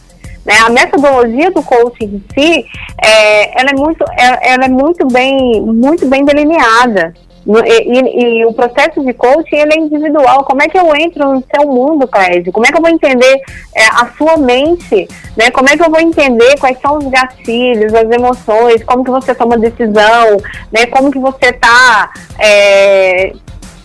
Né? 0.44 0.54
A 0.66 0.70
metodologia 0.70 1.52
do 1.52 1.62
coaching 1.62 2.06
em 2.06 2.24
si, 2.34 2.66
é, 3.04 3.60
ela 3.62 3.70
é 3.70 3.76
muito, 3.76 4.04
é- 4.18 4.54
ela 4.54 4.66
é 4.66 4.70
muito 4.70 5.08
bem, 5.08 5.62
muito 5.62 6.08
bem 6.08 6.26
delineada. 6.26 7.14
E, 7.48 8.40
e- 8.40 8.46
o 8.46 8.54
processo 8.54 9.06
de 9.06 9.14
coaching 9.14 9.56
ele 9.56 9.74
é 9.74 9.80
individual. 9.80 10.44
Como 10.44 10.64
é 10.64 10.68
que 10.68 10.80
eu 10.80 10.96
entro 10.96 11.32
no 11.32 11.44
seu 11.54 11.68
mundo, 11.72 12.08
Clédio? 12.08 12.52
Como 12.52 12.66
é 12.66 12.72
que 12.72 12.78
eu 12.78 12.82
vou 12.82 12.90
entender 12.90 13.40
é, 13.76 13.86
a 13.86 14.10
sua 14.18 14.38
mente? 14.38 15.08
Né? 15.38 15.52
Como 15.52 15.70
é 15.70 15.78
que 15.78 15.84
eu 15.84 15.92
vou 15.92 16.00
entender 16.00 16.58
quais 16.60 16.80
são 16.80 16.98
os 16.98 17.06
gatilhos, 17.06 17.94
as 17.94 18.10
emoções, 18.10 18.84
como 18.84 19.04
que 19.04 19.12
você 19.12 19.36
toma 19.36 19.60
decisão, 19.60 20.38
né? 20.72 20.88
como 20.88 21.12
que 21.12 21.20
você 21.20 21.50
está 21.50 22.10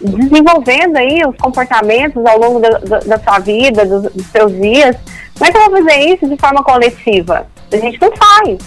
desenvolvendo 0.00 0.96
aí 0.96 1.22
os 1.26 1.36
comportamentos 1.36 2.24
ao 2.24 2.38
longo 2.38 2.60
da, 2.60 2.70
da- 3.00 3.18
sua 3.18 3.38
vida, 3.38 3.84
dos, 3.84 4.12
dos 4.12 4.26
seus 4.26 4.52
dias. 4.52 4.96
Como 5.36 5.48
é 5.48 5.52
que 5.52 5.58
eu 5.58 5.70
vou 5.70 5.78
fazer 5.78 6.00
isso 6.00 6.28
de 6.28 6.36
forma 6.36 6.62
coletiva? 6.62 7.46
A 7.72 7.76
gente 7.76 8.00
não 8.00 8.10
faz. 8.16 8.58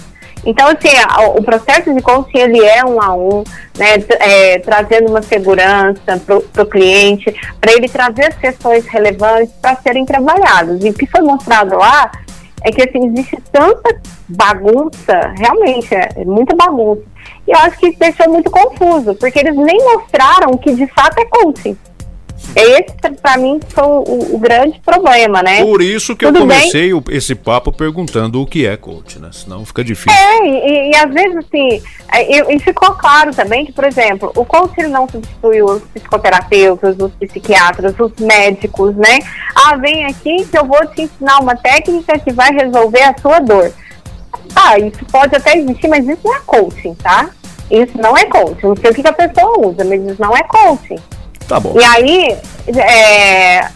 Então, 0.46 0.68
assim, 0.68 0.90
o 1.38 1.42
processo 1.42 1.94
de 1.94 2.02
coaching, 2.02 2.38
ele 2.38 2.60
é 2.64 2.84
um 2.84 3.02
a 3.02 3.14
um, 3.16 3.44
né, 3.78 3.96
é, 4.20 4.60
trazendo 4.60 5.10
uma 5.10 5.22
segurança 5.22 6.22
para 6.26 6.64
o 6.64 6.66
cliente, 6.66 7.34
para 7.62 7.72
ele 7.72 7.88
trazer 7.88 8.26
as 8.26 8.36
questões 8.36 8.86
relevantes 8.88 9.54
para 9.62 9.76
serem 9.78 10.06
trabalhadas. 10.06 10.84
E 10.84 10.90
o 10.90 10.94
que 10.94 11.06
foi 11.06 11.22
mostrado 11.22 11.78
lá 11.78 12.12
é 12.62 12.72
que, 12.72 12.82
assim, 12.82 13.08
existe 13.08 13.38
tanta 13.52 13.96
bagunça, 14.28 15.34
realmente, 15.38 15.94
é 15.96 16.26
muita 16.26 16.56
bagunça. 16.56 17.13
E 17.48 17.52
eu 17.52 17.60
acho 17.60 17.78
que 17.78 17.88
isso 17.88 18.00
deixou 18.00 18.30
muito 18.30 18.50
confuso, 18.50 19.16
porque 19.16 19.40
eles 19.40 19.56
nem 19.56 19.78
mostraram 19.84 20.58
que 20.58 20.74
de 20.74 20.88
fato 20.88 21.20
é 21.20 21.26
coaching. 21.26 21.78
Esse, 22.56 23.16
para 23.22 23.38
mim, 23.38 23.60
foi 23.70 23.84
o, 23.84 24.36
o 24.36 24.38
grande 24.38 24.80
problema, 24.82 25.42
né? 25.42 25.62
Por 25.62 25.82
isso 25.82 26.16
que 26.16 26.26
Tudo 26.26 26.40
eu 26.40 26.42
comecei 26.42 26.92
esse 27.10 27.34
papo 27.34 27.72
perguntando 27.72 28.42
o 28.42 28.46
que 28.46 28.68
é 28.68 28.78
coach, 28.78 29.18
né? 29.18 29.30
Senão 29.32 29.66
fica 29.66 29.84
difícil. 29.84 30.12
É, 30.12 30.46
e, 30.46 30.92
e 30.92 30.96
às 30.96 31.12
vezes 31.12 31.38
assim, 31.38 31.82
é, 32.12 32.52
e, 32.52 32.56
e 32.56 32.60
ficou 32.60 32.92
claro 32.92 33.34
também 33.34 33.66
que, 33.66 33.72
por 33.72 33.86
exemplo, 33.86 34.32
o 34.36 34.46
coach 34.46 34.74
ele 34.78 34.90
não 34.90 35.08
substitui 35.10 35.64
os 35.64 35.82
psicoterapeutas, 35.94 36.96
os 37.00 37.12
psiquiatras, 37.14 37.96
os 37.98 38.14
médicos, 38.20 38.96
né? 38.96 39.20
Ah, 39.56 39.76
vem 39.78 40.06
aqui 40.06 40.46
que 40.46 40.58
eu 40.58 40.66
vou 40.66 40.86
te 40.88 41.04
ensinar 41.04 41.40
uma 41.40 41.56
técnica 41.56 42.20
que 42.20 42.32
vai 42.32 42.52
resolver 42.52 43.02
a 43.02 43.16
sua 43.20 43.40
dor. 43.40 43.72
Ah, 44.56 44.78
isso 44.78 45.06
pode 45.12 45.36
até 45.36 45.58
existir, 45.58 45.88
mas 45.88 46.08
isso 46.08 46.22
não 46.24 46.36
é 46.36 46.40
coaching, 46.46 46.96
tá? 46.96 47.30
Isso 47.70 47.98
não 47.98 48.16
é 48.18 48.26
coaching. 48.26 48.68
Não 48.68 48.76
sei 48.76 48.92
o 48.92 48.94
que 48.94 49.02
que 49.02 49.10
a 49.10 49.14
pessoa 49.14 49.68
usa, 49.68 49.84
mas 49.84 50.02
isso 50.04 50.22
não 50.22 50.36
é 50.36 50.44
coaching. 50.44 51.00
Tá 51.48 51.60
bom. 51.60 51.76
E 51.80 51.84
aí, 51.84 52.38
é, 52.80 53.68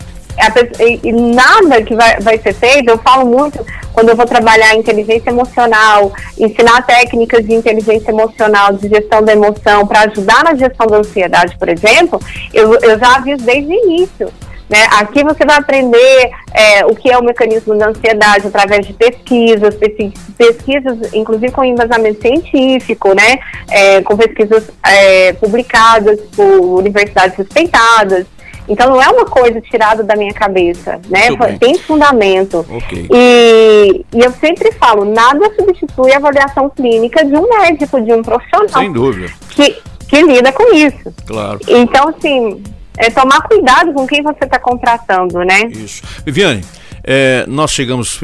e 1.04 1.12
nada 1.12 1.82
que 1.82 1.96
vai, 1.96 2.20
vai 2.20 2.38
ser 2.38 2.54
feito, 2.54 2.90
eu 2.90 2.98
falo 3.00 3.26
muito 3.26 3.66
quando 3.92 4.10
eu 4.10 4.16
vou 4.16 4.28
trabalhar 4.28 4.76
inteligência 4.76 5.32
emocional, 5.32 6.14
ensinar 6.38 6.86
técnicas 6.86 7.44
de 7.44 7.56
inteligência 7.56 8.12
emocional, 8.12 8.74
de 8.74 8.88
gestão 8.88 9.24
da 9.24 9.34
emoção, 9.34 9.88
para 9.88 10.02
ajudar 10.02 10.44
na 10.44 10.54
gestão 10.54 10.86
da 10.86 10.98
ansiedade, 10.98 11.58
por 11.58 11.68
exemplo, 11.68 12.22
eu, 12.54 12.76
eu 12.76 13.00
já 13.00 13.16
aviso 13.16 13.44
desde 13.44 13.68
o 13.68 13.74
início. 13.74 14.32
Né? 14.70 14.86
Aqui 15.00 15.24
você 15.24 15.46
vai 15.46 15.56
aprender 15.58 16.30
é, 16.54 16.86
o 16.86 16.94
que 16.94 17.10
é 17.10 17.18
o 17.18 17.24
mecanismo 17.24 17.78
da 17.78 17.88
ansiedade 17.88 18.48
através 18.48 18.86
de 18.86 18.92
pesquisas, 18.94 19.76
pesqui- 19.76 20.14
pesquisas, 20.38 21.14
inclusive 21.14 21.52
com 21.54 21.64
embasamento 21.64 22.22
científico, 22.22 23.14
né? 23.14 23.40
É, 23.70 24.02
com 24.02 24.18
pesquisas 24.18 24.70
é, 24.86 25.32
publicadas 25.34 26.20
por 26.36 26.80
universidades 26.80 27.38
respeitadas. 27.38 28.26
Então 28.68 28.90
não 28.90 29.02
é 29.02 29.08
uma 29.08 29.24
coisa 29.24 29.62
tirada 29.62 30.04
da 30.04 30.18
minha 30.18 30.34
cabeça, 30.34 31.00
né? 31.10 31.30
Tem 31.58 31.78
fundamento. 31.78 32.66
Ok. 32.70 33.08
E, 33.10 34.06
e 34.14 34.20
eu 34.20 34.32
sempre 34.34 34.74
falo, 34.74 35.06
nada 35.06 35.50
substitui 35.58 36.12
a 36.12 36.18
avaliação 36.18 36.70
clínica 36.70 37.24
de 37.24 37.34
um 37.38 37.48
médico, 37.48 38.02
de 38.02 38.12
um 38.12 38.22
profissional 38.22 38.68
Sem 38.82 38.92
dúvida, 38.92 39.32
que, 39.52 39.78
que 40.10 40.22
lida 40.22 40.52
com 40.52 40.74
isso. 40.76 41.14
claro. 41.26 41.60
Então, 41.66 42.10
assim, 42.10 42.62
é 42.98 43.10
tomar 43.10 43.42
cuidado 43.42 43.94
com 43.94 44.08
quem 44.08 44.22
você 44.22 44.44
está 44.44 44.60
contratando, 44.60 45.40
né? 45.40 45.66
Isso. 45.68 46.04
Viviane, 46.26 46.64
é, 47.10 47.46
nós 47.48 47.72
chegamos 47.72 48.20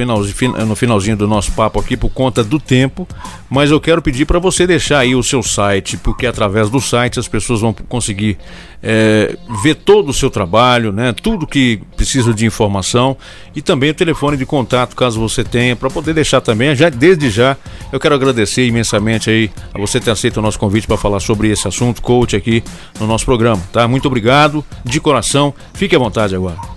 no 0.68 0.76
finalzinho 0.76 1.16
do 1.16 1.26
nosso 1.26 1.54
papo 1.54 1.80
aqui 1.80 1.96
por 1.96 2.10
conta 2.10 2.44
do 2.44 2.60
tempo, 2.60 3.08
mas 3.50 3.72
eu 3.72 3.80
quero 3.80 4.02
pedir 4.02 4.26
para 4.26 4.40
você 4.40 4.68
deixar 4.68 5.00
aí 5.00 5.16
o 5.16 5.24
seu 5.24 5.42
site, 5.42 5.96
porque 5.96 6.28
através 6.28 6.70
do 6.70 6.82
site 6.82 7.18
as 7.18 7.26
pessoas 7.26 7.62
vão 7.62 7.74
conseguir 7.88 8.38
é, 8.84 9.38
ver 9.64 9.76
todo 9.76 10.10
o 10.10 10.14
seu 10.14 10.30
trabalho, 10.30 10.92
né, 10.92 11.14
tudo 11.14 11.48
que 11.48 11.80
precisa 11.96 12.34
de 12.34 12.46
informação 12.46 13.16
e 13.56 13.62
também 13.62 13.92
o 13.92 13.94
telefone 13.94 14.36
de 14.36 14.46
contato, 14.46 14.98
caso 14.98 15.18
você 15.18 15.46
tenha, 15.46 15.78
para 15.78 15.90
poder 15.90 16.14
deixar 16.14 16.42
também. 16.42 16.76
Já 16.76 16.90
desde 16.90 17.30
já, 17.30 17.56
eu 17.90 18.02
quero 18.02 18.16
agradecer 18.16 18.68
imensamente 18.68 19.30
aí 19.30 19.50
a 19.74 19.80
você 19.80 19.98
ter 19.98 20.12
aceito 20.12 20.38
o 20.38 20.42
nosso 20.42 20.60
convite 20.60 20.88
para 20.88 20.98
falar 20.98 21.22
sobre 21.22 21.50
esse 21.50 21.66
assunto, 21.66 22.02
coach 22.02 22.36
aqui 22.36 22.62
no 23.00 23.08
nosso 23.08 23.24
programa, 23.24 23.64
tá? 23.72 23.88
Muito 23.88 24.08
obrigado, 24.10 24.62
de 24.84 25.00
coração. 25.00 25.54
Fique 25.74 25.96
à 25.96 26.00
vontade 26.00 26.36
agora. 26.36 26.73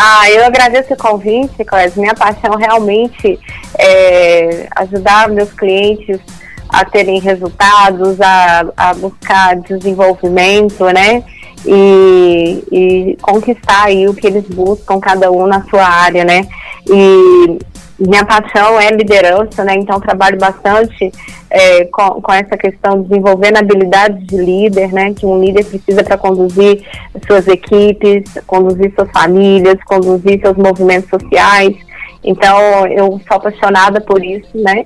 Ah, 0.00 0.30
eu 0.30 0.44
agradeço 0.44 0.94
o 0.94 0.96
convite, 0.96 1.64
Clésio. 1.64 2.00
Minha 2.00 2.14
paixão 2.14 2.54
realmente 2.54 3.36
é 3.76 4.68
ajudar 4.76 5.28
meus 5.28 5.52
clientes 5.52 6.20
a 6.68 6.84
terem 6.84 7.18
resultados, 7.18 8.20
a, 8.20 8.64
a 8.76 8.94
buscar 8.94 9.56
desenvolvimento, 9.56 10.84
né? 10.84 11.24
E, 11.66 12.64
e 12.70 13.18
conquistar 13.20 13.86
aí 13.86 14.06
o 14.06 14.14
que 14.14 14.28
eles 14.28 14.44
buscam, 14.44 15.00
cada 15.00 15.32
um 15.32 15.48
na 15.48 15.64
sua 15.64 15.84
área, 15.84 16.24
né? 16.24 16.46
E 16.86 17.58
minha 17.98 18.24
paixão 18.24 18.80
é 18.80 18.90
liderança, 18.90 19.64
né? 19.64 19.74
Então 19.74 19.98
trabalho 19.98 20.38
bastante 20.38 21.10
é, 21.50 21.84
com, 21.86 22.22
com 22.22 22.32
essa 22.32 22.56
questão 22.56 23.02
de 23.02 23.08
desenvolvendo 23.08 23.56
habilidades 23.56 24.24
de 24.24 24.36
líder, 24.36 24.92
né? 24.92 25.12
Que 25.14 25.26
um 25.26 25.40
líder 25.40 25.64
precisa 25.64 26.04
para 26.04 26.16
conduzir 26.16 26.86
suas 27.26 27.48
equipes, 27.48 28.22
conduzir 28.46 28.94
suas 28.94 29.10
famílias, 29.10 29.82
conduzir 29.84 30.40
seus 30.40 30.56
movimentos 30.56 31.10
sociais. 31.10 31.74
Então 32.22 32.86
eu 32.86 33.20
sou 33.26 33.36
apaixonada 33.36 34.00
por 34.00 34.24
isso, 34.24 34.50
né? 34.54 34.84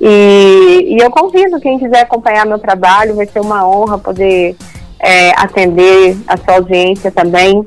E, 0.00 0.96
e 0.96 0.98
eu 0.98 1.10
convido 1.10 1.60
quem 1.60 1.78
quiser 1.78 2.00
acompanhar 2.00 2.46
meu 2.46 2.58
trabalho, 2.58 3.16
vai 3.16 3.26
ser 3.26 3.40
uma 3.40 3.68
honra 3.68 3.98
poder 3.98 4.56
é, 4.98 5.32
atender 5.32 6.16
a 6.26 6.38
sua 6.38 6.54
audiência 6.54 7.10
também. 7.10 7.66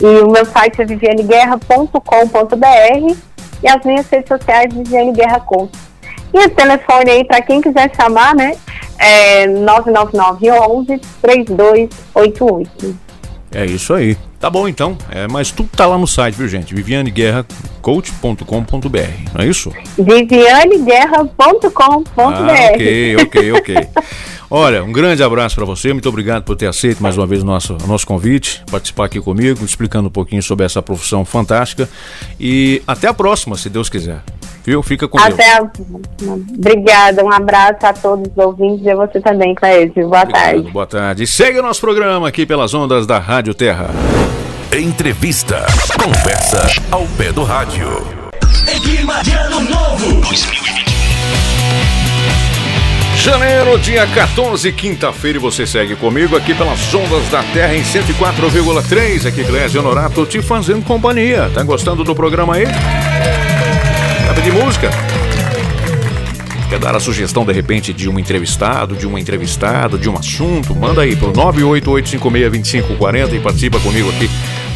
E 0.00 0.06
o 0.20 0.30
meu 0.30 0.44
site 0.44 0.82
é 0.82 0.84
vivianeguerra.com.br 0.84 3.27
e 3.62 3.68
as 3.68 3.84
minhas 3.84 4.08
redes 4.08 4.28
sociais 4.28 4.72
Viviane 4.72 5.12
Guerra 5.12 5.40
Conto. 5.40 5.78
E 6.32 6.38
o 6.44 6.50
telefone 6.50 7.10
aí, 7.10 7.24
para 7.24 7.40
quem 7.42 7.60
quiser 7.60 7.90
chamar, 7.94 8.34
né? 8.34 8.54
É 8.98 9.46
999 9.46 10.50
11 10.50 11.00
3288. 11.22 12.96
É 13.52 13.64
isso 13.64 13.94
aí. 13.94 14.16
Tá 14.40 14.48
bom 14.48 14.68
então, 14.68 14.96
é, 15.10 15.26
mas 15.26 15.50
tudo 15.50 15.68
tá 15.76 15.84
lá 15.84 15.98
no 15.98 16.06
site, 16.06 16.36
viu 16.36 16.46
gente? 16.46 16.72
vivianeguerracoach.com.br, 16.72 18.98
não 19.34 19.44
é 19.44 19.46
isso? 19.46 19.72
vivianeguerra.com.br 19.98 22.12
Ah, 22.16 22.70
ok, 22.72 23.16
ok, 23.16 23.52
ok. 23.52 23.76
Olha, 24.50 24.82
um 24.82 24.90
grande 24.92 25.22
abraço 25.22 25.56
para 25.56 25.66
você, 25.66 25.92
muito 25.92 26.08
obrigado 26.08 26.42
por 26.44 26.56
ter 26.56 26.68
aceito 26.68 27.02
mais 27.02 27.18
uma 27.18 27.26
vez 27.26 27.42
o 27.42 27.46
nosso, 27.46 27.76
o 27.84 27.86
nosso 27.86 28.06
convite, 28.06 28.62
participar 28.70 29.04
aqui 29.04 29.20
comigo, 29.20 29.62
explicando 29.62 30.08
um 30.08 30.10
pouquinho 30.10 30.42
sobre 30.42 30.64
essa 30.64 30.80
profissão 30.80 31.22
fantástica. 31.22 31.86
E 32.40 32.80
até 32.86 33.08
a 33.08 33.14
próxima, 33.14 33.58
se 33.58 33.68
Deus 33.68 33.90
quiser. 33.90 34.22
Viu? 34.64 34.82
Fica 34.82 35.06
com 35.06 35.18
Deus. 35.18 35.34
Até 35.34 35.58
a... 35.58 35.70
Obrigada, 36.56 37.22
um 37.24 37.30
abraço 37.32 37.84
a 37.84 37.92
todos 37.92 38.30
os 38.30 38.38
ouvintes 38.38 38.86
e 38.86 38.90
a 38.90 38.96
você 38.96 39.20
também, 39.20 39.54
Clédio. 39.54 40.08
Boa 40.08 40.22
Obrigado, 40.22 40.42
tarde. 40.42 40.70
boa 40.70 40.86
tarde. 40.86 41.26
Segue 41.26 41.58
o 41.58 41.62
nosso 41.62 41.80
programa 41.80 42.26
aqui 42.28 42.46
pelas 42.46 42.72
ondas 42.72 43.06
da 43.06 43.18
Rádio 43.18 43.52
Terra. 43.52 43.88
Entrevista. 44.70 45.64
Conversa 45.98 46.66
ao 46.90 47.06
pé 47.16 47.32
do 47.32 47.42
rádio. 47.42 47.88
Em 48.70 48.78
clima 48.78 49.22
de 49.24 49.32
ano 49.32 49.60
novo 49.62 50.20
2020. 50.20 50.84
Janeiro, 53.16 53.78
dia 53.78 54.06
14, 54.06 54.70
quinta-feira, 54.72 55.38
e 55.38 55.40
você 55.40 55.66
segue 55.66 55.96
comigo 55.96 56.36
aqui 56.36 56.52
pelas 56.52 56.92
ondas 56.92 57.26
da 57.30 57.42
Terra 57.44 57.74
em 57.74 57.82
104,3. 57.82 59.26
Aqui, 59.26 59.42
Clésio 59.42 59.80
Honorato, 59.80 60.26
te 60.26 60.42
fazendo 60.42 60.84
companhia. 60.84 61.50
Tá 61.54 61.62
gostando 61.62 62.04
do 62.04 62.14
programa 62.14 62.56
aí? 62.56 62.66
Sabe 64.26 64.42
de 64.42 64.52
música? 64.52 64.90
Quer 66.68 66.78
dar 66.78 66.94
a 66.94 67.00
sugestão, 67.00 67.46
de 67.46 67.52
repente, 67.52 67.94
de 67.94 68.10
um 68.10 68.18
entrevistado, 68.18 68.94
de 68.94 69.06
uma 69.06 69.18
entrevistada, 69.18 69.96
de 69.96 70.06
um 70.08 70.16
assunto? 70.16 70.76
Manda 70.76 71.00
aí 71.00 71.16
pro 71.16 71.32
988562540 71.32 73.32
e 73.32 73.40
participa 73.40 73.80
comigo 73.80 74.10
aqui 74.10 74.28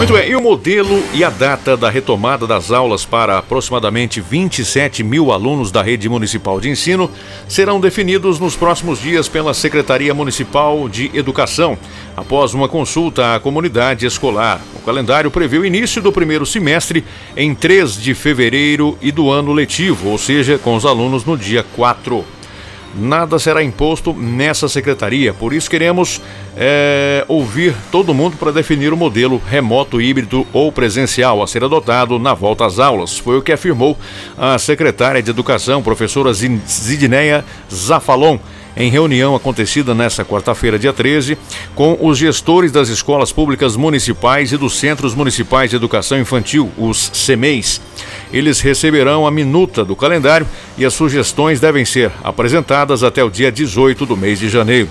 Muito 0.01 0.15
bem, 0.15 0.31
e 0.31 0.35
o 0.35 0.41
modelo 0.41 1.05
e 1.13 1.23
a 1.23 1.29
data 1.29 1.77
da 1.77 1.91
retomada 1.91 2.47
das 2.47 2.71
aulas 2.71 3.05
para 3.05 3.37
aproximadamente 3.37 4.19
27 4.19 5.05
mil 5.05 5.31
alunos 5.31 5.71
da 5.71 5.83
rede 5.83 6.09
municipal 6.09 6.59
de 6.59 6.71
ensino 6.71 7.11
serão 7.47 7.79
definidos 7.79 8.41
nos 8.41 8.57
próximos 8.57 8.99
dias 8.99 9.29
pela 9.29 9.53
Secretaria 9.53 10.15
Municipal 10.15 10.89
de 10.89 11.11
Educação, 11.13 11.77
após 12.17 12.55
uma 12.55 12.67
consulta 12.67 13.35
à 13.35 13.41
comunidade 13.41 14.07
escolar. 14.07 14.63
O 14.75 14.81
calendário 14.81 15.31
prevê 15.31 15.59
o 15.59 15.67
início 15.67 16.01
do 16.01 16.11
primeiro 16.11 16.47
semestre 16.47 17.05
em 17.37 17.55
3 17.55 18.01
de 18.01 18.15
fevereiro 18.15 18.97
e 19.03 19.13
do 19.13 19.31
ano 19.31 19.53
letivo, 19.53 20.09
ou 20.09 20.17
seja, 20.17 20.57
com 20.57 20.77
os 20.77 20.87
alunos 20.87 21.27
no 21.27 21.37
dia 21.37 21.63
4 21.77 22.25
nada 22.95 23.39
será 23.39 23.63
imposto 23.63 24.13
nessa 24.13 24.69
secretaria. 24.69 25.33
Por 25.33 25.53
isso 25.53 25.71
queremos 25.71 26.21
é, 26.57 27.25
ouvir 27.29 27.75
todo 27.91 28.15
mundo 28.15 28.37
para 28.37 28.53
definir 28.53 28.93
o 28.93 28.97
modelo 28.97 29.41
remoto, 29.49 30.01
híbrido 30.01 30.47
ou 30.53 30.73
presencial 30.73 31.43
a 31.43 31.47
ser 31.47 31.65
adotado 31.65 32.19
na 32.19 32.35
volta 32.35 32.67
às 32.67 32.79
aulas. 32.79 33.19
Foi 33.19 33.39
o 33.39 33.43
que 33.43 33.53
afirmou 33.53 33.97
a 34.37 34.59
secretária 34.59 35.23
de 35.23 35.31
Educação, 35.31 35.83
professora 35.83 36.33
Zidneia 36.33 37.45
Zafalon. 37.73 38.39
Em 38.77 38.89
reunião 38.89 39.35
acontecida 39.35 39.95
nesta 39.95 40.25
quarta-feira, 40.25 40.79
dia 40.79 40.93
13, 40.93 41.37
com 41.75 41.99
os 42.01 42.17
gestores 42.17 42.71
das 42.71 42.89
escolas 42.89 43.33
públicas 43.33 43.75
municipais 43.75 44.53
e 44.53 44.57
dos 44.57 44.79
Centros 44.79 45.13
Municipais 45.15 45.71
de 45.71 45.77
Educação 45.77 46.19
Infantil, 46.19 46.71
os 46.79 47.11
CEMEIs. 47.13 47.81
Eles 48.33 48.61
receberão 48.61 49.27
a 49.27 49.31
minuta 49.31 49.85
do 49.85 49.97
calendário 49.97 50.47
e 50.79 50.85
as 50.85 50.95
sugestões 50.95 51.61
devem 51.61 51.85
ser 51.85 52.13
apresentadas 52.23 53.03
até 53.03 53.25
o 53.25 53.31
dia 53.31 53.51
18 53.51 54.07
do 54.07 54.17
mês 54.17 54.39
de 54.39 54.49
janeiro. 54.49 54.89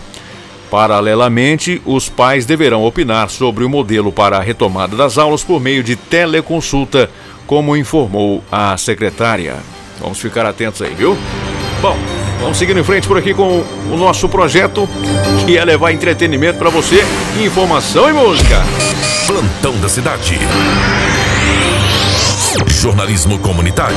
Paralelamente, 0.69 1.81
os 1.85 2.09
pais 2.09 2.45
deverão 2.45 2.83
opinar 2.83 3.29
sobre 3.29 3.63
o 3.63 3.69
modelo 3.69 4.11
para 4.11 4.37
a 4.37 4.41
retomada 4.41 4.95
das 4.95 5.17
aulas 5.17 5.43
por 5.43 5.59
meio 5.59 5.83
de 5.83 5.95
teleconsulta, 5.95 7.09
como 7.47 7.75
informou 7.75 8.43
a 8.51 8.77
secretária. 8.77 9.55
Vamos 9.99 10.19
ficar 10.19 10.45
atentos 10.45 10.81
aí, 10.81 10.93
viu? 10.93 11.17
Bom, 11.81 11.97
vamos 12.39 12.57
seguindo 12.57 12.79
em 12.79 12.83
frente 12.83 13.07
por 13.07 13.17
aqui 13.17 13.33
com 13.33 13.63
o 13.91 13.97
nosso 13.97 14.29
projeto, 14.29 14.87
que 15.45 15.57
é 15.57 15.65
levar 15.65 15.91
entretenimento 15.91 16.59
para 16.59 16.69
você, 16.69 17.03
informação 17.43 18.07
e 18.07 18.13
música. 18.13 18.61
Plantão 19.25 19.75
da 19.79 19.89
cidade. 19.89 20.37
Jornalismo 22.67 23.37
comunitário. 23.39 23.95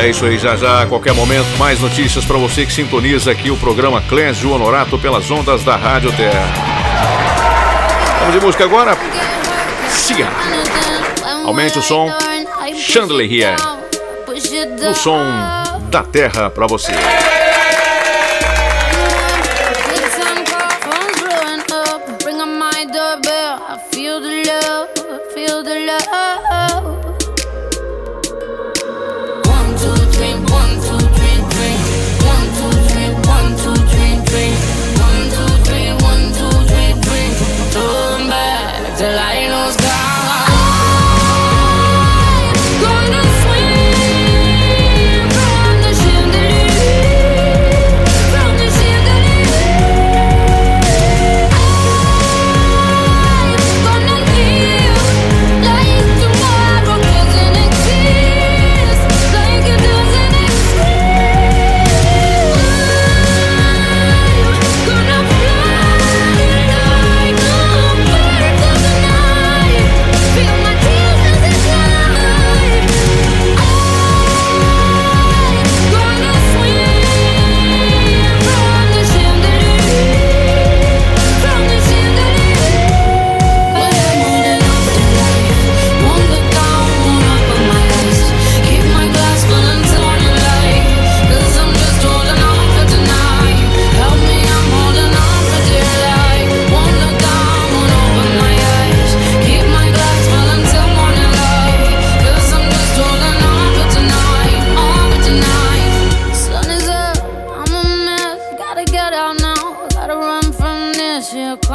É 0.00 0.08
isso 0.08 0.24
aí, 0.24 0.38
já 0.38 0.56
já, 0.56 0.82
a 0.82 0.86
qualquer 0.86 1.14
momento, 1.14 1.46
mais 1.58 1.80
notícias 1.80 2.24
para 2.24 2.36
você 2.36 2.66
que 2.66 2.72
sintoniza 2.72 3.30
aqui 3.30 3.50
o 3.50 3.56
programa 3.56 4.02
Clésio 4.02 4.50
Honorato 4.50 4.98
pelas 4.98 5.30
ondas 5.30 5.62
da 5.62 5.76
Rádio 5.76 6.12
Terra. 6.12 6.52
Vamos 8.20 8.34
de 8.34 8.40
música 8.40 8.64
agora? 8.64 8.96
Cia. 9.90 10.28
Aumente 11.44 11.78
o 11.78 11.82
som. 11.82 12.12
Chandler 12.76 13.30
here. 13.30 13.56
No 14.82 14.94
som 14.94 15.22
da 15.90 16.02
Terra 16.02 16.50
para 16.50 16.66
você. 16.66 16.92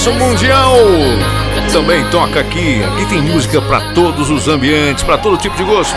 Sucesso 0.00 0.18
mundial! 0.18 0.76
Também 1.70 2.02
toca 2.06 2.40
aqui. 2.40 2.82
Aqui 2.82 3.04
tem 3.04 3.20
música 3.20 3.60
pra 3.60 3.92
todos 3.92 4.30
os 4.30 4.48
ambientes, 4.48 5.04
pra 5.04 5.18
todo 5.18 5.36
tipo 5.36 5.54
de 5.58 5.62
gosto. 5.62 5.94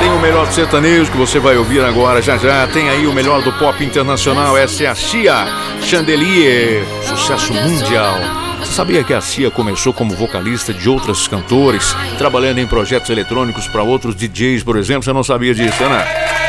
Tem 0.00 0.10
o 0.10 0.18
melhor 0.18 0.44
do 0.44 0.52
sertanejo 0.52 1.08
que 1.08 1.16
você 1.16 1.38
vai 1.38 1.56
ouvir 1.56 1.84
agora 1.84 2.20
já 2.20 2.36
já. 2.36 2.66
Tem 2.66 2.90
aí 2.90 3.06
o 3.06 3.12
melhor 3.12 3.40
do 3.40 3.52
pop 3.52 3.84
internacional. 3.84 4.58
Essa 4.58 4.82
é 4.82 4.86
a 4.88 4.96
Cia 4.96 5.46
Chandelier. 5.80 6.84
Sucesso 7.04 7.54
mundial. 7.54 8.16
Você 8.58 8.72
sabia 8.72 9.04
que 9.04 9.14
a 9.14 9.20
Cia 9.20 9.52
começou 9.52 9.92
como 9.92 10.16
vocalista 10.16 10.74
de 10.74 10.88
outros 10.88 11.28
cantores, 11.28 11.96
trabalhando 12.18 12.58
em 12.58 12.66
projetos 12.66 13.08
eletrônicos 13.08 13.68
para 13.68 13.84
outros 13.84 14.16
DJs, 14.16 14.64
por 14.64 14.76
exemplo? 14.76 15.04
Você 15.04 15.12
não 15.12 15.22
sabia 15.22 15.54
disso, 15.54 15.80
né? 15.84 16.41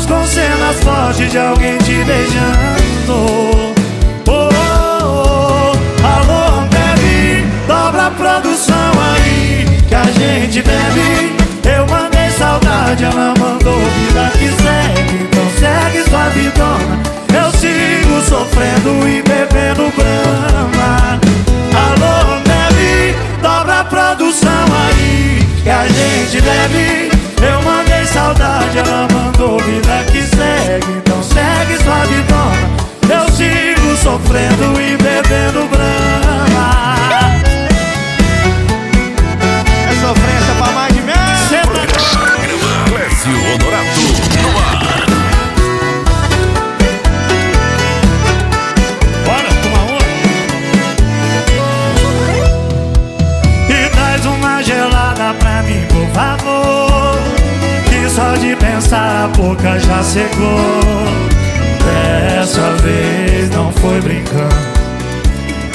Com 0.07 0.25
cenas 0.27 0.77
fortes 0.83 1.31
de 1.31 1.39
alguém 1.39 1.79
te 1.79 2.05
beijando. 2.05 2.87
Oh, 3.09 3.75
oh, 4.29 4.49
oh, 5.03 6.07
alô, 6.07 6.67
bebe, 6.69 7.47
dobra 7.67 8.07
a 8.07 8.11
produção 8.11 8.93
aí 9.15 9.67
que 9.89 9.95
a 9.95 10.05
gente 10.05 10.63
bebe. 10.63 11.37
Eu 11.65 11.87
mandei 11.87 12.31
saudade, 12.31 13.05
ela 13.05 13.35
mandou 13.39 13.79
vida 13.79 14.31
que 14.33 14.49
segue. 14.49 15.25
Então 15.25 15.51
segue 15.59 16.09
sua 16.09 16.29
vidona. 16.31 17.01
Eu 17.35 17.51
sigo 17.59 18.21
sofrendo 18.23 19.09
e 19.09 19.23
bebendo 19.23 19.93
brama. 19.95 21.21
Alô, 21.75 22.41
bebe, 22.45 23.17
dobra 23.43 23.81
a 23.81 23.85
produção 23.85 24.67
aí 24.89 25.47
que 25.63 25.71
a 25.71 25.87
gente 25.87 26.41
bebe. 26.41 27.11
Eu 27.43 27.63
mandei 27.63 27.86
saudade, 28.17 28.79
ela 28.79 29.07
mandou 29.13 29.59
vida 29.59 30.03
que 30.11 30.23
segue. 30.23 30.91
Então 30.97 31.23
segue 31.23 31.77
sua 31.83 32.05
vidona. 32.07 32.77
Eu 33.03 33.31
sigo 33.31 33.97
sofrendo 33.97 34.81
e 34.81 34.97
bebendo 34.97 35.69
brama. 35.69 36.06
Só 58.17 58.35
de 58.37 58.57
pensar 58.57 59.25
a 59.25 59.29
boca 59.29 59.79
já 59.79 60.03
secou. 60.03 60.81
Dessa 61.85 62.71
vez 62.83 63.51
não 63.51 63.71
foi 63.73 64.01
brincando. 64.01 64.67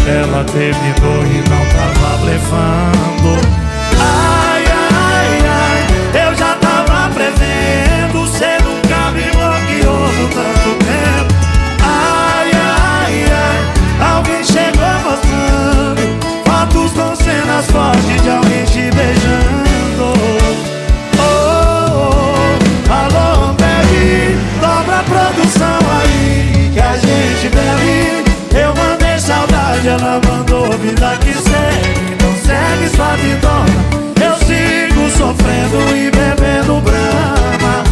Ela 0.07 0.43
terminou 0.45 1.23
e 1.23 1.37
não 1.47 1.63
tava 1.77 2.17
blefando. 2.17 3.31
Ai, 3.99 4.63
ai, 4.65 5.29
ai, 5.45 6.25
eu 6.25 6.35
já 6.35 6.55
tava 6.55 7.13
prevendo. 7.13 8.27
Cê 8.27 8.57
nunca 8.63 9.11
me 9.11 9.29
bloqueou 9.29 10.09
por 10.09 10.29
tanto 10.33 10.69
tempo. 10.83 11.33
Ai, 11.83 12.51
ai, 12.55 13.25
ai, 13.29 14.15
alguém 14.15 14.43
chegou 14.43 14.93
mostrando 15.03 16.01
fotos 16.43 16.91
com 16.93 17.15
cenas 17.15 17.65
fortes 17.67 18.21
de 18.23 18.29
alguém 18.31 18.50
mandou 30.19 30.71
vida 30.77 31.17
que 31.21 31.33
segue. 31.33 32.13
Então 32.13 32.33
segue 32.43 32.95
sua 32.95 33.15
vidona. 33.15 34.01
Eu 34.19 34.35
sigo 34.45 35.09
sofrendo 35.11 35.95
e 35.95 36.11
bebendo 36.11 36.81
brama. 36.81 37.83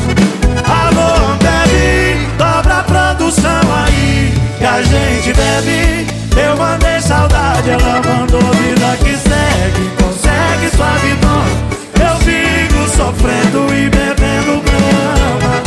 Alô, 0.66 1.36
bebe, 1.38 2.28
dobra 2.38 2.80
a 2.80 2.84
produção 2.84 3.62
aí 3.86 4.34
que 4.58 4.66
a 4.66 4.82
gente 4.82 5.34
bebe. 5.34 6.08
Eu 6.38 6.58
mandei 6.58 7.00
saudade, 7.02 7.70
ela 7.70 8.02
mandou 8.02 8.42
vida 8.42 8.98
que 8.98 9.16
segue. 9.16 9.90
Consegue 10.02 10.76
sua 10.76 10.92
vidona. 10.98 11.70
Eu 12.00 12.16
sigo 12.24 12.88
sofrendo 12.90 13.74
e 13.74 13.90
bebendo 13.90 14.62
brama. 14.64 15.62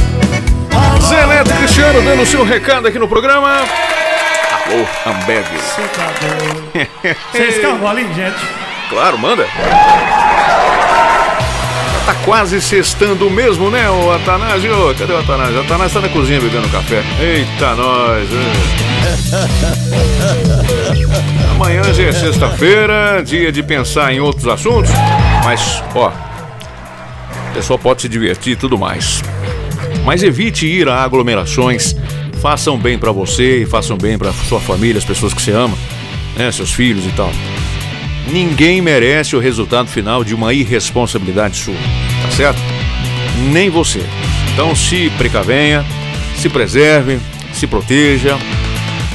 Alô, 0.74 1.00
Zé 1.00 1.26
Neto 1.26 1.54
Cristiano 1.54 2.02
dando 2.02 2.26
seu 2.26 2.44
recado 2.44 2.88
aqui 2.88 2.98
no 2.98 3.08
programa. 3.08 3.62
Alô, 4.72 4.86
Ambev. 5.06 5.46
Cê 5.58 5.82
tá 5.82 6.10
doido. 6.18 6.88
Vocês 7.30 7.58
querem 7.58 7.78
golinho, 7.78 8.14
gente? 8.14 8.38
Claro, 8.88 9.18
manda. 9.18 9.46
Tá 12.06 12.14
quase 12.24 12.58
sextando 12.62 13.28
mesmo, 13.30 13.70
né, 13.70 13.90
o 13.90 14.10
Atanásio? 14.10 14.94
Cadê 14.98 15.12
o 15.12 15.18
Atanásio? 15.18 15.58
O 15.58 15.60
Atanásio 15.60 16.00
tá 16.00 16.06
na 16.06 16.12
cozinha 16.12 16.40
bebendo 16.40 16.70
café. 16.70 17.02
Eita, 17.20 17.74
nós. 17.74 18.28
Amanhã 21.50 21.82
já 21.92 22.04
é 22.04 22.12
sexta-feira, 22.12 23.22
dia 23.22 23.52
de 23.52 23.62
pensar 23.62 24.10
em 24.10 24.20
outros 24.20 24.48
assuntos. 24.48 24.90
Mas, 25.44 25.84
ó, 25.94 26.08
o 26.08 27.54
pessoal 27.54 27.78
pode 27.78 28.00
se 28.00 28.08
divertir 28.08 28.54
e 28.54 28.56
tudo 28.56 28.78
mais. 28.78 29.22
Mas 30.02 30.22
evite 30.22 30.66
ir 30.66 30.88
a 30.88 31.02
aglomerações. 31.02 31.94
Façam 32.42 32.76
bem 32.76 32.98
pra 32.98 33.12
você 33.12 33.62
e 33.62 33.66
façam 33.66 33.96
bem 33.96 34.18
pra 34.18 34.32
sua 34.32 34.60
família, 34.60 34.98
as 34.98 35.04
pessoas 35.04 35.32
que 35.32 35.40
você 35.40 35.52
ama, 35.52 35.78
né, 36.36 36.50
seus 36.50 36.72
filhos 36.72 37.06
e 37.06 37.10
tal. 37.10 37.30
Ninguém 38.32 38.82
merece 38.82 39.36
o 39.36 39.38
resultado 39.38 39.88
final 39.88 40.24
de 40.24 40.34
uma 40.34 40.52
irresponsabilidade 40.52 41.56
sua, 41.56 41.76
tá 42.20 42.30
certo? 42.32 42.60
Nem 43.52 43.70
você. 43.70 44.00
Então 44.52 44.74
se 44.74 45.08
precavenha, 45.16 45.86
se 46.36 46.48
preserve, 46.48 47.20
se 47.52 47.68
proteja. 47.68 48.36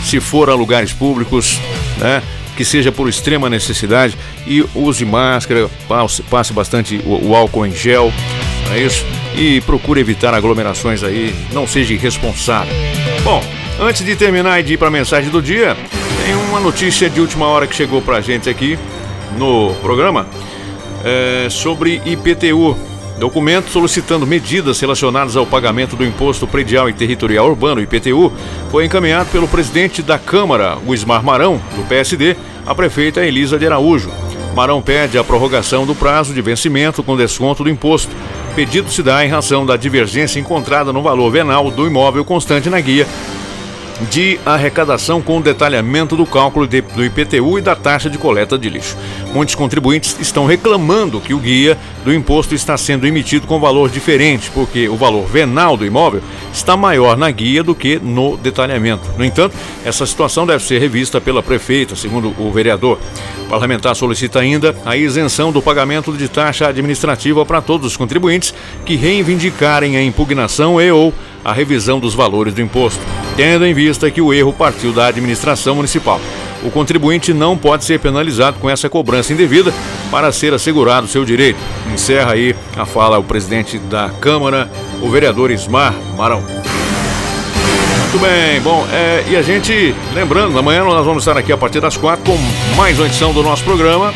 Se 0.05 0.21
for 0.21 0.49
a 0.49 0.53
lugares 0.53 0.93
públicos, 0.93 1.59
né, 1.97 2.23
que 2.55 2.63
seja 2.63 2.93
por 2.93 3.09
extrema 3.09 3.49
necessidade 3.49 4.17
e 4.47 4.63
use 4.73 5.03
máscara, 5.03 5.69
passe, 5.85 6.23
passe 6.23 6.53
bastante 6.53 7.01
o, 7.05 7.31
o 7.31 7.35
álcool 7.35 7.65
em 7.65 7.75
gel, 7.75 8.13
é 8.73 8.79
isso? 8.79 9.05
E 9.35 9.59
procure 9.61 9.99
evitar 9.99 10.33
aglomerações 10.33 11.03
aí, 11.03 11.35
não 11.51 11.67
seja 11.67 11.93
irresponsável. 11.93 12.73
Bom, 13.27 13.43
antes 13.81 14.05
de 14.05 14.15
terminar 14.15 14.57
e 14.57 14.63
de 14.63 14.75
ir 14.75 14.77
para 14.77 14.87
a 14.87 14.91
mensagem 14.91 15.29
do 15.29 15.41
dia, 15.41 15.75
tem 16.25 16.33
uma 16.33 16.61
notícia 16.61 17.09
de 17.09 17.19
última 17.19 17.45
hora 17.45 17.67
que 17.67 17.75
chegou 17.75 18.01
pra 18.01 18.21
gente 18.21 18.49
aqui 18.49 18.79
no 19.37 19.75
programa 19.81 20.25
é, 21.03 21.49
sobre 21.49 22.01
IPTU. 22.05 22.77
Documento 23.19 23.69
solicitando 23.69 24.25
medidas 24.25 24.79
relacionadas 24.79 25.35
ao 25.35 25.45
pagamento 25.45 25.97
do 25.97 26.05
Imposto 26.05 26.47
Predial 26.47 26.87
e 26.87 26.93
Territorial 26.93 27.49
Urbano, 27.49 27.81
IPTU, 27.81 28.31
foi 28.71 28.85
encaminhado 28.85 29.29
pelo 29.29 29.45
presidente 29.45 30.01
da 30.01 30.17
Câmara, 30.17 30.77
o 30.87 30.93
Ismar 30.93 31.21
Marão, 31.21 31.59
do 31.75 31.83
PSD, 31.83 32.37
à 32.65 32.73
prefeita 32.73 33.25
Elisa 33.25 33.59
de 33.59 33.65
Araújo. 33.65 34.09
Marão 34.55 34.81
pede 34.81 35.17
a 35.17 35.23
prorrogação 35.25 35.85
do 35.85 35.93
prazo 35.93 36.33
de 36.33 36.41
vencimento 36.41 37.03
com 37.03 37.17
desconto 37.17 37.61
do 37.61 37.69
imposto. 37.69 38.15
Pedido 38.57 38.89
se 38.89 39.03
dá 39.03 39.23
em 39.23 39.29
razão 39.29 39.63
da 39.63 39.77
divergência 39.77 40.39
encontrada 40.39 40.91
no 40.91 41.03
valor 41.03 41.29
venal 41.29 41.69
do 41.69 41.85
imóvel 41.85 42.25
constante 42.25 42.71
na 42.71 42.81
guia 42.81 43.05
de 44.11 44.39
arrecadação 44.45 45.21
com 45.21 45.41
detalhamento 45.41 46.15
do 46.15 46.25
cálculo 46.25 46.67
de- 46.67 46.81
do 46.81 47.03
IPTU 47.03 47.57
e 47.57 47.61
da 47.61 47.75
taxa 47.75 48.09
de 48.09 48.17
coleta 48.17 48.57
de 48.57 48.69
lixo. 48.69 48.95
Muitos 49.33 49.55
contribuintes 49.55 50.15
estão 50.19 50.45
reclamando 50.45 51.19
que 51.19 51.33
o 51.33 51.39
guia 51.39 51.77
do 52.05 52.13
imposto 52.13 52.53
está 52.53 52.77
sendo 52.77 53.07
emitido 53.07 53.47
com 53.47 53.59
valor 53.59 53.89
diferente, 53.89 54.51
porque 54.53 54.87
o 54.87 54.95
valor 54.95 55.25
venal 55.27 55.75
do 55.75 55.85
imóvel 55.85 56.21
está 56.53 56.77
maior 56.77 57.17
na 57.17 57.29
guia 57.31 57.63
do 57.63 57.73
que 57.73 57.99
no 57.99 58.37
detalhamento. 58.37 59.09
No 59.17 59.25
entanto, 59.25 59.55
essa 59.83 60.05
situação 60.05 60.45
deve 60.45 60.63
ser 60.63 60.79
revista 60.79 61.19
pela 61.19 61.41
prefeita, 61.41 61.95
segundo 61.95 62.33
o 62.37 62.51
vereador. 62.51 62.99
O 63.45 63.49
parlamentar 63.49 63.95
solicita 63.95 64.39
ainda 64.39 64.75
a 64.85 64.95
isenção 64.95 65.51
do 65.51 65.61
pagamento 65.61 66.13
de 66.13 66.27
taxa 66.27 66.67
administrativa 66.67 67.45
para 67.45 67.61
todos 67.61 67.87
os 67.87 67.97
contribuintes 67.97 68.53
que 68.85 68.95
reivindicarem 68.95 69.97
a 69.97 70.03
impugnação 70.03 70.79
e 70.79 70.91
ou 70.91 71.13
a 71.47 71.53
revisão 71.53 71.97
dos 71.97 72.13
valores 72.13 72.53
do 72.53 72.61
imposto, 72.61 72.99
tendo 73.37 73.65
em 73.65 73.73
vista 73.73 74.11
que 74.11 74.19
o 74.19 74.33
erro 74.33 74.51
partiu 74.51 74.91
da 74.91 75.07
administração 75.07 75.75
municipal. 75.75 76.19
O 76.61 76.69
contribuinte 76.69 77.33
não 77.33 77.57
pode 77.57 77.85
ser 77.85 78.01
penalizado 78.01 78.59
com 78.59 78.69
essa 78.69 78.89
cobrança 78.89 79.31
indevida 79.31 79.73
para 80.11 80.29
ser 80.33 80.53
assegurado 80.53 81.07
seu 81.07 81.23
direito. 81.23 81.57
Encerra 81.93 82.33
aí 82.33 82.53
a 82.75 82.85
fala 82.85 83.17
o 83.17 83.23
presidente 83.23 83.77
da 83.77 84.09
Câmara, 84.19 84.69
o 85.01 85.09
vereador 85.09 85.49
Ismar 85.49 85.93
Marão. 86.17 86.41
Muito 86.41 88.19
bem, 88.19 88.59
bom, 88.59 88.85
é, 88.91 89.23
e 89.29 89.37
a 89.37 89.41
gente, 89.41 89.95
lembrando, 90.13 90.59
amanhã 90.59 90.83
nós 90.83 91.05
vamos 91.05 91.23
estar 91.23 91.37
aqui 91.37 91.53
a 91.53 91.57
partir 91.57 91.79
das 91.79 91.95
quatro 91.95 92.25
com 92.25 92.37
mais 92.75 92.99
uma 92.99 93.07
edição 93.07 93.31
do 93.31 93.41
nosso 93.41 93.63
programa 93.63 94.13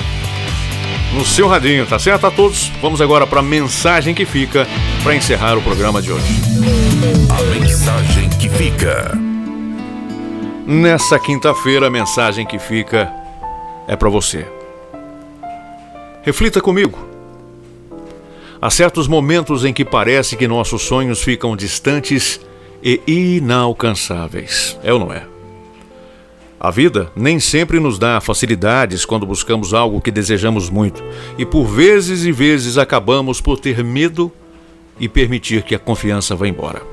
no 1.14 1.26
seu 1.26 1.48
radinho, 1.48 1.86
tá 1.86 1.98
certo 1.98 2.28
a 2.28 2.32
todos? 2.32 2.72
Vamos 2.82 3.02
agora 3.02 3.26
para 3.26 3.40
a 3.40 3.44
mensagem 3.44 4.14
que 4.14 4.26
fica 4.26 4.68
para 5.02 5.16
encerrar 5.16 5.58
o 5.58 5.62
programa 5.62 6.02
de 6.02 6.12
hoje. 6.12 6.81
A 7.04 7.60
mensagem 7.60 8.30
que 8.30 8.48
fica. 8.48 9.18
Nessa 10.68 11.18
quinta-feira, 11.18 11.88
a 11.88 11.90
mensagem 11.90 12.46
que 12.46 12.60
fica 12.60 13.12
é 13.88 13.96
para 13.96 14.10
você. 14.10 14.46
Reflita 16.22 16.62
comigo. 16.62 17.00
Há 18.62 18.70
certos 18.70 19.08
momentos 19.08 19.66
em 19.66 19.74
que 19.74 19.84
parece 19.84 20.38
que 20.38 20.48
nossos 20.48 20.84
sonhos 20.84 21.24
ficam 21.24 21.56
distantes 21.56 22.40
e 22.84 23.02
inalcançáveis. 23.08 24.78
É 24.84 24.94
ou 24.94 25.00
não 25.00 25.12
é? 25.12 25.24
A 26.60 26.70
vida 26.70 27.12
nem 27.16 27.40
sempre 27.40 27.80
nos 27.80 27.98
dá 27.98 28.22
facilidades 28.22 29.04
quando 29.06 29.26
buscamos 29.26 29.74
algo 29.74 30.00
que 30.00 30.12
desejamos 30.12 30.70
muito, 30.70 31.04
e 31.36 31.44
por 31.44 31.66
vezes 31.66 32.24
e 32.24 32.32
vezes 32.32 32.78
acabamos 32.78 33.42
por 33.42 33.60
ter 33.60 33.84
medo 33.84 34.32
e 35.00 35.10
permitir 35.10 35.64
que 35.64 35.74
a 35.74 35.80
confiança 35.80 36.36
vá 36.36 36.48
embora. 36.48 36.91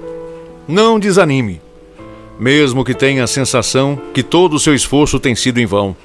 Não 0.69 0.99
desanime, 0.99 1.62
mesmo 2.39 2.85
que 2.85 2.93
tenha 2.93 3.25
a 3.25 3.27
sensação 3.27 3.99
que 4.12 4.23
todo 4.23 4.53
o 4.53 4.59
seu 4.59 4.75
esforço 4.75 5.19
tem 5.19 5.35
sido 5.35 5.59
em 5.59 5.64
vão. 5.64 5.97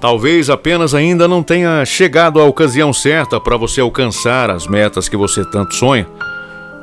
Talvez 0.00 0.50
apenas 0.50 0.92
ainda 0.92 1.28
não 1.28 1.40
tenha 1.40 1.84
chegado 1.84 2.40
a 2.40 2.44
ocasião 2.44 2.92
certa 2.92 3.40
para 3.40 3.56
você 3.56 3.80
alcançar 3.80 4.50
as 4.50 4.66
metas 4.66 5.08
que 5.08 5.16
você 5.16 5.44
tanto 5.44 5.76
sonha. 5.76 6.04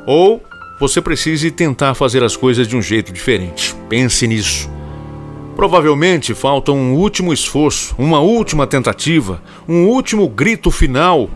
Ou 0.07 0.41
você 0.79 1.01
precise 1.01 1.51
tentar 1.51 1.93
fazer 1.93 2.23
as 2.23 2.37
coisas 2.37 2.69
de 2.69 2.77
um 2.77 2.81
jeito 2.81 3.11
diferente. 3.11 3.75
Pense 3.89 4.25
nisso. 4.25 4.69
Provavelmente 5.57 6.33
falta 6.33 6.71
um 6.71 6.93
último 6.93 7.33
esforço, 7.33 7.93
uma 7.97 8.21
última 8.21 8.65
tentativa, 8.65 9.41
um 9.67 9.87
último 9.87 10.25
grito 10.29 10.71
final. 10.71 11.29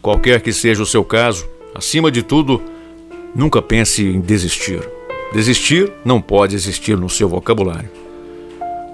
Qualquer 0.00 0.40
que 0.40 0.52
seja 0.52 0.84
o 0.84 0.86
seu 0.86 1.02
caso, 1.02 1.48
acima 1.74 2.12
de 2.12 2.22
tudo, 2.22 2.62
nunca 3.34 3.60
pense 3.62 4.04
em 4.06 4.20
desistir. 4.20 4.80
Desistir 5.32 5.92
não 6.04 6.20
pode 6.20 6.54
existir 6.54 6.96
no 6.96 7.08
seu 7.08 7.28
vocabulário. 7.28 7.90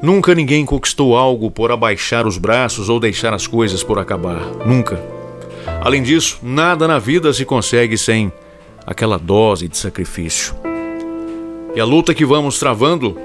Nunca 0.03 0.35
ninguém 0.35 0.67
conquistou 0.67 1.17
algo 1.17 1.51
por 1.51 1.73
abaixar 1.73 2.27
os 2.27 2.37
braços 2.37 2.89
ou 2.89 3.01
deixar 3.01 3.33
as 3.33 3.47
coisas 3.47 3.83
por 3.83 3.99
acabar. 3.99 4.41
Nunca. 4.67 5.03
Além 5.81 6.03
disso, 6.03 6.39
nada 6.43 6.87
na 6.87 6.99
vida 6.99 7.33
se 7.33 7.45
consegue 7.45 7.97
sem 7.97 8.31
aquela 8.87 9.19
dose 9.19 9.69
de 9.69 9.77
sacrifício. 9.77 10.55
E 11.75 11.81
a 11.81 11.85
luta 11.85 12.15
que 12.15 12.25
vamos 12.25 12.59
travando 12.59 13.17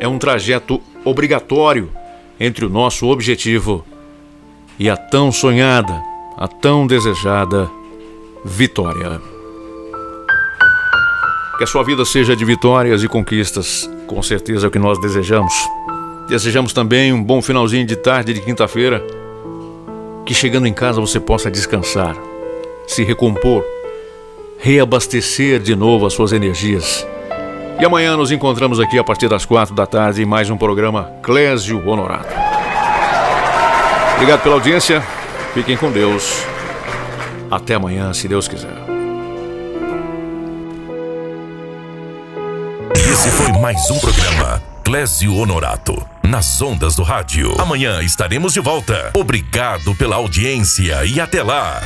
é 0.00 0.08
um 0.08 0.18
trajeto 0.18 0.80
obrigatório 1.04 1.90
entre 2.38 2.64
o 2.64 2.68
nosso 2.68 3.06
objetivo 3.06 3.84
e 4.78 4.88
a 4.90 4.96
tão 4.96 5.32
sonhada, 5.32 6.00
a 6.36 6.46
tão 6.46 6.86
desejada 6.86 7.68
vitória. 8.44 9.37
Que 11.58 11.64
a 11.64 11.66
sua 11.66 11.82
vida 11.82 12.04
seja 12.04 12.36
de 12.36 12.44
vitórias 12.44 13.02
e 13.02 13.08
conquistas, 13.08 13.90
com 14.06 14.22
certeza 14.22 14.66
é 14.66 14.68
o 14.68 14.70
que 14.70 14.78
nós 14.78 14.96
desejamos. 15.00 15.52
Desejamos 16.28 16.72
também 16.72 17.12
um 17.12 17.20
bom 17.20 17.42
finalzinho 17.42 17.84
de 17.84 17.96
tarde 17.96 18.32
de 18.32 18.40
quinta-feira, 18.40 19.04
que 20.24 20.32
chegando 20.32 20.68
em 20.68 20.72
casa 20.72 21.00
você 21.00 21.18
possa 21.18 21.50
descansar, 21.50 22.16
se 22.86 23.02
recompor, 23.02 23.64
reabastecer 24.56 25.58
de 25.58 25.74
novo 25.74 26.06
as 26.06 26.12
suas 26.12 26.32
energias. 26.32 27.04
E 27.80 27.84
amanhã 27.84 28.16
nos 28.16 28.30
encontramos 28.30 28.78
aqui 28.78 28.96
a 28.96 29.02
partir 29.02 29.28
das 29.28 29.44
quatro 29.44 29.74
da 29.74 29.84
tarde 29.84 30.22
em 30.22 30.26
mais 30.26 30.48
um 30.50 30.56
programa 30.56 31.10
Clésio 31.24 31.84
Honorato. 31.88 32.32
Obrigado 34.14 34.44
pela 34.44 34.54
audiência, 34.54 35.02
fiquem 35.54 35.76
com 35.76 35.90
Deus. 35.90 36.40
Até 37.50 37.74
amanhã, 37.74 38.12
se 38.14 38.28
Deus 38.28 38.46
quiser. 38.46 38.87
Esse 43.28 43.36
foi 43.36 43.52
mais 43.60 43.90
um 43.90 43.98
programa 43.98 44.62
Clésio 44.82 45.36
Honorato. 45.36 46.08
Nas 46.22 46.62
ondas 46.62 46.96
do 46.96 47.02
rádio. 47.02 47.60
Amanhã 47.60 48.00
estaremos 48.00 48.54
de 48.54 48.60
volta. 48.60 49.10
Obrigado 49.14 49.94
pela 49.94 50.16
audiência 50.16 51.04
e 51.04 51.20
até 51.20 51.42
lá. 51.42 51.82